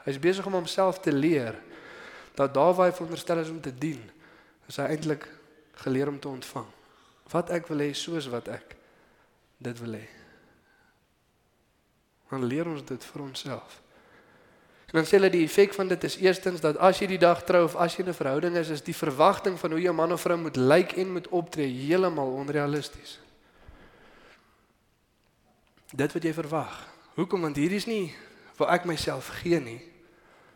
Hy's 0.07 0.19
besig 0.23 0.47
om 0.47 0.55
homself 0.55 1.03
te 1.03 1.13
leer 1.13 1.59
dat 2.35 2.55
daar 2.55 2.75
waar 2.75 2.89
hy 2.91 2.95
veronderstel 2.97 3.39
is 3.39 3.51
om 3.51 3.61
te 3.61 3.75
dien, 3.79 4.01
is 4.69 4.77
hy 4.77 4.89
eintlik 4.95 5.29
geleer 5.85 6.09
om 6.09 6.21
te 6.21 6.29
ontvang. 6.29 6.67
Wat 7.33 7.51
ek 7.51 7.69
wil 7.69 7.85
hê 7.85 7.93
soos 7.97 8.29
wat 8.33 8.49
ek 8.53 8.77
dit 9.63 9.79
wil 9.79 9.97
hê. 10.01 10.07
Dan 12.33 12.45
leer 12.49 12.69
ons 12.69 12.85
dit 12.85 13.05
vir 13.05 13.23
onsself. 13.23 13.81
En 14.93 15.01
dan 15.01 15.09
sê 15.09 15.17
hulle 15.17 15.31
die 15.33 15.45
effek 15.45 15.73
van 15.73 15.89
dit 15.89 16.05
is 16.05 16.19
eerstens 16.21 16.61
dat 16.61 16.77
as 16.77 16.99
jy 17.01 17.07
die 17.15 17.21
dag 17.21 17.45
trou 17.49 17.65
of 17.65 17.77
as 17.81 17.97
jy 17.97 18.05
'n 18.05 18.13
verhouding 18.13 18.57
is, 18.57 18.69
is 18.69 18.83
die 18.85 18.97
verwagting 18.97 19.59
van 19.59 19.71
hoe 19.71 19.81
jou 19.81 19.95
man 19.95 20.13
of 20.13 20.21
vrou 20.21 20.37
moet 20.37 20.57
lyk 20.57 20.93
en 20.93 21.13
moet 21.13 21.29
optree 21.29 21.69
heeltemal 21.69 22.33
onrealisties. 22.33 23.19
Dit 25.93 26.13
wat 26.13 26.23
jy 26.23 26.33
verwag. 26.33 26.89
Hoekom? 27.15 27.41
Want 27.41 27.57
hierdie 27.57 27.77
is 27.77 27.87
nie 27.87 28.15
waar 28.57 28.75
ek 28.75 28.85
myself 28.85 29.29
gee 29.29 29.61
nie. 29.61 29.92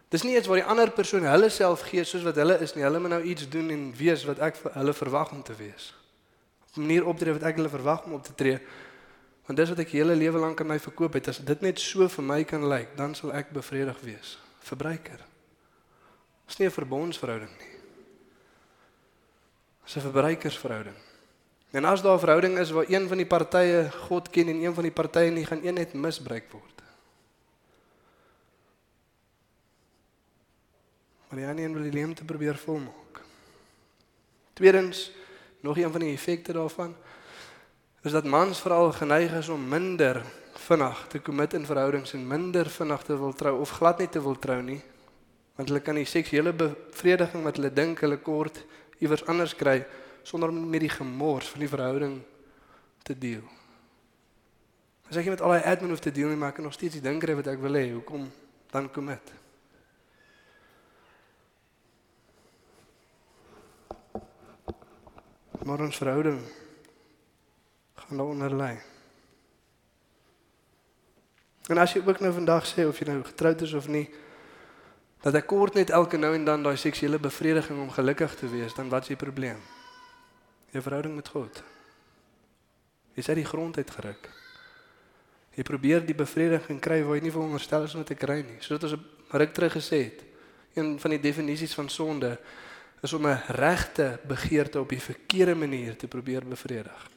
Dis 0.08 0.22
nie 0.22 0.36
iets 0.36 0.46
waar 0.46 0.60
die 0.60 0.70
ander 0.70 0.90
persoon 0.94 1.26
hulle 1.26 1.48
self 1.50 1.82
gee 1.88 2.04
soos 2.06 2.22
wat 2.22 2.36
hulle 2.38 2.58
is 2.62 2.74
nie. 2.76 2.84
Hulle 2.86 3.00
moet 3.02 3.10
nou 3.16 3.22
iets 3.22 3.48
doen 3.50 3.70
en 3.74 3.86
wees 3.96 4.24
wat 4.28 4.38
ek 4.38 4.56
vir 4.56 4.76
hulle 4.78 4.94
verwag 4.94 5.32
om 5.34 5.42
te 5.42 5.54
wees. 5.58 5.94
Op 6.68 6.76
'n 6.76 6.86
manier 6.86 7.06
optree 7.06 7.32
wat 7.32 7.42
ek 7.42 7.56
hulle 7.56 7.68
verwag 7.68 8.04
om 8.04 8.12
op 8.12 8.24
te 8.24 8.34
tree. 8.34 8.60
Want 9.46 9.58
dis 9.58 9.68
wat 9.68 9.78
ek 9.78 9.90
hele 9.90 10.14
lewe 10.14 10.38
lank 10.38 10.60
aan 10.60 10.66
my 10.66 10.78
verkoop 10.78 11.12
het. 11.12 11.28
As 11.28 11.38
dit 11.38 11.60
net 11.60 11.80
so 11.80 12.08
vir 12.08 12.24
my 12.24 12.44
kan 12.44 12.68
lyk, 12.68 12.96
dan 12.96 13.14
sal 13.14 13.32
ek 13.32 13.50
bevredig 13.50 14.00
wees. 14.00 14.38
Verbruiker. 14.60 15.24
Dis 16.46 16.56
nie 16.58 16.66
'n 16.66 16.70
verbondsverhouding 16.70 17.50
nie. 17.58 17.74
Dis 19.84 19.96
'n 19.96 20.00
verbruikersverhouding. 20.00 20.96
En 21.70 21.84
as 21.84 22.02
daar 22.02 22.14
'n 22.14 22.18
verhouding 22.18 22.58
is 22.58 22.70
waar 22.70 22.88
een 22.88 23.08
van 23.08 23.16
die 23.16 23.26
partye 23.26 23.90
God 23.90 24.30
ken 24.30 24.48
en 24.48 24.62
een 24.62 24.74
van 24.74 24.82
die 24.82 24.92
partye 24.92 25.30
nie, 25.30 25.46
gaan 25.46 25.64
een 25.64 25.74
net 25.74 25.92
misbruik 25.92 26.50
word. 26.50 26.82
Maar 31.28 31.38
die 31.38 31.46
ander 31.48 31.72
wil 31.72 31.82
die 31.82 31.92
leemte 31.92 32.24
probeer 32.24 32.56
volmaak. 32.56 33.22
Tweedens, 34.52 35.10
nog 35.60 35.78
een 35.78 35.90
van 35.90 36.00
die 36.00 36.12
effekte 36.12 36.52
daarvan 36.52 36.94
is 38.02 38.12
dat 38.12 38.24
mans 38.24 38.60
veral 38.60 38.92
geneig 38.92 39.32
is 39.34 39.48
om 39.48 39.68
minder 39.68 40.22
vinnig 40.54 41.06
te 41.08 41.22
commit 41.22 41.54
in 41.54 41.66
verhoudings 41.66 42.12
en 42.12 42.26
minder 42.26 42.70
vinnig 42.70 43.02
te 43.02 43.18
wil 43.18 43.32
trou 43.32 43.58
of 43.60 43.70
glad 43.70 43.98
nie 43.98 44.08
te 44.08 44.22
wil 44.22 44.38
trou 44.38 44.60
nie 44.62 44.82
want 45.56 45.68
hulle 45.68 45.80
kan 45.80 45.96
die 45.96 46.08
seksuele 46.08 46.52
bevrediging 46.52 47.44
wat 47.44 47.56
hulle 47.56 47.72
dink 47.72 48.02
hulle 48.04 48.18
kort 48.20 48.60
iewers 49.00 49.24
anders 49.26 49.56
kry 49.56 49.80
sonder 50.26 50.52
om 50.52 50.58
met 50.68 50.84
die 50.84 50.92
gemors 50.92 51.48
van 51.48 51.62
die 51.64 51.70
verhouding 51.70 52.18
te 53.06 53.14
deel. 53.18 53.44
As 55.06 55.16
ek 55.20 55.30
met 55.30 55.40
al 55.40 55.54
die 55.54 55.66
admin 55.70 55.92
hoef 55.94 56.02
te 56.02 56.12
deel 56.12 56.32
nie, 56.32 56.38
maar 56.40 56.50
ek 56.50 56.58
kan 56.58 56.66
nog 56.66 56.74
steeds 56.74 56.98
die 56.98 57.04
ding 57.04 57.20
kry 57.22 57.36
wat 57.38 57.48
ek 57.52 57.60
wil 57.62 57.78
hê, 57.78 57.84
hoekom 57.94 58.26
dan 58.74 58.90
commit? 58.92 59.30
Maar 65.66 65.82
ons 65.82 65.98
verhouding 65.98 66.40
gaan 67.94 68.16
daaronder 68.16 68.54
lê. 68.54 68.74
En 71.66 71.78
as 71.82 71.96
jy 71.96 72.04
ook 72.06 72.20
nou 72.22 72.30
vandag 72.32 72.68
sê 72.70 72.84
of 72.86 72.98
jy 73.02 73.08
nou 73.08 73.22
getroud 73.26 73.64
is 73.66 73.72
of 73.74 73.88
nie, 73.90 74.04
dat 75.24 75.34
ek 75.34 75.48
kort 75.50 75.74
net 75.74 75.90
elke 75.90 76.20
nou 76.20 76.30
en 76.36 76.44
dan 76.46 76.62
daai 76.62 76.76
seksuele 76.78 77.18
bevrediging 77.18 77.80
om 77.82 77.90
gelukkig 77.90 78.36
te 78.38 78.46
wees, 78.52 78.76
dan 78.78 78.92
wat 78.92 79.08
is 79.08 79.16
die 79.16 79.18
probleem? 79.18 79.58
Jou 80.70 80.84
verhouding 80.84 81.16
met 81.18 81.32
God. 81.34 81.62
Jy 83.18 83.24
sê 83.26 83.34
die 83.34 83.48
grond 83.48 83.80
het 83.80 83.90
geruk. 83.90 84.28
Jy 85.56 85.64
probeer 85.66 86.04
die 86.06 86.14
bevrediging 86.14 86.78
kry 86.84 87.00
waar 87.02 87.18
jy 87.18 87.26
nie 87.26 87.34
veronderstel 87.34 87.88
is 87.88 87.96
om 87.98 88.04
te 88.06 88.14
kry 88.14 88.42
nie. 88.44 88.60
Soos 88.60 88.78
ons 88.78 88.94
'n 88.94 89.38
ruk 89.40 89.52
terug 89.56 89.72
gesê 89.72 89.98
het, 90.04 90.22
een 90.76 91.00
van 91.00 91.10
die 91.10 91.20
definisies 91.20 91.74
van 91.74 91.88
sonde 91.88 92.38
is 93.00 93.12
om 93.12 93.26
'n 93.26 93.42
regte 93.46 94.18
begeerte 94.26 94.80
op 94.80 94.88
die 94.88 95.02
verkeerde 95.02 95.54
manier 95.54 95.96
te 95.96 96.08
probeer 96.08 96.46
bevredig. 96.46 97.10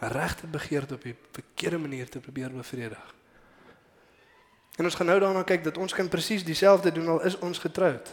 'n 0.00 0.06
regte 0.06 0.46
begeerte 0.46 0.94
op 0.94 1.02
die 1.02 1.16
verkeerde 1.30 1.78
manier 1.78 2.08
te 2.08 2.18
probeer 2.18 2.50
bevredig. 2.50 3.14
En 4.76 4.84
ons 4.84 4.94
gaan 4.94 5.06
nou 5.06 5.20
daarna 5.20 5.42
kyk 5.42 5.64
dat 5.64 5.78
ons 5.78 5.94
kan 5.94 6.08
presies 6.08 6.44
dieselfde 6.44 6.92
doen 6.92 7.08
al 7.08 7.22
is 7.22 7.38
ons 7.38 7.58
getroud. 7.58 8.12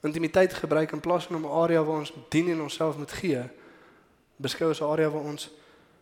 Intimiteit 0.00 0.54
gebruik 0.54 0.92
in 0.92 1.00
plaas 1.00 1.26
van 1.26 1.40
'n 1.40 1.44
area 1.44 1.84
waar 1.84 1.98
ons 1.98 2.12
dien 2.28 2.50
en 2.50 2.60
onsself 2.60 2.96
moet 2.96 3.12
gee, 3.12 3.42
beskou 4.36 4.70
as 4.70 4.80
'n 4.80 4.84
area 4.84 5.10
waar 5.10 5.22
ons 5.22 5.50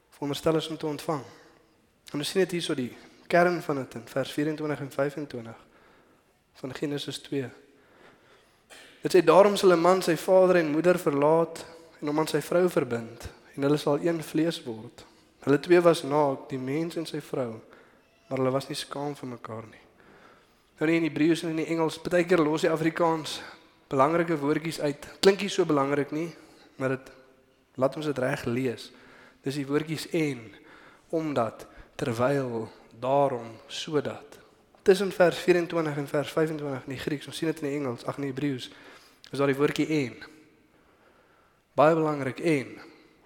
veronderstel 0.09 0.56
is 0.56 0.68
om 0.68 0.76
te 0.76 0.86
ontvang. 0.86 1.22
En 2.12 2.18
ons 2.18 2.28
sien 2.28 2.40
dit 2.40 2.50
hierso 2.50 2.74
die 2.74 2.96
kern 3.26 3.62
van 3.62 3.76
dit 3.76 3.94
in 3.94 4.09
vers 4.09 4.32
24 4.32 4.80
en 4.80 4.90
25 4.90 5.64
van 6.52 6.74
Genesis 6.74 7.18
2. 7.18 7.50
Dit 9.03 9.14
sê 9.14 9.22
daarom 9.22 9.57
sal 9.57 9.72
'n 9.72 9.80
man 9.80 10.03
sy 10.03 10.16
vader 10.16 10.57
en 10.57 10.72
moeder 10.72 10.99
verlaat 10.99 11.66
en 12.01 12.07
hom 12.07 12.18
aan 12.18 12.26
sy 12.26 12.40
vrou 12.40 12.68
verbind 12.68 13.28
en 13.55 13.62
hulle 13.62 13.76
sal 13.76 13.99
een 13.99 14.22
vlees 14.22 14.62
word. 14.64 15.05
Hulle 15.40 15.61
twee 15.61 15.80
was 15.80 16.03
naak, 16.03 16.49
die 16.49 16.59
mens 16.59 16.96
en 16.96 17.07
sy 17.07 17.20
vrou, 17.20 17.61
maar 18.28 18.38
hulle 18.38 18.51
was 18.51 18.68
nie 18.68 18.76
skaam 18.76 19.14
vir 19.16 19.28
mekaar 19.28 19.66
nie. 19.66 19.84
Nou 20.78 20.90
in 20.90 21.03
die 21.03 21.11
Hebreëus 21.11 21.42
en 21.42 21.51
in 21.51 21.57
die 21.57 21.70
Engels, 21.74 21.99
baie 21.99 22.24
keer 22.24 22.38
los 22.38 22.61
die 22.61 22.70
Afrikaans 22.70 23.40
belangrike 23.88 24.36
woordjies 24.38 24.80
uit. 24.80 25.09
Klink 25.20 25.40
nie 25.40 25.49
so 25.49 25.64
belangrik 25.64 26.12
nie, 26.14 26.28
maar 26.76 26.88
dit 26.88 27.11
laat 27.74 27.96
ons 27.96 28.07
dit 28.07 28.18
reg 28.18 28.44
lees. 28.44 28.92
Dis 29.42 29.55
die 29.55 29.66
woordjies 29.66 30.07
en 30.12 30.55
omdat 31.11 31.66
terwyl 31.96 32.68
daarom 33.01 33.57
sodat 33.66 34.38
tussen 34.88 35.12
vers 35.12 35.36
24 35.36 35.96
en 35.96 36.07
vers 36.09 36.30
25 36.32 36.86
in 36.86 36.94
die 36.94 37.03
Grieks, 37.03 37.26
ons 37.26 37.36
sien 37.36 37.51
dit 37.51 37.59
in 37.61 37.68
die 37.68 37.76
Engels, 37.76 38.07
ag 38.09 38.16
in 38.16 38.24
die 38.24 38.30
Hebreëus, 38.30 38.70
is 39.30 39.38
daar 39.38 39.50
die 39.50 39.58
woordjie 39.58 39.88
en. 40.04 40.16
Baie 41.78 41.94
belangrik 41.94 42.40
en 42.40 42.78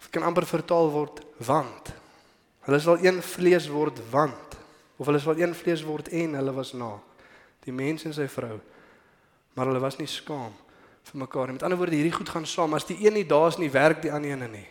Dit 0.03 0.11
kan 0.11 0.27
amper 0.27 0.47
vertaal 0.47 0.91
word 0.91 1.23
want. 1.47 1.93
Hulle 2.67 2.79
sal 2.83 2.99
een 3.03 3.23
vlees 3.23 3.69
word 3.71 4.01
want 4.11 4.59
of 4.99 5.09
hulle 5.09 5.21
sal 5.23 5.39
een 5.39 5.55
vlees 5.57 5.83
word 5.87 6.11
en 6.15 6.37
hulle 6.39 6.53
was 6.55 6.75
na 6.79 6.93
die 7.65 7.75
mens 7.75 8.05
en 8.07 8.15
sy 8.15 8.27
vrou. 8.31 8.59
Maar 9.55 9.71
hulle 9.71 9.83
was 9.83 9.99
nie 9.99 10.11
skaam 10.11 10.53
vir 11.09 11.19
mekaar 11.23 11.49
nie. 11.49 11.57
Met 11.57 11.65
ander 11.67 11.79
woorde, 11.79 11.97
hierdie 11.99 12.15
goed 12.15 12.31
gaan 12.31 12.47
saam. 12.47 12.75
As 12.75 12.87
die 12.87 12.99
een 13.03 13.17
nie 13.17 13.25
daar 13.27 13.49
is 13.51 13.59
nie, 13.59 13.71
werk 13.71 14.03
die 14.05 14.13
ander 14.13 14.31
een 14.31 14.53
nie. 14.53 14.67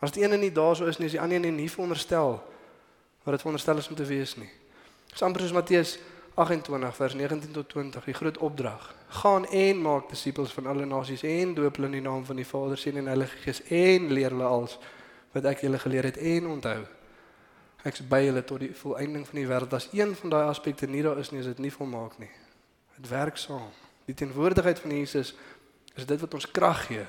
As 0.00 0.12
die 0.12 0.24
een 0.24 0.36
nie 0.40 0.52
daar 0.52 0.76
sou 0.76 0.88
is 0.88 1.00
nie, 1.00 1.08
is 1.10 1.16
die 1.16 1.20
ander 1.20 1.40
een 1.40 1.56
nie 1.56 1.70
veronderstel 1.72 2.38
wat 3.26 3.34
dit 3.34 3.42
veronderstel 3.42 3.80
is 3.82 3.88
om 3.90 3.98
te 3.98 4.06
wees 4.06 4.36
nie. 4.38 4.48
Dis 5.10 5.24
amper 5.24 5.42
soos 5.42 5.56
Matteus 5.56 5.96
28 5.96 6.15
vers 6.36 7.14
19 7.14 7.50
tot 7.52 7.68
20, 7.68 8.04
die 8.04 8.14
groot 8.14 8.38
opdrag. 8.38 8.94
Gaan 9.08 9.46
en 9.46 9.80
maak 9.82 10.08
disippels 10.08 10.52
van 10.52 10.66
alle 10.66 10.84
nasies 10.84 11.22
en 11.22 11.54
doop 11.54 11.76
hulle 11.76 11.86
in 11.86 11.92
die 11.92 12.02
naam 12.04 12.24
van 12.24 12.36
die 12.36 12.44
Vader, 12.44 12.76
Seun 12.76 12.96
en 12.96 13.06
Heilige 13.06 13.36
Gees 13.36 13.62
en 13.62 14.12
leer 14.12 14.30
hulle 14.30 14.44
als 14.44 14.78
wat 15.32 15.44
ek 15.44 15.64
julle 15.64 15.78
geleer 15.78 16.04
het 16.04 16.16
en 16.16 16.46
onthou. 16.46 16.82
Ek's 17.88 18.02
by 18.04 18.20
julle 18.26 18.44
tot 18.44 18.60
die 18.60 18.72
volëinding 18.74 19.24
van 19.24 19.40
die 19.40 19.46
wêreld. 19.48 19.72
As 19.72 19.88
een 19.92 20.12
van 20.16 20.30
daai 20.30 20.44
aspekte 20.50 20.86
nie 20.86 21.02
daar 21.02 21.18
is 21.18 21.30
nie, 21.30 21.40
is 21.40 21.48
dit 21.54 21.58
nie 21.58 21.72
volmaak 21.72 22.18
nie. 22.18 22.30
Dit 22.98 23.08
werk 23.08 23.40
saam. 23.40 23.70
Die 24.04 24.14
teenwoordigheid 24.14 24.78
van 24.78 24.92
Jesus 24.92 25.32
is 25.96 26.06
dit 26.06 26.20
wat 26.20 26.34
ons 26.34 26.50
krag 26.50 26.84
gee 26.90 27.06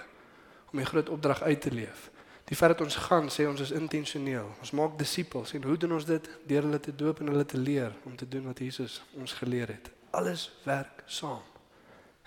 om 0.71 0.79
die 0.79 0.87
groot 0.87 1.09
opdrag 1.09 1.41
uit 1.41 1.61
te 1.61 1.71
leef. 1.71 2.07
Die 2.47 2.55
feit 2.55 2.77
dat 2.77 2.81
ons 2.81 2.95
gaan 2.95 3.27
sê 3.27 3.43
ons 3.47 3.59
is 3.59 3.73
intentioneel. 3.75 4.47
Ons 4.63 4.71
maak 4.71 4.95
disippels 4.99 5.51
en 5.57 5.65
hoe 5.67 5.75
doen 5.77 5.97
ons 5.97 6.05
dit? 6.07 6.29
Deur 6.47 6.63
hulle 6.63 6.79
te 6.79 6.93
doop 6.95 7.19
en 7.19 7.33
hulle 7.33 7.45
te 7.45 7.59
leer 7.59 7.91
om 8.07 8.15
te 8.15 8.27
doen 8.27 8.45
wat 8.47 8.61
Jesus 8.63 9.01
ons 9.19 9.33
geleer 9.35 9.67
het. 9.67 9.89
Alles 10.15 10.47
werk 10.63 11.03
saam. 11.05 11.43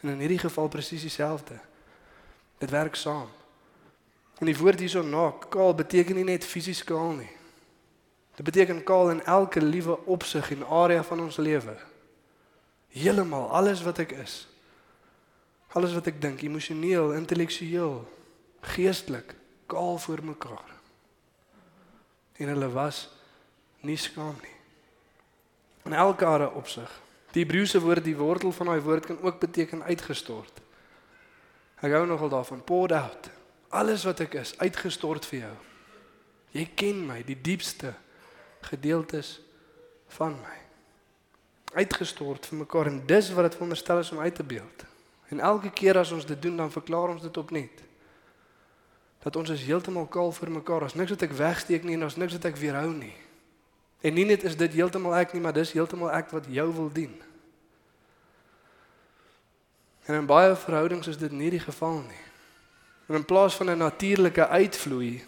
En 0.00 0.12
in 0.12 0.20
hierdie 0.20 0.42
geval 0.42 0.68
presies 0.68 1.08
dieselfde. 1.08 1.56
Dit 2.60 2.70
werk 2.70 3.00
saam. 3.00 3.32
En 4.40 4.48
die 4.48 4.56
woord 4.56 4.84
hierso 4.84 5.02
na 5.02 5.30
kaal 5.48 5.72
beteken 5.74 6.20
nie 6.20 6.28
net 6.28 6.44
fisies 6.44 6.84
kaal 6.84 7.16
nie. 7.16 7.32
Dit 8.36 8.44
beteken 8.44 8.84
kaal 8.84 9.16
in 9.16 9.24
elke 9.24 9.64
liewe 9.64 9.96
opsig 10.04 10.52
en 10.52 10.68
area 10.68 11.02
van 11.04 11.24
ons 11.24 11.40
lewe. 11.40 11.78
Heeltemal 12.92 13.48
alles 13.56 13.80
wat 13.88 14.04
ek 14.04 14.12
is. 14.20 14.44
Alles 15.72 15.96
wat 15.96 16.12
ek 16.12 16.20
dink, 16.20 16.42
emosioneel, 16.44 17.14
intellektueel, 17.16 18.02
geestelik 18.76 19.39
kaal 19.70 19.98
voor 19.98 20.24
mekaar. 20.24 20.70
En 22.40 22.48
hulle 22.48 22.70
was 22.74 23.08
nie 23.86 23.96
skaam 23.96 24.36
nie. 24.42 24.56
In 25.88 25.92
elke 25.92 26.26
are 26.26 26.50
opsig. 26.58 26.90
Die 27.30 27.44
Hebreëse 27.44 27.80
woord, 27.80 28.04
die 28.04 28.16
wortel 28.16 28.52
van 28.52 28.72
daai 28.72 28.80
woord 28.82 29.06
kan 29.06 29.20
ook 29.22 29.38
beteken 29.40 29.84
uitgestort. 29.86 30.60
Ek 31.80 31.94
hou 31.94 32.02
nogal 32.06 32.32
daarvan 32.32 32.64
poured 32.66 32.96
out. 32.96 33.30
Alles 33.70 34.04
wat 34.04 34.20
ek 34.24 34.34
is, 34.40 34.56
uitgestort 34.58 35.28
vir 35.30 35.44
jou. 35.44 35.56
Jy 36.58 36.64
ken 36.74 37.04
my, 37.06 37.20
die 37.22 37.38
diepste 37.38 37.94
gedeeltes 38.66 39.38
van 40.16 40.34
my. 40.42 40.56
Uitgestort 41.78 42.50
vir 42.50 42.64
mekaar 42.64 42.90
en 42.90 43.04
dis 43.06 43.30
wat 43.36 43.46
dit 43.46 43.60
veronderstel 43.60 44.02
is 44.02 44.10
om 44.10 44.24
uit 44.24 44.34
te 44.34 44.44
beeld. 44.44 44.84
En 45.30 45.40
elke 45.40 45.70
keer 45.70 46.00
as 46.00 46.10
ons 46.10 46.26
dit 46.26 46.42
doen, 46.42 46.56
dan 46.58 46.74
verklaar 46.74 47.14
ons 47.14 47.22
dit 47.22 47.36
opnuut 47.38 47.84
dat 49.20 49.36
ons 49.36 49.50
is 49.52 49.62
heeltemal 49.62 50.06
kaal 50.06 50.32
vir 50.32 50.50
mekaar. 50.50 50.86
Ons 50.88 50.96
niks 50.96 51.10
wat 51.10 51.22
ek 51.22 51.36
wegsteek 51.36 51.84
nie 51.84 51.98
en 51.98 52.06
ons 52.08 52.16
niks 52.16 52.36
wat 52.38 52.46
ek 52.48 52.56
weerhou 52.60 52.92
nie. 52.94 53.14
En 54.00 54.14
nie 54.16 54.24
net 54.24 54.46
is 54.48 54.56
dit 54.56 54.78
heeltemal 54.78 55.18
ek 55.20 55.34
nie, 55.36 55.42
maar 55.44 55.56
dis 55.56 55.74
heeltemal 55.76 56.12
ek 56.16 56.32
wat 56.32 56.48
jou 56.48 56.66
wil 56.72 56.88
dien. 56.92 57.12
En 60.08 60.22
in 60.22 60.26
baie 60.26 60.54
verhoudings 60.56 61.10
is 61.12 61.20
dit 61.20 61.32
nie 61.32 61.50
die 61.52 61.60
geval 61.60 62.00
nie. 62.00 62.24
En 63.10 63.20
in 63.20 63.24
plaas 63.24 63.56
van 63.56 63.70
'n 63.70 63.78
natuurlike 63.78 64.48
uitvloei 64.48 65.24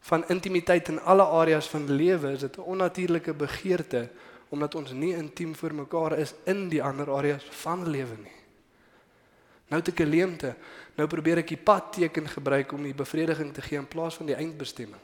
van 0.00 0.28
intimiteit 0.28 0.88
in 0.88 1.00
alle 1.00 1.22
areas 1.22 1.68
van 1.68 1.90
lewe, 1.90 2.32
is 2.32 2.40
dit 2.40 2.56
'n 2.56 2.60
onnatuurlike 2.60 3.34
begeerte 3.34 4.08
omdat 4.48 4.74
ons 4.74 4.92
nie 4.92 5.14
intiem 5.14 5.54
vir 5.54 5.74
mekaar 5.74 6.18
is 6.18 6.34
in 6.44 6.68
die 6.68 6.82
ander 6.82 7.10
areas 7.10 7.44
van 7.50 7.88
lewe 7.88 8.16
nie. 8.22 8.35
Nou 9.68 9.80
het 9.82 9.88
ek 9.88 10.00
'n 10.00 10.08
leemte. 10.08 10.54
Nou 10.94 11.08
probeer 11.08 11.38
ek 11.38 11.48
die 11.48 11.56
padteken 11.56 12.28
gebruik 12.28 12.72
om 12.72 12.82
die 12.82 12.94
bevrediging 12.94 13.52
te 13.54 13.62
gee 13.62 13.78
in 13.78 13.88
plaas 13.88 14.14
van 14.14 14.26
die 14.26 14.34
eindbestemming. 14.34 15.02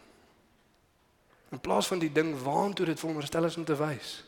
In 1.50 1.60
plaas 1.60 1.86
van 1.86 1.98
die 1.98 2.12
ding 2.12 2.42
waantoe 2.42 2.86
dit 2.86 2.98
veronderstel 2.98 3.44
is 3.44 3.56
om 3.56 3.64
te 3.64 3.76
wys. 3.76 4.24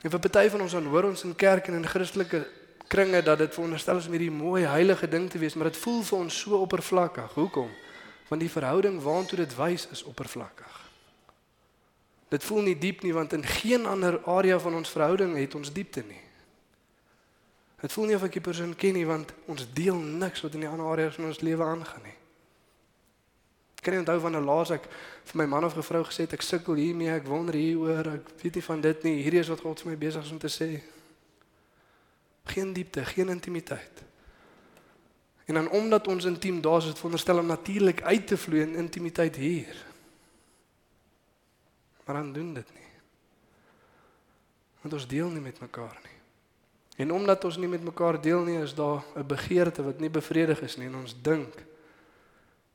En 0.00 0.10
vir 0.10 0.20
party 0.20 0.48
van 0.48 0.60
ons 0.60 0.72
dan 0.72 0.86
hoor 0.86 1.04
ons 1.04 1.24
in 1.24 1.34
kerk 1.34 1.66
en 1.66 1.74
in 1.74 1.86
Christelike 1.86 2.46
kringe 2.88 3.22
dat 3.22 3.38
dit 3.38 3.54
veronderstel 3.54 3.96
is 3.96 4.06
om 4.06 4.14
hierdie 4.14 4.30
mooi 4.30 4.64
heilige 4.64 5.08
ding 5.08 5.30
te 5.30 5.38
wees, 5.38 5.54
maar 5.54 5.70
dit 5.72 5.76
voel 5.76 6.02
vir 6.02 6.18
ons 6.18 6.40
so 6.40 6.60
oppervlakkig. 6.62 7.34
Hoekom? 7.34 7.70
Want 8.28 8.40
die 8.40 8.50
verhouding 8.50 9.02
waantoe 9.02 9.38
dit 9.38 9.56
wys 9.56 9.88
is 9.90 10.02
oppervlakkig. 10.02 10.76
Dit 12.28 12.44
voel 12.44 12.62
nie 12.62 12.78
diep 12.78 13.02
nie 13.02 13.12
want 13.12 13.32
in 13.32 13.44
geen 13.44 13.86
ander 13.86 14.20
area 14.24 14.58
van 14.58 14.74
ons 14.74 14.90
verhouding 14.92 15.36
het 15.36 15.54
ons 15.54 15.72
diepte 15.72 16.04
nie. 16.06 16.27
Dit 17.80 17.92
voel 17.92 18.10
nie 18.10 18.16
of 18.18 18.24
ek 18.26 18.38
die 18.38 18.42
persoon 18.42 18.74
ken 18.76 18.96
nie 18.98 19.06
want 19.06 19.32
ons 19.46 19.68
deel 19.74 19.98
niks 19.98 20.42
wat 20.42 20.56
in 20.58 20.64
die 20.64 20.70
ander 20.70 20.88
areas 20.90 21.14
van 21.14 21.28
ons 21.30 21.44
lewe 21.46 21.64
aangaan 21.64 22.02
nie. 22.02 22.16
Ek 23.78 23.84
kan 23.86 23.94
nie 23.94 24.00
onthou 24.02 24.30
'n 24.30 24.44
laas 24.44 24.70
ek 24.70 24.88
vir 25.24 25.36
my 25.36 25.46
man 25.46 25.64
of 25.64 25.74
vrou 25.74 26.02
gesê 26.04 26.26
het 26.26 26.32
ek 26.32 26.42
sukkel 26.42 26.74
hiermee, 26.74 27.14
ek 27.14 27.26
wonder 27.26 27.54
hieroor, 27.54 28.06
ek 28.14 28.42
weet 28.42 28.54
nie 28.54 28.62
van 28.62 28.80
dit 28.80 29.02
nie. 29.02 29.22
Hierdie 29.22 29.40
is 29.40 29.48
wat 29.48 29.60
God 29.60 29.80
vir 29.80 29.90
my 29.90 29.96
besig 29.96 30.24
is 30.24 30.30
om 30.30 30.38
te 30.38 30.48
sê. 30.48 30.82
Geen 32.44 32.72
diepte, 32.72 33.04
geen 33.04 33.28
intimiteit. 33.28 34.02
En 35.46 35.54
dan 35.54 35.70
omdat 35.70 36.08
ons 36.08 36.24
intiem 36.24 36.60
daar 36.60 36.78
is, 36.78 36.84
het 36.84 36.96
veronderstel 36.96 37.38
om 37.38 37.46
natuurlik 37.46 38.02
uit 38.02 38.26
te 38.26 38.36
vloei 38.36 38.62
in 38.62 38.74
intimiteit 38.74 39.36
hier. 39.36 39.86
Maar 42.04 42.16
dan 42.16 42.32
doen 42.32 42.54
dit 42.54 42.74
nie. 42.74 42.90
Want 44.80 44.94
ons 44.94 45.06
deel 45.06 45.28
nie 45.28 45.40
met 45.40 45.60
mekaar 45.60 46.00
nie. 46.02 46.17
En 46.98 47.12
omdat 47.14 47.44
ons 47.46 47.56
nie 47.56 47.70
met 47.70 47.82
mekaar 47.82 48.20
deel 48.20 48.42
nie, 48.42 48.58
is 48.58 48.74
daar 48.74 49.04
'n 49.14 49.26
begeerte 49.26 49.82
wat 49.82 50.00
nie 50.00 50.10
bevredig 50.10 50.60
is 50.60 50.76
nie 50.76 50.86
en 50.86 50.94
ons 50.94 51.14
dink 51.22 51.54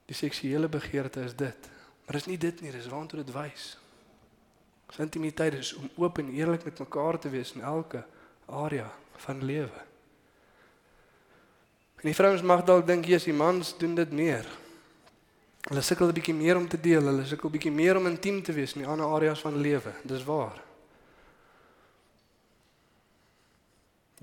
die 0.06 0.16
seksuele 0.16 0.68
begeerte 0.68 1.20
is 1.22 1.36
dit. 1.36 1.70
Maar 2.06 2.16
is 2.16 2.26
nie 2.26 2.38
dit 2.38 2.62
nie, 2.62 2.72
dis 2.72 2.88
waantoe 2.88 3.24
dit 3.24 3.34
wys. 3.34 3.78
Ons 4.88 4.98
intimiteit 4.98 5.54
is 5.54 5.74
om 5.74 5.90
oop 5.96 6.18
en 6.18 6.30
eerlik 6.30 6.64
met 6.64 6.80
mekaar 6.80 7.20
te 7.20 7.30
wees 7.30 7.54
in 7.56 7.62
elke 7.62 8.04
area 8.46 8.92
van 9.26 9.44
lewe. 9.44 9.82
En 11.96 12.10
die 12.12 12.16
vrouens 12.16 12.42
mag 12.42 12.64
dalk 12.64 12.88
dink 12.88 13.06
jy's 13.06 13.24
die 13.24 13.34
mans 13.34 13.78
doen 13.78 13.96
dit 13.96 14.12
meer. 14.12 14.48
Hulle 15.70 15.82
sukkel 15.82 16.08
'n 16.08 16.14
bietjie 16.14 16.34
meer 16.36 16.58
om 16.58 16.68
te 16.68 16.80
deel, 16.80 17.04
hulle 17.04 17.26
sukkel 17.26 17.50
bietjie 17.50 17.72
meer 17.72 17.98
om 17.98 18.08
intiem 18.08 18.44
te 18.44 18.52
wees 18.54 18.74
in 18.74 18.82
die 18.82 18.90
ander 18.90 19.06
areas 19.06 19.40
van 19.40 19.56
lewe. 19.56 19.94
Dis 20.04 20.24
waar. 20.24 20.73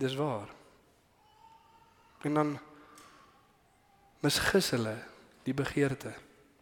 Dis 0.00 0.14
waar. 0.16 0.48
En 2.24 2.34
dan 2.34 2.58
misgis 4.24 4.70
hulle 4.70 4.96
die 5.44 5.54
begeerte. 5.54 6.12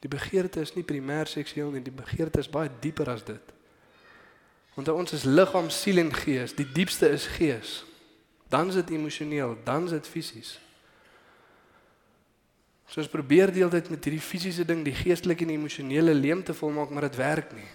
Die 0.02 0.10
begeerte 0.10 0.62
is 0.62 0.74
nie 0.74 0.86
primêr 0.86 1.30
seksueel 1.30 1.70
nie, 1.74 1.82
die 1.82 1.94
begeerte 1.94 2.42
is 2.42 2.50
baie 2.50 2.70
dieper 2.82 3.10
as 3.10 3.24
dit. 3.26 3.54
Want 4.74 4.90
ons 4.94 5.14
is 5.14 5.26
liggaam, 5.26 5.70
siel 5.74 5.98
en 6.02 6.12
gees. 6.14 6.54
Die 6.54 6.66
diepste 6.66 7.10
is 7.10 7.26
gees. 7.34 7.80
Dan 8.50 8.70
is 8.70 8.78
dit 8.78 8.94
emosioneel, 8.94 9.56
dan 9.66 9.86
is 9.90 9.96
dit 9.96 10.06
fisies. 10.06 10.52
So 12.88 13.02
ons 13.02 13.10
probeer 13.10 13.52
deeltyd 13.52 13.90
met 13.92 14.06
hierdie 14.06 14.22
fisiese 14.22 14.64
ding 14.64 14.84
die 14.86 14.94
geestelike 14.96 15.44
en 15.44 15.52
emosionele 15.58 16.14
leemte 16.14 16.54
volmaak, 16.56 16.94
maar 16.94 17.10
dit 17.10 17.18
werk 17.20 17.52
nie. 17.58 17.66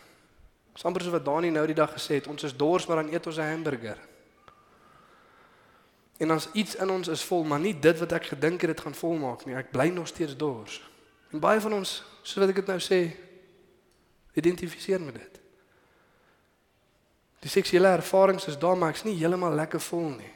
Sommers 0.79 1.11
wat 1.13 1.25
Dani 1.27 1.51
nou 1.53 1.67
die 1.69 1.77
dag 1.77 1.91
gesê 1.93 2.17
het, 2.17 2.27
ons 2.31 2.47
is 2.47 2.55
dors 2.57 2.87
maar 2.89 3.03
dan 3.03 3.13
eet 3.13 3.27
ons 3.27 3.37
'n 3.37 3.51
hamburger. 3.51 3.99
En 6.17 6.31
as 6.31 6.49
iets 6.53 6.75
in 6.75 6.89
ons 6.89 7.07
is 7.07 7.23
vol, 7.23 7.43
maar 7.43 7.59
nie 7.59 7.73
dit 7.79 7.99
wat 7.99 8.11
ek 8.11 8.33
gedink 8.35 8.61
het 8.61 8.75
dit 8.75 8.83
gaan 8.85 8.95
volmaak 8.95 9.45
nie. 9.45 9.55
Ek 9.57 9.71
bly 9.73 9.89
nog 9.93 10.07
steeds 10.07 10.37
dors. 10.37 10.81
En 11.33 11.41
baie 11.41 11.61
van 11.61 11.73
ons, 11.79 12.03
soos 12.21 12.43
wat 12.43 12.53
ek 12.53 12.61
dit 12.61 12.69
nou 12.69 12.79
sê, 12.83 12.99
identifiseer 14.37 15.01
met 15.01 15.17
dit. 15.17 15.39
Die 17.43 17.51
seksuele 17.51 17.89
ervarings 17.97 18.47
is 18.47 18.59
daar, 18.59 18.77
maar 18.77 18.93
ek's 18.93 19.03
nie 19.07 19.17
heeltemal 19.17 19.55
lekker 19.57 19.81
vol 19.83 20.13
nie. 20.13 20.31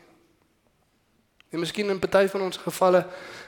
En 1.54 1.62
miskien 1.64 1.90
in 1.90 2.02
party 2.04 2.26
van 2.28 2.44
ons 2.50 2.60
gevalle 2.60 3.06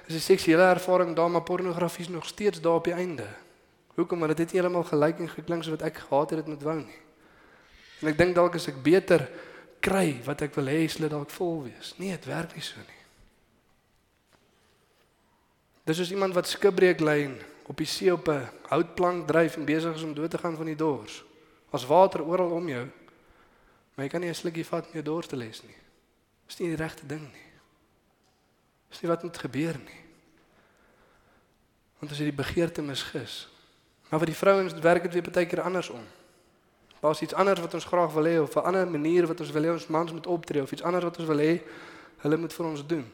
is 0.08 0.16
die 0.16 0.24
seksuele 0.24 0.70
ervaring 0.72 1.12
daar, 1.18 1.32
maar 1.32 1.44
pornografie 1.44 2.06
is 2.06 2.14
nog 2.14 2.26
steeds 2.26 2.62
daar 2.62 2.80
op 2.80 2.88
die 2.88 2.96
einde. 2.96 3.28
Hoekom? 3.98 4.20
Want 4.20 4.38
dit 4.38 4.46
het 4.46 4.56
heeltemal 4.56 4.86
gelyk 4.88 5.20
en 5.20 5.30
geklink 5.30 5.66
soos 5.66 5.76
wat 5.76 5.88
ek 5.90 6.00
gehad 6.06 6.32
het 6.32 6.40
dit 6.40 6.54
met 6.54 6.64
wou 6.64 6.78
nie. 6.80 7.02
En 8.00 8.14
ek 8.14 8.18
dink 8.22 8.38
dalk 8.38 8.56
as 8.56 8.70
ek 8.72 8.80
beter 8.84 9.26
kry 9.80 10.22
wat 10.26 10.42
ek 10.42 10.56
wil 10.56 10.68
hê, 10.72 10.88
dit 10.88 11.10
dalk 11.10 11.30
vol 11.30 11.64
wees. 11.64 11.94
Nee, 11.98 12.12
dit 12.12 12.26
werk 12.26 12.56
nie 12.56 12.64
so 12.64 12.80
nie. 12.80 13.00
Dis 15.90 15.98
soos 15.98 16.12
iemand 16.12 16.36
wat 16.38 16.48
skipbreek 16.48 17.02
lê 17.02 17.30
op 17.70 17.78
die 17.78 17.88
see 17.88 18.14
op 18.14 18.28
'n 18.30 18.50
houtplank 18.70 19.28
dryf 19.28 19.58
en 19.58 19.66
besig 19.66 19.96
is 19.96 20.04
om 20.04 20.14
dood 20.14 20.32
te 20.32 20.38
gaan 20.38 20.56
van 20.56 20.66
die 20.66 20.76
dors. 20.76 21.24
As 21.72 21.86
water 21.86 22.24
oral 22.24 22.52
om 22.52 22.70
jou. 22.70 22.88
Maar 23.96 24.06
jy 24.06 24.12
kan 24.12 24.22
nie 24.22 24.30
'n 24.30 24.36
slukkie 24.36 24.66
vat 24.66 24.94
meer 24.94 25.04
dors 25.04 25.28
te 25.28 25.36
les 25.36 25.64
nie. 25.64 25.76
Dis 26.48 26.60
nie 26.60 26.70
die 26.70 26.84
regte 26.84 27.06
ding 27.06 27.22
nie. 27.22 27.52
Dis 28.90 29.02
nie 29.02 29.10
wat 29.10 29.24
moet 29.24 29.38
gebeur 29.38 29.78
nie. 29.78 30.04
Want 32.00 32.12
as 32.12 32.18
jy 32.18 32.24
die 32.24 32.44
begeerte 32.44 32.82
misgis. 32.82 33.48
Maar 34.10 34.20
vir 34.20 34.32
die 34.32 34.36
vrouens 34.36 34.74
werk 34.74 35.04
dit 35.04 35.14
weer 35.14 35.32
baie 35.32 35.46
keer 35.46 35.62
andersom. 35.62 36.06
Daar's 37.00 37.22
iets 37.22 37.34
anders 37.34 37.60
wat 37.60 37.74
ons 37.74 37.86
graag 37.86 38.14
wil 38.14 38.26
hê 38.26 38.42
of 38.42 38.56
'n 38.56 38.60
ander 38.60 38.88
manier 38.88 39.28
wat 39.28 39.40
ons 39.40 39.52
wil 39.52 39.64
hê 39.64 39.72
ons 39.72 39.88
mans 39.88 40.12
moet 40.12 40.28
optree 40.28 40.62
of 40.62 40.72
iets 40.72 40.84
anders 40.84 41.04
wat 41.04 41.18
ons 41.18 41.28
wil 41.28 41.38
hê 41.38 41.62
hulle 42.18 42.38
moet 42.38 42.54
vir 42.54 42.66
ons 42.66 42.86
doen. 42.86 43.12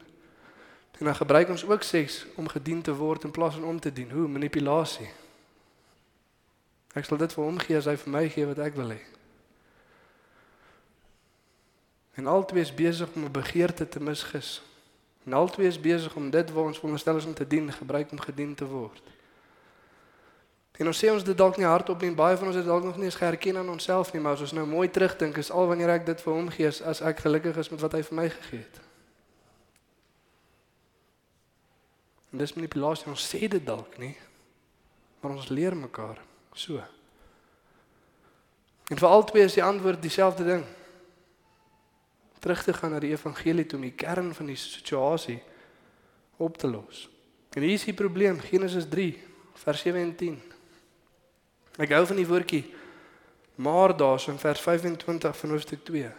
En 0.98 1.06
dan 1.06 1.16
gebruik 1.16 1.50
ons 1.50 1.66
ook 1.66 1.84
seks 1.84 2.26
om 2.36 2.48
gedien 2.48 2.82
te 2.82 2.96
word 2.96 3.24
in 3.24 3.32
plaas 3.32 3.54
van 3.54 3.64
om 3.64 3.80
te 3.80 3.94
dien. 3.94 4.12
Hoe 4.12 4.28
manipulasie. 4.28 5.10
Ek 6.94 7.06
sal 7.06 7.18
dit 7.18 7.34
vir 7.34 7.44
hom 7.44 7.58
gee 7.60 7.78
as 7.78 7.86
hy 7.86 7.98
vir 7.98 8.12
my 8.12 8.30
gee 8.30 8.46
wat 8.46 8.60
ek 8.64 8.76
wil 8.76 8.94
hê. 8.96 9.02
En 12.16 12.28
albei 12.32 12.62
is 12.62 12.74
besig 12.74 13.10
om 13.16 13.24
'n 13.24 13.32
begeerte 13.32 13.90
te 13.90 14.00
misgis. 14.00 14.62
En 15.26 15.34
albei 15.34 15.68
is 15.68 15.80
besig 15.80 16.16
om 16.16 16.30
dit 16.30 16.52
wat 16.52 16.64
ons 16.64 16.78
veronderstel 16.78 17.18
is 17.18 17.26
om 17.26 17.34
te 17.34 17.48
dien, 17.48 17.72
gebruik 17.72 18.12
om 18.12 18.20
gedien 18.20 18.56
te 18.56 18.66
word. 18.66 19.02
En 20.78 20.88
ons 20.92 20.98
sê 21.00 21.12
ons 21.12 21.24
dit 21.24 21.38
dalk 21.38 21.56
nie 21.58 21.68
hardop 21.68 22.02
nie, 22.04 22.12
baie 22.16 22.36
van 22.36 22.50
ons 22.52 22.58
het 22.60 22.66
dalk 22.68 22.84
nog 22.84 22.98
nie 23.00 23.08
eens 23.08 23.16
geherken 23.20 23.58
aan 23.58 23.70
onsself 23.72 24.12
nie, 24.14 24.22
maar 24.22 24.36
as 24.36 24.44
ons 24.44 24.56
nou 24.58 24.66
mooi 24.68 24.90
terugdink, 24.92 25.38
is 25.40 25.52
al 25.52 25.70
wanneer 25.70 25.94
ek 25.94 26.08
dit 26.10 26.24
vir 26.26 26.34
hom 26.36 26.50
gee 26.52 26.68
as 26.68 27.00
ek 27.00 27.22
gelukkig 27.24 27.56
is 27.62 27.72
met 27.72 27.84
wat 27.86 27.96
hy 27.96 28.02
vir 28.04 28.18
my 28.20 28.26
gegee 28.34 28.60
het. 28.60 28.82
En 32.36 32.42
dis 32.44 32.56
manipulasie, 32.58 33.08
ons 33.08 33.28
sê 33.32 33.48
dit 33.48 33.64
dalk 33.64 33.96
nie, 34.02 34.12
maar 35.24 35.38
ons 35.38 35.48
leer 35.48 35.78
mekaar 35.80 36.20
so. 36.52 36.84
En 38.92 39.00
vir 39.00 39.08
albei 39.08 39.46
is 39.46 39.56
die 39.56 39.64
antwoord 39.64 40.04
dieselfde 40.04 40.44
ding 40.44 40.66
terug 42.44 42.62
te 42.62 42.76
gaan 42.78 42.92
na 42.94 43.00
die 43.02 43.14
evangelie 43.16 43.64
toe 43.66 43.80
om 43.80 43.88
die 43.88 43.96
kern 43.98 44.34
van 44.38 44.52
die 44.52 44.60
situasie 44.60 45.40
op 46.38 46.60
te 46.62 46.68
los. 46.70 47.08
En 47.56 47.64
hier 47.64 47.74
is 47.80 47.88
die 47.88 47.96
probleem, 47.96 48.38
Genesis 48.44 48.86
3 48.92 49.08
vers 49.64 49.82
7 49.82 50.02
en 50.02 50.12
10. 50.20 50.55
Ek 51.78 51.92
hou 51.92 52.06
van 52.06 52.16
die 52.16 52.28
woordjie 52.28 52.64
maar 53.56 53.98
daar's 53.98 54.28
in 54.28 54.40
vers 54.40 54.60
25 54.60 55.38
van 55.38 55.50
hoofstuk 55.50 55.84
2. 55.84 56.12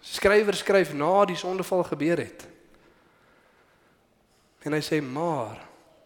Skrywer 0.00 0.54
skryf 0.54 0.92
na 0.92 1.24
die 1.24 1.36
sondeval 1.36 1.82
gebeur 1.84 2.18
het. 2.18 2.46
En 4.62 4.72
hy 4.72 4.80
sê 4.84 5.00
maar 5.02 5.58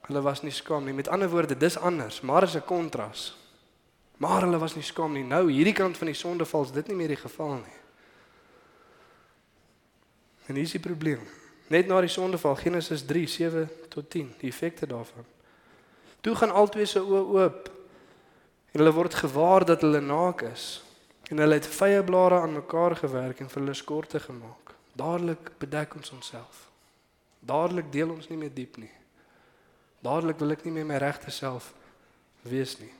hulle 0.09 0.23
was 0.25 0.43
nie 0.43 0.53
skaam 0.55 0.85
nie. 0.85 0.97
Met 0.97 1.09
ander 1.13 1.29
woorde, 1.29 1.57
dis 1.57 1.77
anders, 1.77 2.21
maar 2.21 2.43
is 2.43 2.57
'n 2.57 2.65
kontras. 2.65 3.37
Maar 4.17 4.41
hulle 4.41 4.59
was 4.59 4.75
nie 4.75 4.83
skaam 4.85 5.13
nie. 5.13 5.25
Nou 5.25 5.51
hierdie 5.51 5.75
kant 5.75 5.97
van 5.97 6.07
die 6.07 6.17
sondeval 6.17 6.63
is 6.63 6.73
dit 6.73 6.87
nie 6.87 6.97
meer 6.97 7.09
die 7.09 7.17
geval 7.17 7.55
nie. 7.55 7.79
En 10.47 10.55
hier 10.55 10.65
is 10.65 10.71
die 10.71 10.81
probleem. 10.81 11.21
Net 11.67 11.87
na 11.87 12.01
die 12.01 12.09
sondeval 12.09 12.57
Genesis 12.57 13.03
3:7 13.03 13.69
tot 13.89 14.11
10, 14.11 14.35
die 14.39 14.49
effekte 14.49 14.87
daarvan. 14.87 15.25
Toe 16.21 16.35
gaan 16.35 16.51
albei 16.51 16.87
se 16.87 17.01
oë 17.01 17.27
oop. 17.35 17.78
En 18.79 18.85
hulle 18.85 18.95
word 18.95 19.15
gewaar 19.15 19.65
dat 19.67 19.81
hulle 19.83 19.99
naak 20.01 20.45
is. 20.47 20.85
En 21.35 21.41
hulle 21.43 21.57
het 21.59 21.67
vye 21.67 21.99
blare 22.07 22.37
aan 22.41 22.53
mekaar 22.53 22.95
gewerk 22.97 23.41
en 23.43 23.49
vir 23.51 23.61
hulle 23.61 23.75
skorte 23.75 24.21
gemaak. 24.23 24.71
Dadelik 24.95 25.51
bedek 25.59 25.97
ons 25.99 26.13
onsself. 26.15 26.61
Dadelik 27.41 27.91
deel 27.91 28.13
ons 28.15 28.29
nie 28.31 28.39
meer 28.39 28.53
diep 28.55 28.79
nie. 28.79 28.93
Dadelik 30.07 30.39
wil 30.39 30.55
ek 30.55 30.63
nie 30.63 30.77
meer 30.77 30.87
my 30.87 31.01
regte 31.03 31.35
self 31.35 31.73
wees 32.47 32.77
nie. 32.79 32.93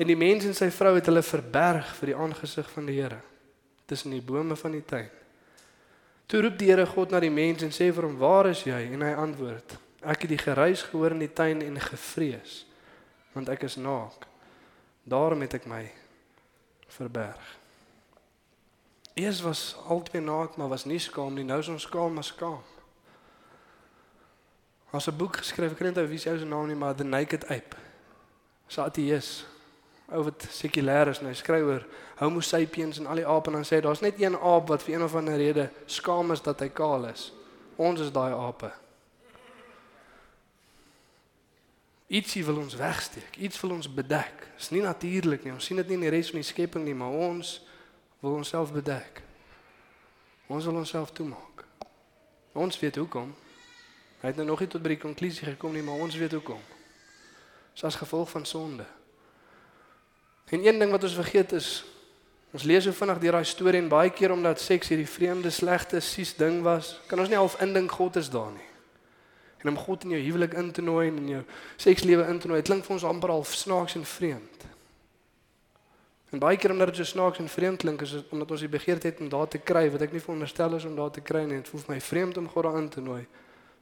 En 0.00 0.08
die 0.08 0.16
mens 0.16 0.48
en 0.48 0.56
sy 0.56 0.70
vrou 0.72 0.94
het 0.96 1.12
hulle 1.12 1.26
verberg 1.34 1.92
vir 2.00 2.14
die 2.14 2.18
aangesig 2.24 2.72
van 2.72 2.88
die 2.88 2.96
Here 2.96 3.20
tussen 3.84 4.16
die 4.16 4.24
bome 4.24 4.56
van 4.56 4.72
die 4.72 4.84
tuin. 4.88 5.12
Toe 6.32 6.46
roep 6.46 6.56
die 6.56 6.72
Here 6.72 6.88
God 6.88 7.12
na 7.12 7.20
die 7.20 7.34
mens 7.34 7.60
en 7.60 7.76
sê 7.76 7.92
vir 7.92 8.08
hom: 8.08 8.16
"Waar 8.16 8.48
is 8.56 8.64
jy?" 8.64 8.88
En 8.88 9.04
hy 9.04 9.12
antwoord: 9.28 9.76
"Ek 10.00 10.24
het 10.24 10.32
die 10.32 10.44
geruis 10.48 10.88
gehoor 10.88 11.12
in 11.12 11.26
die 11.28 11.32
tuin 11.32 11.60
en 11.60 11.80
gevrees, 11.92 12.62
want 13.36 13.52
ek 13.52 13.68
is 13.68 13.76
naak. 13.76 14.31
Daarom 15.02 15.40
het 15.40 15.54
ek 15.54 15.66
my 15.66 15.92
verberg." 16.86 17.58
Eers 19.14 19.40
was 19.40 19.76
albei 19.88 20.20
naak, 20.20 20.56
maar 20.56 20.68
was 20.68 20.84
nie 20.84 20.98
skaam 20.98 21.34
nie. 21.34 21.44
Nou 21.44 21.58
is 21.58 21.68
ons 21.68 21.82
skaam, 21.82 22.12
maar 22.12 22.24
skaam. 22.24 22.62
As 24.90 25.06
'n 25.08 25.16
boek 25.16 25.36
geskryf, 25.36 25.72
ek 25.72 25.78
weet 25.78 25.94
nie 25.94 26.06
wie 26.06 26.18
se 26.18 26.30
ou 26.30 26.38
se 26.38 26.44
naam 26.44 26.66
nie, 26.66 26.76
maar 26.76 26.94
The 26.94 27.04
Naked 27.04 27.44
Ape. 27.44 27.76
Satius 28.66 29.46
ou 30.12 30.22
wat 30.24 30.46
sekulêr 30.50 31.08
is, 31.08 31.20
nou 31.20 31.32
skryf 31.34 31.64
oor 31.64 31.86
Homo 32.20 32.40
sapiens 32.40 32.98
en 32.98 33.06
al 33.06 33.22
die 33.22 33.26
ape 33.26 33.50
en 33.50 33.58
dan 33.58 33.64
sê 33.66 33.80
daar's 33.80 34.00
net 34.04 34.20
een 34.20 34.36
aap 34.36 34.68
wat 34.68 34.82
vir 34.82 34.94
een 34.94 35.02
of 35.02 35.14
ander 35.18 35.36
rede 35.36 35.70
skaam 35.86 36.32
is 36.32 36.42
dat 36.42 36.60
hy 36.60 36.68
kaal 36.68 37.06
is. 37.08 37.32
Ons 37.76 38.00
is 38.00 38.12
daai 38.12 38.32
ape. 38.32 38.70
Ietsie 42.12 42.42
wil 42.44 42.58
ons 42.60 42.74
wegsteek, 42.76 43.38
iets 43.40 43.60
wil 43.64 43.78
ons 43.78 43.88
bedek. 43.88 44.48
Dis 44.58 44.68
nie 44.74 44.82
natuurlik 44.84 45.46
nie. 45.46 45.52
Ons 45.54 45.64
sien 45.70 45.78
dit 45.80 45.88
nie 45.88 45.96
in 45.96 46.04
die 46.04 46.10
res 46.12 46.28
van 46.28 46.42
die 46.42 46.48
skepping 46.48 46.84
nie, 46.84 46.96
maar 46.96 47.14
ons 47.16 47.54
wil 48.20 48.36
onsself 48.36 48.72
bedek. 48.74 49.22
Ons 50.52 50.66
wil 50.68 50.76
onsself 50.82 51.14
toemaak. 51.16 51.64
Ons 52.52 52.76
weet 52.82 52.98
hoekom. 53.00 53.30
Hy 54.20 54.28
het 54.28 54.36
nou 54.36 54.44
nog 54.50 54.60
nie 54.60 54.68
tot 54.68 54.84
by 54.84 54.92
die 54.92 55.00
konklusie 55.00 55.46
gekom 55.48 55.72
nie, 55.72 55.84
maar 55.86 56.02
ons 56.04 56.18
weet 56.20 56.36
hoekom. 56.36 56.60
Dis 57.72 57.86
as 57.88 57.96
gevolg 57.96 58.28
van 58.30 58.44
sonde. 58.46 58.84
En 60.52 60.66
een 60.66 60.78
ding 60.78 60.92
wat 60.92 61.08
ons 61.08 61.16
vergeet 61.16 61.56
is 61.56 61.70
ons 62.52 62.66
lees 62.68 62.84
so 62.84 62.92
vinnig 62.92 63.22
deur 63.22 63.38
daai 63.38 63.48
storie 63.48 63.80
en 63.80 63.88
baie 63.88 64.10
keer 64.12 64.34
omdat 64.34 64.60
seks 64.60 64.92
hierdie 64.92 65.08
vreemde 65.08 65.48
slegte 65.48 66.02
sies 66.04 66.34
ding 66.36 66.60
was, 66.60 66.98
kan 67.08 67.24
ons 67.24 67.32
nie 67.32 67.40
half 67.40 67.56
indink 67.64 67.96
God 67.96 68.20
is 68.20 68.28
daar 68.28 68.52
nie. 68.52 68.71
En 69.62 69.68
om 69.68 69.78
God 69.78 70.04
in 70.04 70.16
jou 70.16 70.22
huwelik 70.22 70.54
in 70.58 70.72
te 70.72 70.82
nooi 70.82 71.08
en 71.08 71.16
in 71.16 71.28
jou 71.28 71.42
sekslewe 71.76 72.26
in 72.26 72.38
te 72.38 72.48
nooi, 72.50 72.62
klink 72.62 72.84
vir 72.84 72.96
ons 72.96 73.04
amper 73.06 73.30
half 73.30 73.54
snaaks 73.54 73.94
en 73.94 74.04
vreemd. 74.04 74.66
En 76.32 76.40
baie 76.40 76.56
keer 76.56 76.72
omdat 76.72 76.86
dit 76.86 76.96
so 76.96 77.04
snaaks 77.04 77.38
en 77.38 77.48
vreemd 77.48 77.78
klink, 77.84 78.02
is 78.02 78.10
dit 78.16 78.34
omdat 78.34 78.50
ons 78.50 78.64
die 78.64 78.72
begeerte 78.72 79.06
het 79.06 79.20
om 79.20 79.28
daar 79.28 79.48
te 79.48 79.60
kry 79.60 79.84
wat 79.92 80.02
ek 80.02 80.16
nie 80.16 80.22
veronderstel 80.24 80.74
is 80.78 80.88
om 80.88 80.96
daar 80.96 81.12
te 81.12 81.20
kry 81.20 81.44
nie. 81.44 81.60
Dit 81.60 81.68
voel 81.68 81.84
vir 81.84 81.94
my 81.94 82.00
vreemd 82.00 82.40
om 82.40 82.48
God 82.48 82.68
daarin 82.68 82.88
te 82.88 83.04
nooi, 83.04 83.22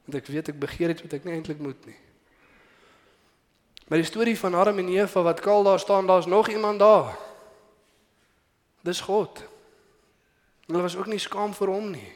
want 0.05 0.17
ek 0.19 0.31
weet 0.35 0.51
ek 0.51 0.59
begeer 0.59 0.93
iets 0.93 1.05
wat 1.07 1.15
ek 1.17 1.25
nie 1.25 1.37
eintlik 1.37 1.63
moet 1.63 1.85
nie. 1.87 1.97
Maar 3.87 4.03
die 4.03 4.07
storie 4.07 4.37
van 4.39 4.55
Adam 4.55 4.77
en 4.83 4.91
Eva 4.93 5.23
wat 5.25 5.39
kaal 5.43 5.63
daar 5.63 5.79
staan, 5.79 6.07
daar's 6.07 6.27
nog 6.27 6.47
iemand 6.49 6.79
daar. 6.79 7.15
Dis 8.81 9.01
God. 9.01 9.43
Hulle 10.67 10.81
was 10.81 10.95
ook 10.95 11.09
nie 11.11 11.19
skaam 11.19 11.53
vir 11.53 11.67
hom 11.67 11.89
nie. 11.91 12.11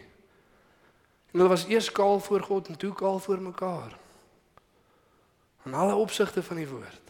En 1.35 1.41
hulle 1.41 1.51
was 1.51 1.65
eers 1.67 1.91
kaal 1.91 2.19
voor 2.19 2.41
God 2.41 2.67
en 2.67 2.77
toe 2.77 2.93
kaal 2.93 3.19
voor 3.19 3.41
mekaar. 3.41 3.97
In 5.63 5.73
alle 5.73 5.95
opsigte 5.95 6.43
van 6.43 6.55
die 6.55 6.67
woord. 6.67 7.01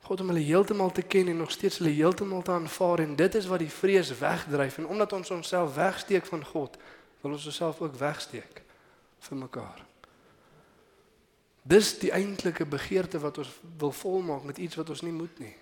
God 0.00 0.20
om 0.20 0.26
hulle 0.26 0.40
heeltemal 0.40 0.92
te 0.92 1.02
ken 1.02 1.28
en 1.28 1.36
nog 1.36 1.50
steeds 1.50 1.78
hulle 1.78 1.90
heeltemal 1.90 2.42
te 2.42 2.50
aanvaar 2.50 2.98
en 2.98 3.16
dit 3.16 3.34
is 3.34 3.46
wat 3.46 3.58
die 3.58 3.70
vrees 3.70 4.18
wegdryf 4.18 4.78
en 4.78 4.86
omdat 4.86 5.12
ons 5.12 5.30
onsself 5.30 5.74
wegsteek 5.74 6.26
van 6.26 6.44
God, 6.44 6.78
wil 7.20 7.36
ons 7.36 7.44
onsself 7.46 7.80
ook 7.80 7.94
wegsteek 8.00 8.62
vir 9.18 9.36
mekaar. 9.36 9.84
Dis 11.62 11.98
die 11.98 12.12
eintlike 12.16 12.64
begeerte 12.64 13.20
wat 13.20 13.38
ons 13.44 13.52
wil 13.76 13.92
volmaak 13.92 14.42
met 14.42 14.58
iets 14.58 14.80
wat 14.80 14.88
ons 14.88 15.04
nie 15.04 15.12
moet 15.12 15.38
nie. 15.38 15.54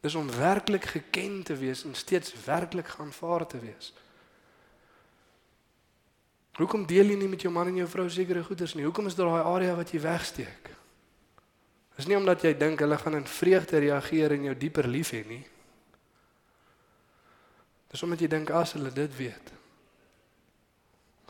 Dis 0.00 0.14
om 0.14 0.28
werklik 0.36 0.84
geken 0.84 1.42
te 1.42 1.56
wees 1.56 1.84
en 1.84 1.94
steeds 1.94 2.44
werklik 2.44 2.94
aanvaar 2.98 3.46
te 3.46 3.64
wees. 3.64 3.94
Hoekom 6.60 6.84
deel 6.86 7.14
jy 7.14 7.16
nie 7.16 7.30
met 7.30 7.40
jou 7.40 7.52
man 7.52 7.70
en 7.70 7.78
jou 7.80 7.86
vrou 7.88 8.04
sekere 8.12 8.42
goeders 8.44 8.74
nie? 8.76 8.84
Hoekom 8.84 9.08
is 9.08 9.16
daar 9.16 9.30
daai 9.32 9.48
area 9.48 9.76
wat 9.78 9.92
jy 9.94 10.00
wegsteek? 10.04 10.68
Dis 11.96 12.08
nie 12.08 12.18
omdat 12.18 12.44
jy 12.44 12.52
dink 12.56 12.80
hulle 12.84 12.98
gaan 13.00 13.16
in 13.16 13.26
vreugde 13.28 13.80
reageer 13.80 14.34
en 14.36 14.44
jou 14.50 14.56
dieper 14.56 14.88
lief 14.88 15.12
hê 15.16 15.22
nie. 15.28 15.42
Dis 17.90 18.04
omdat 18.06 18.20
jy 18.22 18.28
dink 18.32 18.52
as 18.54 18.74
hulle 18.76 18.92
dit 18.94 19.16
weet. 19.16 19.52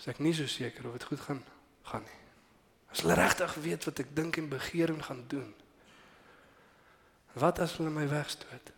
Is 0.00 0.08
ek 0.10 0.20
nie 0.22 0.34
so 0.34 0.50
seker 0.50 0.88
of 0.90 0.98
dit 0.98 1.06
goed 1.12 1.22
gaan 1.28 1.42
gaan 1.90 2.04
nie. 2.06 2.18
As 2.90 3.02
hulle 3.04 3.16
regtig 3.18 3.54
weet 3.62 3.86
wat 3.86 4.02
ek 4.02 4.12
dink 4.14 4.38
en 4.38 4.50
begeer 4.50 4.92
en 4.92 5.02
gaan 5.02 5.22
doen. 5.30 5.48
Wat 7.38 7.58
as 7.62 7.76
hulle 7.78 7.90
my 7.94 8.08
wegstoot? 8.10 8.74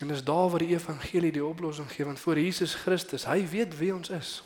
En 0.00 0.08
dis 0.08 0.24
daar 0.24 0.48
waar 0.52 0.64
die 0.64 0.72
evangelie 0.72 1.32
die 1.32 1.44
oplossing 1.44 1.88
gee 1.92 2.04
want 2.08 2.20
voor 2.20 2.38
Jesus 2.40 2.74
Christus, 2.74 3.26
hy 3.28 3.42
weet 3.48 3.76
wie 3.80 3.92
ons 3.94 4.12
is. 4.12 4.40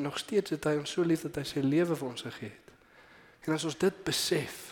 En 0.00 0.06
nog 0.06 0.18
steeds 0.18 0.50
het 0.50 0.64
hy 0.64 0.78
ons 0.80 0.92
so 0.96 1.04
lief 1.04 1.26
dat 1.26 1.36
hy 1.36 1.42
sy 1.44 1.60
lewe 1.60 1.92
vir 1.92 2.06
ons 2.08 2.22
gegee 2.24 2.48
het. 2.48 2.68
En 3.44 3.52
as 3.52 3.64
ons 3.68 3.74
dit 3.76 3.96
besef 4.06 4.70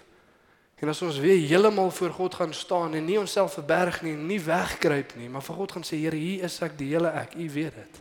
en 0.80 0.88
as 0.88 1.02
ons 1.04 1.18
weer 1.20 1.36
heeltemal 1.50 1.90
voor 1.92 2.12
God 2.16 2.36
gaan 2.38 2.54
staan 2.56 2.94
en 2.96 3.04
nie 3.04 3.18
onsself 3.20 3.58
verberg 3.58 3.98
nie, 4.06 4.14
nie 4.16 4.38
wegkruip 4.40 5.12
nie, 5.20 5.26
maar 5.28 5.42
vir 5.44 5.56
God 5.58 5.74
gaan 5.74 5.84
sê 5.84 5.98
Here, 6.00 6.16
hier 6.16 6.46
is 6.46 6.56
ek, 6.64 6.78
die 6.78 6.86
hele 6.94 7.10
ek, 7.12 7.34
U 7.36 7.48
weet 7.52 7.76
dit. 7.76 7.98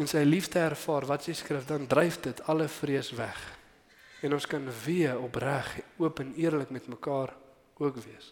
En 0.00 0.08
sy 0.08 0.22
liefde 0.24 0.62
ervaar 0.62 1.04
wat 1.10 1.26
sy 1.26 1.34
skrif 1.36 1.66
dan 1.68 1.84
dryf 1.90 2.16
dit 2.24 2.40
alle 2.48 2.68
vrees 2.72 3.10
weg. 3.18 3.42
En 4.24 4.38
ons 4.38 4.46
kan 4.48 4.70
weer 4.86 5.18
opreg 5.20 5.68
oop 5.98 6.22
en 6.24 6.30
eerlik 6.38 6.72
met 6.72 6.86
mekaar 6.88 7.34
ook 7.76 7.98
wees. 8.06 8.30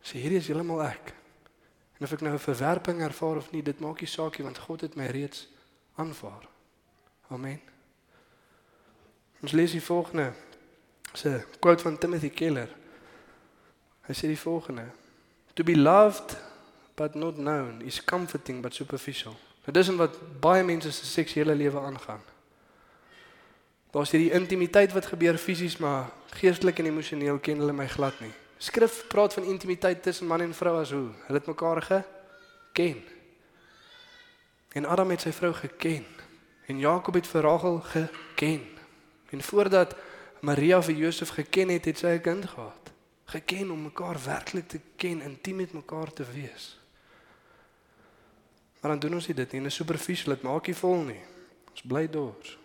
Sê 0.00 0.22
hierdie 0.24 0.40
is 0.40 0.48
heeltemal 0.48 0.86
ek. 0.86 1.12
En 1.98 2.08
of 2.08 2.16
ek 2.16 2.24
nou 2.24 2.32
'n 2.32 2.46
verwerping 2.48 3.02
ervaar 3.02 3.42
of 3.42 3.52
nie 3.52 3.62
dit 3.66 3.80
maak 3.80 4.00
nie 4.00 4.08
saak 4.08 4.38
nie 4.38 4.48
want 4.48 4.64
God 4.64 4.80
het 4.80 4.96
my 4.96 5.10
reeds 5.12 5.48
aanvaar 5.96 6.48
amen 7.28 7.74
Ons 9.46 9.52
lees 9.52 9.70
die 9.70 9.82
volgende. 9.82 10.32
Dis 11.12 11.24
'n 11.24 11.44
quote 11.58 11.82
van 11.82 11.98
Timothy 11.98 12.30
Keller. 12.30 12.68
Hy 14.00 14.14
sê 14.14 14.26
die 14.26 14.38
volgende: 14.38 14.84
To 15.54 15.64
be 15.64 15.76
loved 15.76 16.36
but 16.94 17.14
not 17.14 17.34
known 17.34 17.82
is 17.82 18.04
comforting 18.04 18.60
but 18.62 18.74
superficial. 18.74 19.36
Nou 19.64 19.72
dis 19.72 19.88
wat 19.88 20.40
baie 20.40 20.64
mense 20.64 20.92
se 20.92 21.06
seksuele 21.06 21.54
lewe 21.54 21.80
aangaan. 21.80 22.20
Daar's 23.90 24.10
hierdie 24.10 24.32
intimiteit 24.32 24.92
wat 24.92 25.06
gebeur 25.06 25.38
fisies, 25.38 25.76
maar 25.76 26.10
geestelik 26.26 26.78
en 26.78 26.86
emosioneel 26.86 27.38
ken 27.38 27.58
hulle 27.58 27.72
my 27.72 27.88
glad 27.88 28.20
nie. 28.20 28.32
Skrif 28.58 29.06
praat 29.06 29.32
van 29.32 29.44
intimiteit 29.44 30.02
tussen 30.02 30.26
man 30.26 30.40
en 30.40 30.54
vrou 30.54 30.80
as 30.80 30.90
hoe 30.90 31.10
hulle 31.26 31.38
het 31.38 31.46
mekaar 31.46 31.82
geken. 31.82 33.02
En 34.76 34.84
Adam 34.84 35.10
het 35.10 35.22
sy 35.24 35.32
vrou 35.32 35.54
geken 35.56 36.04
en 36.68 36.78
Jakob 36.78 37.14
het 37.16 37.26
vir 37.26 37.46
Rachel 37.46 37.78
geken. 37.80 38.64
En 39.32 39.42
voordat 39.42 39.94
Maria 40.44 40.82
vir 40.82 40.94
Josef 40.94 41.32
geken 41.32 41.68
het, 41.72 41.84
het 41.84 41.98
sy 41.98 42.06
'n 42.06 42.20
kind 42.20 42.44
gehad. 42.44 42.92
Geken 43.24 43.70
om 43.70 43.82
mekaar 43.82 44.18
werklik 44.24 44.68
te 44.68 44.80
ken, 44.96 45.20
intiem 45.20 45.56
met 45.56 45.72
mekaar 45.72 46.12
te 46.12 46.24
wees. 46.24 46.80
Maar 48.80 48.90
dan 48.90 48.98
doen 48.98 49.14
ons 49.14 49.26
dit 49.26 49.52
nie 49.52 49.60
in 49.60 49.66
'n 49.66 49.70
superficial, 49.70 50.34
dit 50.34 50.42
maak 50.42 50.66
nie 50.66 50.76
vol 50.76 51.02
nie. 51.02 51.22
Ons 51.70 51.82
bly 51.82 52.10
dors. 52.10 52.58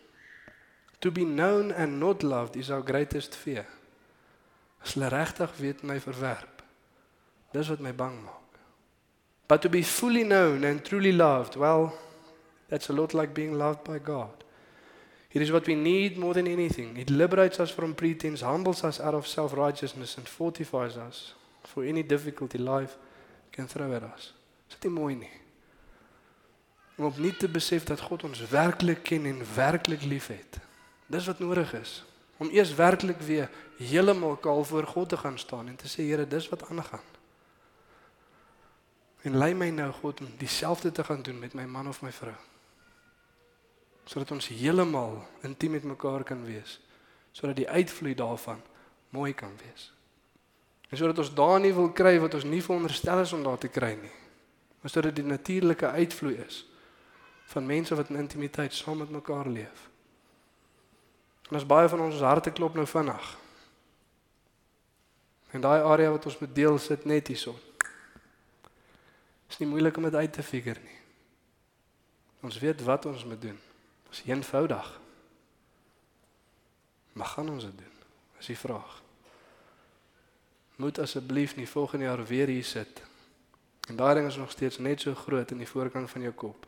To 0.99 1.11
be 1.11 1.23
known 1.23 1.73
and 1.73 1.97
not 1.97 2.21
loved 2.21 2.55
is 2.55 2.69
our 2.69 2.83
greatest 2.83 3.35
fear. 3.35 3.65
As 4.81 4.93
hulle 4.93 5.07
regtig 5.07 5.57
weet 5.57 5.81
my 5.81 5.99
verwerp. 5.99 6.63
Dis 7.51 7.67
wat 7.67 7.79
my 7.79 7.95
bang 7.95 8.23
maak. 8.23 8.40
But 9.51 9.61
to 9.63 9.69
be 9.69 9.81
fully 9.81 10.23
known 10.23 10.63
and 10.63 10.81
truly 10.81 11.11
loved, 11.11 11.57
well, 11.57 11.93
that's 12.69 12.87
a 12.87 12.93
lot 12.93 13.13
like 13.13 13.33
being 13.33 13.57
loved 13.57 13.83
by 13.83 13.99
God. 13.99 14.45
It 15.33 15.41
is 15.41 15.51
what 15.51 15.67
we 15.67 15.75
need 15.75 16.17
more 16.17 16.33
than 16.33 16.47
anything. 16.47 16.95
It 16.95 17.09
liberates 17.09 17.59
us 17.59 17.69
from 17.69 17.93
pretense, 17.93 18.39
humbles 18.39 18.85
us 18.85 19.01
out 19.01 19.13
of 19.13 19.27
self-righteousness 19.27 20.15
and 20.15 20.25
fortifies 20.25 20.95
us 20.95 21.33
for 21.65 21.83
any 21.83 22.01
difficulty 22.01 22.59
life 22.59 22.95
can 23.51 23.67
throw 23.67 23.91
at 23.91 24.03
us. 24.03 24.31
Is 24.69 24.79
dit 24.79 24.87
nie 24.87 24.95
mooi 25.01 25.19
nie? 25.19 25.35
Om 26.95 27.11
opnuut 27.11 27.43
te 27.43 27.51
besef 27.51 27.83
dat 27.91 28.07
God 28.07 28.23
ons 28.31 28.47
werklik 28.55 29.03
ken 29.03 29.27
en 29.27 29.43
werklik 29.55 30.07
liefhet. 30.07 30.63
Dis 31.11 31.27
wat 31.27 31.43
nodig 31.43 31.75
is 31.75 32.05
om 32.39 32.55
eers 32.55 32.71
werklik 32.79 33.19
weer 33.27 33.51
heeltemal 33.83 34.39
kaal 34.39 34.63
voor 34.63 34.87
God 34.95 35.09
te 35.09 35.17
gaan 35.17 35.35
staan 35.37 35.67
en 35.67 35.75
te 35.75 35.91
sê 35.91 36.07
Here, 36.07 36.23
dis 36.23 36.47
wat 36.49 36.69
aangaan. 36.69 37.10
En 39.21 39.37
lei 39.37 39.53
my 39.53 39.69
nou 39.69 39.91
God 39.93 40.21
om 40.21 40.29
dieselfde 40.37 40.91
te 40.91 41.03
gaan 41.03 41.21
doen 41.21 41.39
met 41.39 41.53
my 41.53 41.65
man 41.65 41.87
of 41.87 42.01
my 42.01 42.11
vrou. 42.11 42.35
Sodat 44.05 44.31
ons 44.31 44.47
heeltemal 44.47 45.19
intiem 45.45 45.77
met 45.77 45.83
mekaar 45.83 46.23
kan 46.23 46.41
wees, 46.45 46.79
sodat 47.31 47.55
die 47.55 47.69
uitvloei 47.69 48.15
daarvan 48.17 48.61
mooi 49.09 49.33
kan 49.33 49.53
wees. 49.61 49.91
En 50.89 50.97
sodat 50.97 51.17
ons 51.17 51.33
daar 51.33 51.59
nie 51.59 51.73
wil 51.73 51.91
kry 51.91 52.17
wat 52.19 52.33
ons 52.33 52.43
nie 52.43 52.63
veronderstel 52.63 53.21
is 53.21 53.33
om 53.33 53.43
daar 53.43 53.61
te 53.61 53.69
kry 53.71 53.93
nie. 54.01 54.15
Maar 54.81 54.89
sodat 54.89 55.15
dit 55.15 55.21
die 55.21 55.31
natuurlike 55.31 55.87
uitvloei 55.87 56.35
is 56.47 56.65
van 57.51 57.65
mense 57.65 57.95
wat 57.95 58.09
in 58.09 58.15
intimiteit 58.15 58.73
saam 58.73 58.97
met 58.97 59.09
mekaar 59.09 59.47
leef. 59.47 59.89
En 61.49 61.55
as 61.59 61.67
baie 61.67 61.89
van 61.89 61.99
ons 61.99 62.13
ons 62.15 62.23
harte 62.23 62.51
klop 62.51 62.75
nou 62.75 62.85
vinnig. 62.87 63.37
En 65.51 65.61
daai 65.61 65.81
area 65.83 66.11
wat 66.11 66.25
ons 66.25 66.37
moet 66.39 66.55
deel 66.55 66.77
sit 66.79 67.05
net 67.05 67.27
hierso. 69.51 69.59
Is 69.59 69.59
nie 69.59 69.67
moeilik 69.67 69.97
om 69.97 70.03
dit 70.03 70.15
uit 70.15 70.33
te 70.33 70.43
figure 70.43 70.79
nie. 70.79 70.99
Ons 72.41 72.59
weet 72.59 72.81
wat 72.81 73.05
ons 73.05 73.25
moet 73.25 73.41
doen. 73.41 73.59
Dit 74.07 74.11
is 74.11 74.23
eenvoudig. 74.25 74.99
Maar 77.13 77.25
gaan 77.25 77.49
ons 77.49 77.63
dit 77.63 77.77
doen? 77.77 77.95
Is 78.39 78.45
die 78.45 78.57
vraag. 78.57 79.01
Moet 80.75 80.99
asseblief 80.99 81.55
nie 81.55 81.67
volgende 81.69 82.05
jaar 82.05 82.25
weer 82.25 82.47
hier 82.47 82.63
sit. 82.63 83.03
En 83.89 83.95
daai 83.95 84.15
ding 84.15 84.27
is 84.27 84.35
nog 84.35 84.51
steeds 84.51 84.77
net 84.77 85.01
so 85.01 85.13
groot 85.13 85.51
in 85.51 85.57
die 85.57 85.67
voorkant 85.67 86.09
van 86.09 86.21
jou 86.21 86.33
kop. 86.33 86.65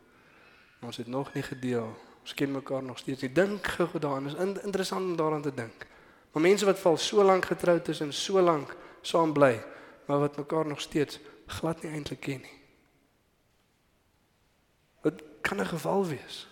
Maar 0.80 0.92
ons 0.92 0.98
het 0.98 1.08
nog 1.08 1.34
nie 1.34 1.44
gedeel. 1.44 1.96
Ons 2.22 2.34
ken 2.34 2.52
mekaar 2.52 2.84
nog 2.84 2.98
steeds 2.98 3.22
nie. 3.22 3.32
Dink 3.32 3.68
gou 3.68 4.00
daaraan. 4.00 4.24
Dit 4.24 4.34
is 4.34 4.40
in, 4.40 4.64
interessant 4.64 5.06
om 5.06 5.16
daaraan 5.16 5.42
te 5.42 5.54
dink. 5.54 5.88
Maar 6.32 6.42
mense 6.42 6.66
wat 6.66 6.80
val 6.80 6.98
so 6.98 7.24
lank 7.24 7.46
getroud 7.46 7.88
is 7.88 8.00
en 8.00 8.14
so 8.14 8.42
lank 8.42 8.76
saam 9.02 9.34
bly, 9.34 9.64
maar 10.06 10.20
wat 10.20 10.38
mekaar 10.38 10.66
nog 10.68 10.82
steeds 10.82 11.20
glad 11.46 11.84
nie 11.84 11.92
eintlik 11.92 12.20
ken 12.20 12.42
nie. 12.42 12.63
Dit 15.04 15.24
kan 15.42 15.60
'n 15.60 15.66
geval 15.66 16.06
wees. 16.06 16.48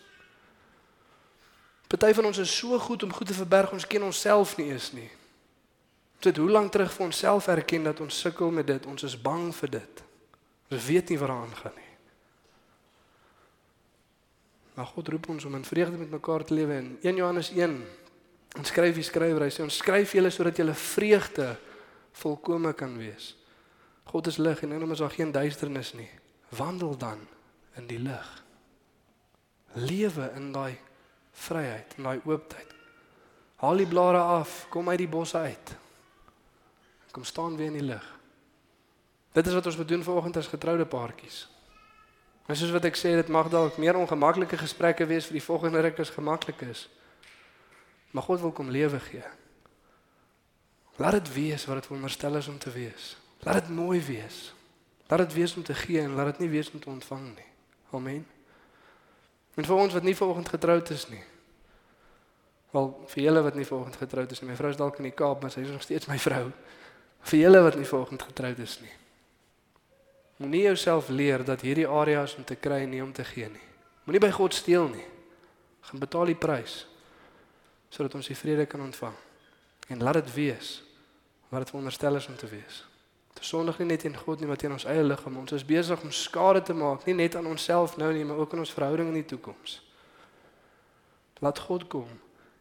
Party 1.91 2.13
van 2.13 2.25
ons 2.25 2.37
is 2.37 2.57
so 2.57 2.79
goed 2.79 3.03
om 3.03 3.13
goed 3.13 3.27
te 3.27 3.33
verberg, 3.33 3.71
ons 3.71 3.87
ken 3.87 4.03
onsself 4.03 4.57
nie 4.57 4.71
eens 4.71 4.91
nie. 4.91 5.09
Ons 6.15 6.29
het 6.29 6.37
hoe 6.37 6.49
lank 6.49 6.71
terug 6.71 6.93
vir 6.93 7.05
onsself 7.05 7.47
erken 7.47 7.83
dat 7.83 7.99
ons 7.99 8.19
sukkel 8.19 8.51
met 8.51 8.67
dit, 8.67 8.85
ons 8.85 9.03
is 9.03 9.17
bang 9.21 9.49
vir 9.55 9.69
dit. 9.69 10.03
Ons 10.71 10.85
weet 10.85 11.09
nie 11.09 11.17
wat 11.19 11.27
daaraan 11.27 11.55
gaan 11.55 11.75
nie. 11.75 11.89
Maar 14.73 14.85
God 14.85 15.07
roep 15.07 15.27
ons 15.29 15.45
om 15.45 15.55
in 15.55 15.65
vreugde 15.67 15.97
met 15.97 16.11
mekaar 16.11 16.43
te 16.43 16.53
lewe 16.53 16.77
in 16.77 16.97
1 17.01 17.15
Johannes 17.15 17.51
1. 17.51 17.75
Ons 18.57 18.67
skryf 18.67 18.95
die 18.95 19.03
skrywer, 19.03 19.43
hy 19.43 19.51
sê 19.51 19.63
ons 19.63 19.81
skryf 19.83 20.13
julle 20.15 20.31
sodat 20.31 20.57
julle 20.57 20.73
vreugde 20.73 21.49
volkome 22.23 22.71
kan 22.73 22.95
wees. 22.97 23.35
God 24.03 24.27
is 24.27 24.39
lig 24.39 24.63
en 24.63 24.71
in 24.71 24.81
hom 24.81 24.95
is 24.95 25.03
daar 25.03 25.11
geen 25.11 25.31
duisternis 25.31 25.93
nie. 25.93 26.09
Wandel 26.55 26.97
dan 26.97 27.19
in 27.79 27.87
die 27.87 27.99
lig. 27.99 28.29
Lewe 29.73 30.31
in 30.35 30.51
daai 30.51 30.77
vryheid, 31.31 31.93
in 31.97 32.03
daai 32.03 32.19
oopheid. 32.25 32.75
Haal 33.61 33.77
die 33.77 33.87
blare 33.87 34.19
af, 34.19 34.65
kom 34.69 34.89
uit 34.89 34.99
die 35.03 35.09
bosse 35.09 35.37
uit. 35.37 35.75
Kom 37.11 37.23
staan 37.23 37.55
weer 37.55 37.71
in 37.71 37.79
die 37.79 37.89
lig. 37.91 38.07
Dit 39.31 39.47
is 39.47 39.53
wat 39.53 39.65
ons 39.65 39.77
moet 39.77 39.87
doen 39.87 40.03
vanoggend 40.03 40.37
as 40.37 40.47
getroude 40.51 40.85
paartjies. 40.85 41.45
En 42.47 42.57
soos 42.57 42.73
wat 42.75 42.87
ek 42.89 42.97
sê, 42.99 43.13
dit 43.15 43.29
mag 43.31 43.47
dalk 43.51 43.77
meer 43.79 43.95
ongemaklike 43.95 44.57
gesprekke 44.59 45.05
wees 45.07 45.29
vir 45.29 45.37
die 45.39 45.45
volgende 45.45 45.83
ruk 45.85 46.01
as 46.03 46.11
gemaklik 46.11 46.65
is. 46.67 46.87
Maar 48.11 48.27
God 48.27 48.41
wil 48.43 48.51
kom 48.51 48.71
lewe 48.73 48.99
gee. 48.99 49.23
Laat 50.99 51.21
dit 51.21 51.31
wees 51.33 51.65
wat 51.65 51.79
dit 51.79 51.87
veronderstel 51.87 52.35
is 52.35 52.49
om 52.51 52.57
te 52.59 52.73
wees. 52.73 53.13
Laat 53.45 53.61
dit 53.61 53.71
mooi 53.75 54.01
wees. 54.03 54.51
Laat 55.07 55.23
dit 55.27 55.33
wees 55.39 55.55
om 55.55 55.63
te 55.63 55.73
gee 55.73 56.01
en 56.01 56.17
laat 56.17 56.33
dit 56.33 56.43
nie 56.43 56.51
wees 56.57 56.71
om 56.71 56.79
te 56.79 56.89
ontvang 56.89 57.29
nie. 57.35 57.50
Amen. 57.91 58.25
En 59.59 59.67
vir 59.67 59.75
ons 59.75 59.93
wat 59.93 60.03
nie 60.07 60.15
vanoggend 60.15 60.49
getroud 60.49 60.89
is 60.89 61.07
nie. 61.11 61.23
Wel, 62.71 62.87
vir 63.11 63.23
julle 63.23 63.41
wat 63.43 63.57
nie 63.59 63.67
vanoggend 63.67 63.99
getroud 63.99 64.31
is 64.31 64.41
nie. 64.41 64.49
My 64.49 64.55
vrou 64.55 64.71
is 64.71 64.79
dalk 64.79 64.99
in 65.01 65.09
die 65.09 65.15
Kaap, 65.15 65.41
maar 65.43 65.51
sy 65.51 65.65
is 65.65 65.73
nog 65.73 65.83
steeds 65.83 66.07
my 66.07 66.17
vrou. 66.21 66.45
Vir 67.27 67.39
julle 67.43 67.63
wat 67.65 67.75
nie 67.75 67.87
vanoggend 67.87 68.23
getroud 68.29 68.61
is 68.63 68.77
nie. 68.81 68.93
Moenie 70.41 70.63
jouself 70.71 71.09
leer 71.09 71.43
dat 71.45 71.61
hierdie 71.61 71.87
areas 71.87 72.33
om 72.39 72.45
te 72.47 72.55
kry 72.55 72.85
nie 72.89 73.03
om 73.03 73.11
te 73.13 73.25
gee 73.27 73.49
nie. 73.51 73.67
Moenie 74.07 74.23
by 74.23 74.31
God 74.33 74.55
steel 74.57 74.87
nie. 74.89 75.05
Gaan 75.89 76.01
betaal 76.01 76.31
die 76.31 76.39
prys 76.39 76.85
sodat 77.91 78.13
ons 78.15 78.29
die 78.31 78.37
vrede 78.39 78.63
kan 78.71 78.79
ontvang. 78.79 79.17
En 79.91 79.99
laat 79.99 80.21
dit 80.21 80.29
wees 80.33 80.77
wat 81.51 81.65
dit 81.65 81.73
veronderstel 81.73 82.15
is 82.15 82.27
om 82.31 82.37
te 82.39 82.47
wees. 82.47 82.77
Te 83.41 83.47
sondig 83.47 83.79
nie 83.81 83.87
net 83.89 84.03
in 84.05 84.13
God 84.13 84.39
nie, 84.39 84.45
maar 84.45 84.59
teen 84.61 84.75
ons 84.75 84.83
eie 84.85 85.01
liggaam. 85.01 85.39
Ons 85.41 85.55
is 85.57 85.63
besig 85.65 86.01
om 86.05 86.11
skade 86.13 86.61
te 86.61 86.75
maak, 86.77 87.07
nie 87.09 87.15
net 87.17 87.35
aan 87.35 87.47
onsself 87.49 87.95
nou 87.97 88.11
nie, 88.13 88.21
maar 88.25 88.37
ook 88.37 88.53
in 88.53 88.61
ons 88.61 88.73
verhouding 88.75 89.09
in 89.09 89.17
die 89.17 89.25
toekoms. 89.33 89.79
Laat 91.41 91.63
God 91.65 91.87
kom 91.89 92.11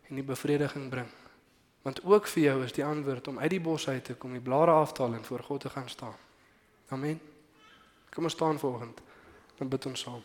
en 0.09 0.17
die 0.17 0.25
bevrediging 0.25 0.89
bring. 0.89 1.11
Want 1.85 2.01
ook 2.05 2.33
vir 2.33 2.43
jou 2.43 2.57
is 2.65 2.73
die 2.73 2.85
antwoord 2.85 3.29
om 3.29 3.39
uit 3.39 3.53
die 3.53 3.61
bos 3.61 3.89
uit 3.89 4.05
te 4.09 4.17
kom, 4.17 4.33
die 4.33 4.41
blare 4.41 4.73
aftaal 4.81 5.21
en 5.21 5.25
voor 5.25 5.45
God 5.45 5.69
te 5.69 5.77
gaan 5.77 5.89
staan. 5.89 6.17
Amen. 6.89 7.21
Kom 8.09 8.25
ons 8.25 8.33
staan 8.33 8.59
volgend. 8.59 9.05
Dan 9.61 9.69
bid 9.69 9.87
ons 9.87 10.01
saam. 10.01 10.25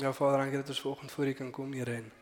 Ja 0.00 0.12
Vader, 0.12 0.38
dankie 0.38 0.56
dat 0.56 0.68
ons 0.68 0.80
vanoggend 0.80 1.10
voor 1.10 1.26
U 1.26 1.32
kan 1.32 1.50
kom, 1.50 1.72
Here. 1.72 1.94
en 1.94 2.12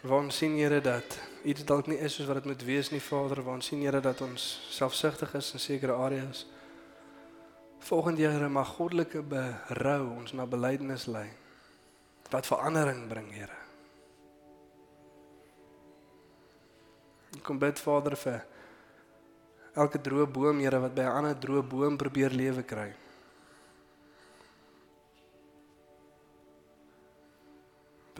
Waar 0.00 0.32
sien 0.32 0.58
Here 0.58 0.80
dat 0.80 1.18
iets 1.42 1.64
dalk 1.64 1.86
nie 1.86 1.96
is 1.98 2.14
soos 2.14 2.26
wat 2.26 2.34
dit 2.34 2.44
moet 2.44 2.62
wees 2.62 2.90
nie, 2.90 3.00
Vader. 3.00 3.42
Waar 3.42 3.62
sien 3.62 3.80
Here 3.80 4.00
dat 4.00 4.20
ons 4.20 4.66
selfsugtig 4.70 5.34
is 5.34 5.52
in 5.52 5.60
sekere 5.60 5.92
areas. 5.92 6.46
Volgende 7.78 8.28
Here 8.28 8.48
mag 8.48 8.68
goddelike 8.68 9.22
berou 9.22 10.10
ons 10.18 10.32
na 10.32 10.46
belydenis 10.46 11.06
lei. 11.06 11.28
Wat 12.30 12.46
verandering 12.46 13.08
bring, 13.08 13.32
Here. 13.32 13.56
Ek 17.36 17.42
kom 17.42 17.58
bid 17.58 17.80
Vader 17.80 18.16
vir 18.16 18.42
elke 19.72 19.98
droë 19.98 20.28
boom, 20.28 20.60
Here, 20.60 20.80
wat 20.80 20.94
by 20.94 21.02
'n 21.02 21.16
ander 21.16 21.34
droë 21.34 21.62
boom 21.62 21.96
probeer 21.96 22.30
lewe 22.30 22.62
kry. 22.62 22.92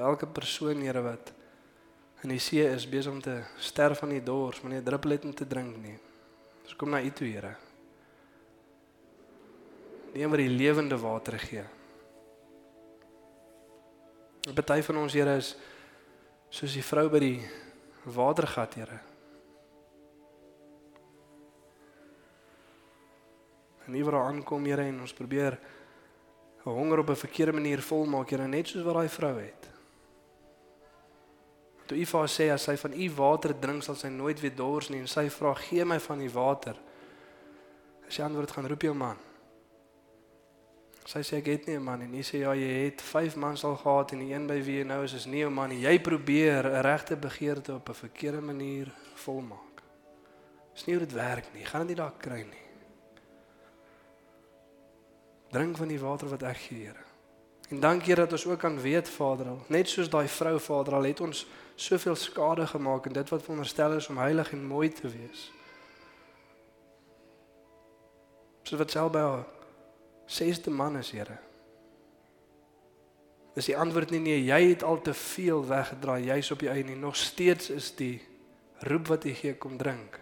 Elke 0.01 0.27
persoon, 0.27 0.81
Here, 0.81 1.03
wat 1.03 1.33
En 2.21 2.29
die 2.29 2.41
see 2.41 2.67
is 2.69 2.85
besig 2.89 3.13
om 3.13 3.21
te 3.25 3.39
sterf 3.57 4.03
van 4.03 4.13
die 4.13 4.23
dors, 4.23 4.61
maar 4.61 4.73
nie 4.73 4.81
'n 4.81 4.85
druppel 4.85 5.11
het 5.11 5.25
om 5.25 5.35
te 5.35 5.47
drink 5.47 5.77
nie. 5.77 5.99
Ons 6.63 6.77
kom 6.77 6.91
na 6.91 7.03
U 7.03 7.11
toe, 7.11 7.27
Here. 7.27 7.57
Die 10.13 10.23
een 10.23 10.31
wat 10.31 10.39
die 10.39 10.49
lewende 10.49 10.99
water 10.99 11.39
gee. 11.39 11.65
'n 14.49 14.55
Party 14.55 14.83
van 14.83 14.97
ons 14.97 15.13
Here 15.13 15.37
is 15.37 15.57
soos 16.49 16.73
die 16.73 16.85
vrou 16.85 17.09
by 17.09 17.19
die 17.19 17.49
watergat, 18.05 18.75
Here. 18.75 19.01
En 23.87 23.93
nie 23.93 24.05
waar 24.05 24.13
daar 24.13 24.27
aankom, 24.27 24.65
Here, 24.65 24.83
en 24.83 25.01
ons 25.01 25.13
probeer 25.13 25.59
honger 26.65 26.99
op 26.99 27.11
'n 27.11 27.17
verkeerde 27.17 27.53
manier 27.53 27.83
volmaak, 27.83 28.31
Here, 28.31 28.47
net 28.47 28.69
soos 28.69 28.83
wat 28.83 28.95
daai 28.95 29.09
vrou 29.09 29.39
het. 29.39 29.70
Toe 31.91 31.99
U 31.99 32.05
vir 32.07 32.21
haar 32.21 32.31
sê 32.31 32.45
as 32.55 32.69
sy 32.69 32.77
van 32.79 32.93
U 32.95 33.07
water 33.17 33.51
drink, 33.59 33.83
sal 33.83 33.97
sy 33.99 34.09
nooit 34.15 34.39
weer 34.39 34.53
dors 34.55 34.93
nie 34.93 35.01
en 35.03 35.09
sy 35.11 35.27
vra, 35.29 35.55
"Gee 35.59 35.85
my 35.85 35.99
van 35.99 36.19
die 36.19 36.31
water." 36.31 36.77
As 38.07 38.15
sy 38.15 38.23
antwoord 38.23 38.51
gaan 38.51 38.67
roep 38.67 38.83
jou 38.83 38.95
man. 38.95 39.17
Sy 41.05 41.19
sê 41.19 41.39
ek 41.39 41.47
het 41.47 41.67
nie 41.67 41.77
'n 41.77 41.83
man 41.83 42.03
en 42.03 42.13
hy 42.13 42.23
sê 42.23 42.39
ja, 42.41 42.53
jy 42.55 42.85
het 42.85 43.01
5 43.03 43.37
mans 43.37 43.65
al 43.65 43.77
gehad 43.77 44.13
en 44.13 44.19
die 44.21 44.33
een 44.33 44.47
by 44.47 44.63
wie 44.63 44.79
jy 44.79 44.85
nou 44.85 45.03
is 45.03 45.13
is 45.15 45.27
nie 45.27 45.41
jou 45.41 45.51
man 45.51 45.69
nie. 45.71 45.81
Jy 45.81 45.99
probeer 45.99 46.65
'n 46.65 46.83
regte 46.83 47.17
begeerte 47.17 47.75
op 47.75 47.89
'n 47.89 47.95
verkeerde 47.95 48.41
manier 48.41 48.93
volmaak. 49.15 49.83
Dis 50.75 50.87
nie 50.87 50.97
hoe 50.97 51.07
dit 51.07 51.15
werk 51.15 51.53
nie. 51.55 51.65
Gaan 51.65 51.87
dit 51.87 51.89
nie 51.89 51.97
daar 51.97 52.15
kry 52.19 52.43
nie. 52.43 52.67
Drink 55.51 55.77
van 55.77 55.89
die 55.89 55.99
water 55.99 56.29
wat 56.29 56.43
ek 56.43 56.57
gee, 56.57 56.85
Here. 56.85 57.10
En 57.71 57.81
dankie 57.81 58.15
dat 58.15 58.33
ons 58.33 58.47
ook 58.47 58.59
kan 58.59 58.81
weet, 58.81 59.09
Vader, 59.09 59.47
al, 59.47 59.61
net 59.71 59.89
soos 59.89 60.09
daai 60.11 60.27
vrou, 60.29 60.57
Vader, 60.61 60.95
al 60.95 61.07
het 61.07 61.21
ons 61.23 61.45
soveel 61.79 62.17
skade 62.19 62.67
gemaak 62.67 63.07
en 63.07 63.15
dit 63.15 63.29
wat 63.31 63.43
veronderstel 63.43 63.95
is 63.97 64.09
om 64.11 64.19
heilig 64.19 64.51
en 64.53 64.65
mooi 64.67 64.89
te 64.91 65.09
wees. 65.09 65.45
So 68.67 68.77
wat 68.77 68.91
self 68.91 69.13
by 69.15 69.23
haar 69.23 69.47
sesde 70.27 70.71
man 70.71 70.99
is, 70.99 71.13
Here. 71.15 71.39
Dis 73.55 73.71
die 73.71 73.77
antwoord 73.79 74.11
nie 74.15 74.23
nee, 74.23 74.43
jy 74.47 74.61
het 74.73 74.83
al 74.87 75.01
te 75.03 75.15
veel 75.15 75.63
weggedraai, 75.67 76.27
jy's 76.27 76.51
op 76.55 76.63
jou 76.65 76.75
eie 76.75 76.87
nie. 76.87 76.99
Nog 76.99 77.17
steeds 77.19 77.71
is 77.75 77.93
die 77.99 78.17
roep 78.91 79.11
wat 79.11 79.27
jy 79.27 79.35
gee 79.39 79.55
kom 79.63 79.79
drink 79.79 80.19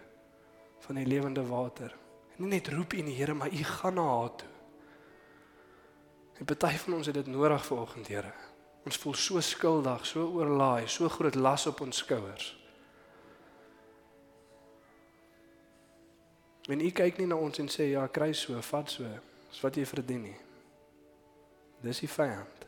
van 0.85 1.01
die 1.01 1.09
lewende 1.09 1.45
water. 1.49 1.93
Nie 2.39 2.55
net 2.57 2.69
roep 2.73 2.93
U 2.93 3.03
nie, 3.03 3.17
Here, 3.17 3.35
maar 3.35 3.53
U 3.53 3.65
gaan 3.65 3.97
na 4.01 4.07
haar 4.09 4.37
toe. 4.37 4.53
En 6.39 6.45
party 6.45 6.77
van 6.77 6.95
ons 6.95 7.07
het 7.07 7.15
dit 7.15 7.27
nodig 7.27 7.65
vanoggend, 7.67 8.09
Here. 8.09 8.33
Ons 8.85 8.97
voel 8.97 9.15
so 9.15 9.41
skuldig, 9.41 10.07
so 10.07 10.29
oorlaai, 10.39 10.87
so 10.89 11.09
groot 11.09 11.35
las 11.35 11.67
op 11.67 11.81
ons 11.81 11.97
skouers. 11.97 12.53
En 16.69 16.81
u 16.81 16.91
kyk 16.93 17.19
nie 17.19 17.27
na 17.27 17.37
ons 17.41 17.59
en 17.59 17.69
sê 17.73 17.91
ja, 17.91 18.07
kry 18.13 18.31
so, 18.37 18.61
vat 18.71 18.93
so, 18.93 19.09
dis 19.49 19.61
wat 19.65 19.77
jy 19.77 19.85
verdien 19.89 20.27
nie. 20.29 20.37
Dis 21.83 22.03
die 22.05 22.11
vyand. 22.13 22.67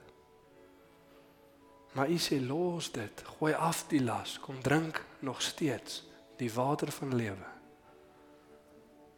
Maar 1.92 2.10
u 2.10 2.18
sê 2.22 2.38
los 2.42 2.90
dit, 2.94 3.24
gooi 3.36 3.52
af 3.54 3.84
die 3.90 4.02
las, 4.02 4.38
kom 4.40 4.60
drink 4.62 5.02
nog 5.26 5.42
steeds 5.42 6.04
die 6.40 6.50
water 6.54 6.92
van 6.94 7.16
lewe. 7.16 7.50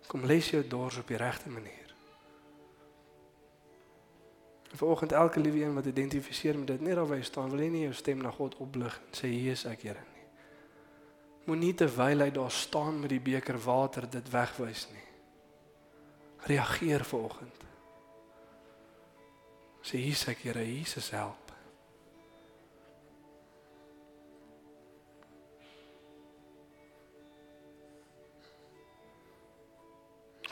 Kom 0.09 0.27
lees 0.27 0.51
jou 0.51 0.65
dors 0.67 0.99
op 0.99 1.09
die 1.09 1.21
regte 1.21 1.53
manier. 1.53 1.82
Vanoggend 4.73 5.13
elke 5.13 5.41
liewe 5.41 5.65
een 5.65 5.75
wat 5.75 5.87
identifiseer 5.87 6.59
met 6.59 6.67
dit 6.67 6.81
net 6.81 6.97
daar 6.97 7.07
waar 7.07 7.21
jy 7.21 7.27
staan, 7.29 7.51
wil 7.51 7.61
jy 7.61 7.69
nie 7.69 7.83
jou 7.83 7.95
stem 7.95 8.23
na 8.25 8.31
God 8.33 8.57
oplig 8.65 8.97
en 9.07 9.19
sê 9.19 9.29
hier 9.29 9.53
is 9.53 9.67
ek 9.69 9.85
Here 9.85 10.01
nie. 10.01 10.25
Moenie 11.45 11.75
terwyl 11.75 12.25
hy 12.25 12.31
daar 12.31 12.51
staan 12.51 13.01
met 13.01 13.13
die 13.13 13.21
beker 13.21 13.59
water 13.61 14.09
dit 14.09 14.31
wegwys 14.33 14.87
nie. 14.95 15.07
Reageer 16.49 17.05
vanoggend. 17.05 17.69
Sê 19.83 20.01
hier 20.01 20.17
is 20.17 20.27
ek 20.31 20.47
Here, 20.47 20.65
Jesus 20.65 21.11
help. 21.11 21.43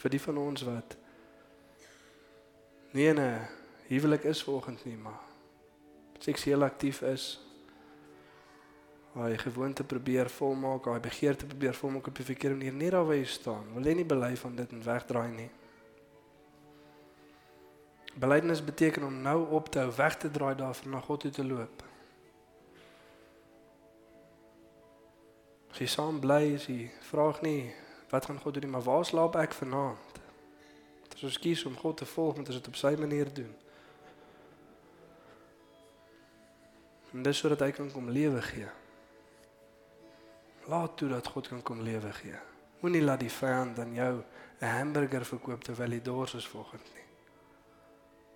vir 0.01 0.15
die 0.15 0.21
van 0.23 0.39
ons 0.41 0.63
wat 0.65 0.97
nie 2.97 3.09
'n 3.13 3.60
huwelik 3.91 4.25
is 4.31 4.43
vanoggend 4.47 4.85
nie, 4.85 4.97
maar 4.97 5.21
seksueel 6.23 6.63
aktief 6.63 7.03
is. 7.03 7.41
Hy 9.15 9.35
gewoonte 9.43 9.85
probeer 9.85 10.31
volmaak, 10.31 10.87
hy 10.87 11.01
begeerte 11.03 11.47
probeer 11.47 11.75
volmaak 11.75 12.07
op 12.07 12.19
'n 12.19 12.31
verkeerde 12.31 12.57
manier, 12.57 12.73
net 12.73 12.91
daar 12.91 13.07
waar 13.07 13.17
jy 13.17 13.25
staan. 13.25 13.75
Wil 13.75 13.85
jy 13.85 13.95
nie 13.95 14.05
bely 14.05 14.37
van 14.37 14.55
dit 14.57 14.73
en 14.73 14.83
wegdraai 14.83 15.31
nie? 15.31 15.51
Belydenis 18.15 18.65
beteken 18.65 19.03
om 19.03 19.23
nou 19.23 19.49
op 19.49 19.69
te 19.69 19.79
hou, 19.79 19.93
weg 19.97 20.17
te 20.17 20.31
draai 20.31 20.55
daarvan 20.55 20.91
na 20.91 21.01
God 21.01 21.21
toe 21.21 21.31
te 21.31 21.45
loop. 21.45 21.83
As 25.71 25.79
jy 25.79 25.87
saam 25.87 26.21
bly, 26.21 26.55
as 26.55 26.67
jy 26.67 26.91
vraag 27.01 27.41
nie 27.43 27.75
wat 28.11 28.27
gaan 28.27 28.41
God 28.43 28.55
doen 28.55 28.63
nie, 28.63 28.71
maar 28.71 28.83
waar 28.83 29.05
slaap 29.05 29.37
ek 29.37 29.53
vanaand? 29.53 30.21
Dit 31.03 31.15
is 31.15 31.23
ons 31.23 31.39
kies 31.39 31.65
om 31.65 31.77
God 31.77 31.97
te 31.97 32.07
volg, 32.07 32.35
want 32.35 32.47
dit 32.47 32.69
op 32.69 32.77
sy 32.77 32.97
manier 32.99 33.35
doen. 33.35 33.55
En 37.13 37.23
dis 37.23 37.39
sodat 37.39 37.61
hy 37.61 37.71
kan 37.75 37.91
kom 37.93 38.11
lewe 38.11 38.43
gee. 38.43 38.69
Laat 40.71 40.97
toe 40.97 41.09
dat 41.09 41.27
God 41.27 41.49
kan 41.49 41.63
kom 41.63 41.83
lewe 41.83 42.13
gee. 42.13 42.39
Moenie 42.81 43.03
laat 43.03 43.21
die 43.21 43.33
vyand 43.33 43.79
aan 43.79 43.95
jou 43.95 44.23
'n 44.61 44.67
hamburger 44.67 45.25
verkoop 45.25 45.63
terwyl 45.63 45.93
jy 45.93 46.03
dors 46.03 46.35
is 46.35 46.47
volgens 46.49 46.91
nie. 46.95 47.07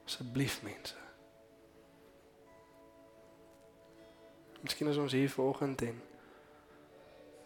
Asseblief 0.05 0.63
mense. 0.63 0.95
Miskien 4.61 4.89
is 4.89 4.97
ons 4.97 5.13
hier 5.13 5.31
vanoggend 5.31 5.83
en 5.83 6.03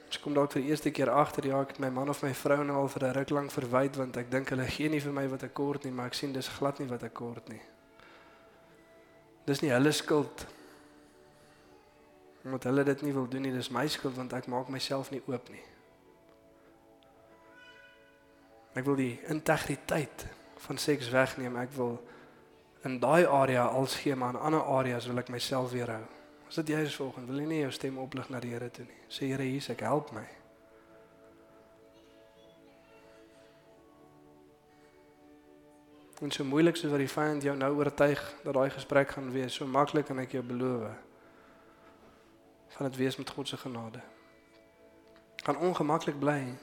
ons 0.06 0.20
kom 0.20 0.34
dalk 0.34 0.52
vir 0.52 0.62
die 0.62 0.68
eerste 0.70 0.90
keer 0.90 1.10
agter 1.10 1.46
ja, 1.46 1.60
ek 1.60 1.68
het 1.68 1.78
my 1.78 1.90
man 1.90 2.08
of 2.08 2.22
my 2.22 2.34
vrou 2.34 2.64
nou 2.64 2.76
al 2.76 2.88
vir 2.88 3.04
'n 3.04 3.12
ruk 3.12 3.30
lank 3.30 3.50
verwyd 3.50 3.96
want 3.96 4.16
ek 4.16 4.30
dink 4.30 4.48
hulle 4.48 4.66
gee 4.66 4.88
nie 4.88 5.00
vir 5.00 5.12
my 5.12 5.28
wat 5.28 5.42
ek 5.42 5.54
kort 5.54 5.84
nie, 5.84 5.92
maar 5.92 6.06
ek 6.06 6.14
sien 6.14 6.32
dis 6.32 6.48
glad 6.48 6.78
nie 6.78 6.88
wat 6.88 7.02
ek 7.02 7.14
kort 7.14 7.48
nie. 7.48 7.60
Dis 9.46 9.60
nie 9.60 9.70
hulle 9.70 9.92
skuld 9.92 10.46
omdat 12.44 12.64
hulle 12.64 12.84
dit 12.84 13.02
nie 13.02 13.12
wil 13.12 13.28
doen 13.28 13.42
nie, 13.42 13.52
dis 13.52 13.70
my 13.74 13.86
skuld 13.88 14.16
want 14.16 14.32
ek 14.32 14.46
maak 14.46 14.70
myself 14.72 15.10
nie 15.10 15.22
oop 15.26 15.50
nie. 15.52 15.64
Ek 18.78 18.86
wil 18.86 18.98
die 18.98 19.18
integriteit 19.32 20.26
van 20.66 20.78
seks 20.78 21.10
wegneem. 21.10 21.56
Ek 21.58 21.72
wil 21.74 21.96
in 22.86 22.98
daai 23.02 23.26
area 23.26 23.66
als 23.66 23.96
gee, 23.98 24.14
maar 24.14 24.36
in 24.36 24.40
ander 24.50 24.62
areas 24.62 25.08
wil 25.10 25.18
ek 25.18 25.32
myself 25.34 25.72
weerhou. 25.74 26.04
As 26.48 26.60
dit 26.60 26.70
jy 26.72 26.84
is 26.86 26.96
volgens, 26.96 27.26
wil 27.28 27.40
jy 27.42 27.48
nie 27.48 27.62
jou 27.64 27.72
stem 27.74 27.98
oplig 28.00 28.30
na 28.30 28.40
die 28.40 28.54
Here 28.54 28.70
toe 28.70 28.86
nie. 28.86 29.00
Sê 29.10 29.32
Here, 29.32 29.44
is 29.44 29.68
ek, 29.74 29.82
help 29.84 30.12
my. 30.16 30.24
En 36.22 36.32
so 36.34 36.42
moeilik 36.46 36.78
soos 36.78 36.90
wat 36.90 37.02
die 37.02 37.10
vyand 37.10 37.44
jou 37.46 37.54
nou 37.54 37.74
oortuig 37.78 38.22
dat 38.42 38.54
daai 38.54 38.70
gesprek 38.74 39.12
gaan 39.14 39.28
wees, 39.34 39.54
so 39.54 39.66
maklik 39.70 40.08
kan 40.08 40.18
ek 40.22 40.38
jou 40.38 40.42
beloof 40.46 40.88
gaan 42.78 42.90
dit 42.90 42.96
wees 42.96 43.16
met 43.16 43.30
God 43.30 43.48
se 43.48 43.56
genade. 43.56 44.00
Gaan 45.36 45.56
ongemaklik 45.56 46.18
bly. 46.18 46.54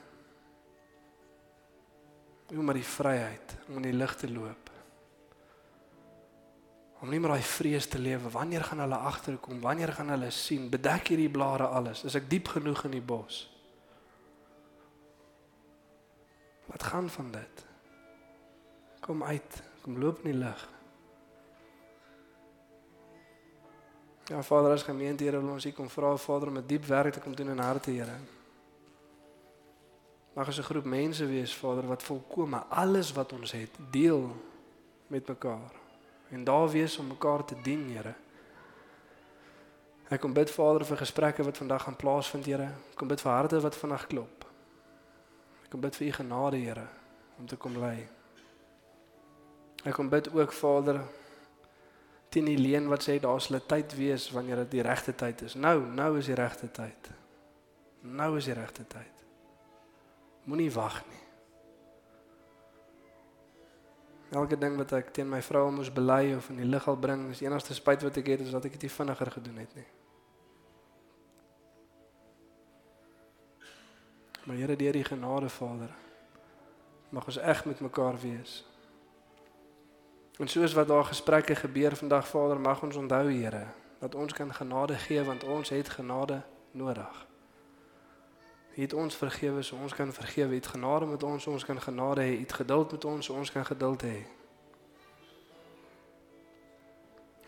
Jy 2.48 2.56
moet 2.56 2.78
die 2.78 2.86
vryheid 2.88 3.56
om 3.68 3.76
in 3.76 3.84
die 3.90 3.92
lig 3.92 4.14
te 4.16 4.30
loop. 4.32 4.70
Om 7.04 7.12
nie 7.12 7.20
meer 7.20 7.34
daai 7.34 7.44
vrees 7.44 7.88
te 7.92 8.00
lewe. 8.00 8.30
Wanneer 8.32 8.64
gaan 8.64 8.80
hulle 8.80 8.96
agterkom? 8.96 9.60
Wanneer 9.60 9.92
gaan 9.92 10.14
hulle 10.14 10.30
sien? 10.32 10.70
Bedek 10.72 11.12
hierdie 11.12 11.28
blare 11.28 11.68
alles. 11.68 12.06
Is 12.08 12.16
ek 12.16 12.30
diep 12.32 12.48
genoeg 12.54 12.86
in 12.88 12.96
die 12.96 13.04
bos? 13.04 13.42
Wat 16.70 16.88
gaan 16.94 17.12
van 17.12 17.28
dit? 17.36 17.66
Kom 19.04 19.20
uit. 19.20 19.60
Kom 19.84 20.00
loop 20.00 20.24
in 20.24 20.32
die 20.32 20.40
lig. 20.46 20.64
Ja 24.28 24.42
Vader, 24.42 24.72
as 24.72 24.82
gemeente 24.82 25.24
Here 25.24 25.38
wil 25.38 25.52
ons 25.54 25.64
hier 25.64 25.74
kom 25.74 25.86
vra 25.90 26.16
Vader 26.16 26.48
om 26.48 26.56
'n 26.58 26.66
diep 26.66 26.84
werk 26.84 27.12
te 27.12 27.20
kom 27.20 27.34
doen 27.36 27.48
in 27.48 27.58
harte 27.58 27.90
Here. 27.90 28.18
Mag 30.34 30.46
ons 30.46 30.58
'n 30.58 30.62
groep 30.62 30.84
mense 30.84 31.26
wees 31.26 31.54
Vader 31.54 31.86
wat 31.86 32.02
volkome 32.02 32.58
alles 32.68 33.12
wat 33.12 33.32
ons 33.32 33.52
het 33.52 33.70
deel 33.90 34.36
met 35.06 35.28
mekaar. 35.28 35.72
En 36.28 36.44
daar 36.44 36.68
wees 36.68 36.98
om 36.98 37.06
mekaar 37.06 37.44
te 37.44 37.54
dien 37.62 37.88
Here. 37.88 38.14
Ek 40.08 40.20
kom 40.20 40.32
bid 40.32 40.50
Vader 40.50 40.84
vir 40.84 40.96
gesprekke 40.96 41.42
wat 41.42 41.56
vandag 41.56 41.82
gaan 41.82 41.96
plaasvind 41.96 42.46
Here. 42.46 42.72
Ek 42.90 42.96
kom 42.96 43.08
bid 43.08 43.20
vir 43.20 43.32
harte 43.32 43.60
wat 43.60 43.76
vandag 43.76 44.06
klop. 44.06 44.44
Ek 45.64 45.70
kom 45.70 45.80
bid 45.80 45.96
vir 45.96 46.06
u 46.06 46.12
genade 46.12 46.56
Here 46.56 46.86
om 47.38 47.46
te 47.46 47.56
kom 47.56 47.78
lei. 47.78 48.08
Ek 49.84 49.94
kom 49.94 50.08
bid 50.08 50.34
ook 50.34 50.52
Vader 50.52 51.00
teen 52.28 52.44
die 52.44 52.58
leuen 52.58 52.88
wat 52.88 53.04
sê 53.06 53.18
daar 53.20 53.40
sal 53.40 53.56
'n 53.56 53.66
tyd 53.66 53.96
wees 53.96 54.30
wanneer 54.30 54.56
dit 54.56 54.70
die 54.70 54.82
regte 54.82 55.14
tyd 55.14 55.42
is. 55.42 55.54
Nou, 55.54 55.80
nou 55.86 56.18
is 56.18 56.26
die 56.26 56.34
regte 56.34 56.70
tyd. 56.70 57.10
Nou 58.00 58.36
is 58.36 58.44
die 58.44 58.54
regte 58.54 58.86
tyd. 58.86 59.24
Moenie 60.44 60.72
wag 60.72 61.02
nie. 61.10 61.24
Elke 64.30 64.58
ding 64.58 64.76
wat 64.76 64.92
ek 64.92 65.12
teen 65.14 65.28
my 65.28 65.42
vrou 65.42 65.70
moes 65.70 65.92
bely 65.92 66.34
of 66.34 66.48
in 66.50 66.56
die 66.56 66.66
lig 66.66 66.88
al 66.88 66.96
bring, 66.96 67.30
is 67.30 67.40
enigste 67.40 67.74
spyt 67.74 68.02
wat 68.02 68.16
ek 68.16 68.26
het 68.26 68.40
is 68.40 68.50
dat 68.50 68.64
ek 68.64 68.72
dit 68.72 68.82
nie 68.82 68.90
vinniger 68.90 69.30
gedoen 69.30 69.56
het 69.56 69.74
nie. 69.74 69.86
Maar 74.46 74.56
Here, 74.56 74.76
deur 74.76 74.92
die 74.92 75.04
genade 75.04 75.48
Vader, 75.48 75.94
mag 77.10 77.26
ons 77.26 77.38
eg 77.38 77.64
met 77.66 77.80
mekaar 77.80 78.18
wees. 78.22 78.60
En 80.36 80.48
soos 80.48 80.72
wat 80.72 80.88
daar 80.88 81.04
gesprekke 81.04 81.54
gebeur 81.54 81.96
vandag 81.96 82.28
Vader, 82.28 82.60
mag 82.60 82.82
ons 82.82 82.96
onthou 82.96 83.32
Here 83.32 83.66
dat 83.98 84.14
ons 84.14 84.32
kan 84.32 84.54
genade 84.54 84.94
gee 84.94 85.24
want 85.24 85.44
ons 85.44 85.68
het 85.68 85.88
genade 85.88 86.42
nodig. 86.70 87.26
U 88.76 88.80
het 88.80 88.92
ons 88.92 89.16
vergewe, 89.16 89.62
so 89.62 89.76
ons 89.76 89.94
kan 89.94 90.12
vergewe. 90.12 90.52
U 90.52 90.54
het 90.54 90.66
genade 90.66 91.06
met 91.06 91.22
ons, 91.22 91.42
so 91.42 91.50
ons 91.50 91.64
kan 91.64 91.80
genade 91.80 92.20
hê. 92.20 92.36
U 92.36 92.40
het 92.40 92.52
geduld 92.52 92.92
met 92.92 93.04
ons, 93.04 93.26
so 93.26 93.34
ons 93.34 93.52
kan 93.52 93.64
geduld 93.64 94.02
hê. 94.02 94.26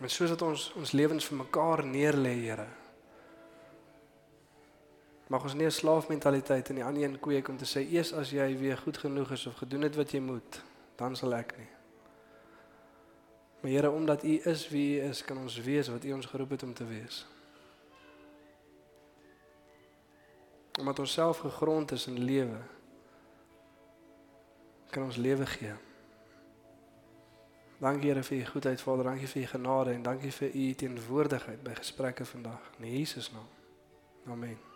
En 0.00 0.08
soos 0.10 0.28
dat 0.28 0.42
ons 0.42 0.72
ons 0.72 0.92
lewens 0.92 1.24
vir 1.24 1.36
mekaar 1.36 1.84
neerlê, 1.84 2.34
Here. 2.46 2.66
Mag 5.28 5.42
ons 5.42 5.54
nie 5.54 5.66
'n 5.66 5.70
slaafmentaliteit 5.70 6.68
in 6.68 6.74
die 6.74 6.84
ander 6.84 7.02
een 7.02 7.20
kweek 7.20 7.48
om 7.48 7.56
te 7.56 7.66
sê 7.66 7.84
eers 7.92 8.12
as 8.12 8.30
jy 8.30 8.58
weer 8.58 8.78
goed 8.78 8.98
genoeg 8.98 9.30
is 9.30 9.46
of 9.46 9.54
gedoen 9.54 9.82
het 9.82 9.96
wat 9.96 10.10
jy 10.10 10.20
moet, 10.20 10.62
dan 10.96 11.16
sal 11.16 11.34
ek 11.34 11.58
nie. 11.58 11.77
Maar 13.60 13.70
Here, 13.70 13.90
omdat 13.90 14.22
U 14.22 14.40
is 14.44 14.68
wie 14.68 15.00
U 15.00 15.02
is, 15.08 15.24
kan 15.24 15.38
ons 15.38 15.60
wees 15.60 15.88
wat 15.88 16.04
U 16.04 16.12
ons 16.12 16.26
geroep 16.26 16.50
het 16.50 16.62
om 16.62 16.74
te 16.74 16.86
wees. 16.86 17.26
Omdat 20.78 20.98
ons 20.98 21.12
self 21.12 21.38
gegrond 21.38 21.90
is 21.90 22.06
in 22.06 22.18
lewe, 22.18 22.58
kan 24.90 25.02
ons 25.02 25.16
lewe 25.16 25.46
gee. 25.46 25.74
Dankie 27.78 28.10
Here 28.10 28.22
vir 28.22 28.38
U 28.38 28.44
goedheid, 28.44 28.80
Vader, 28.80 29.04
dankie 29.04 29.28
vir 29.28 29.42
U 29.42 29.46
genade 29.46 29.92
en 29.92 30.02
dankie 30.02 30.32
vir 30.32 30.54
U 30.54 30.72
teenwoordigheid 30.74 31.62
by 31.62 31.74
gesprekke 31.78 32.24
vandag. 32.24 32.72
In 32.78 32.90
Jesus 32.90 33.30
naam. 33.32 33.46
Amen. 34.26 34.67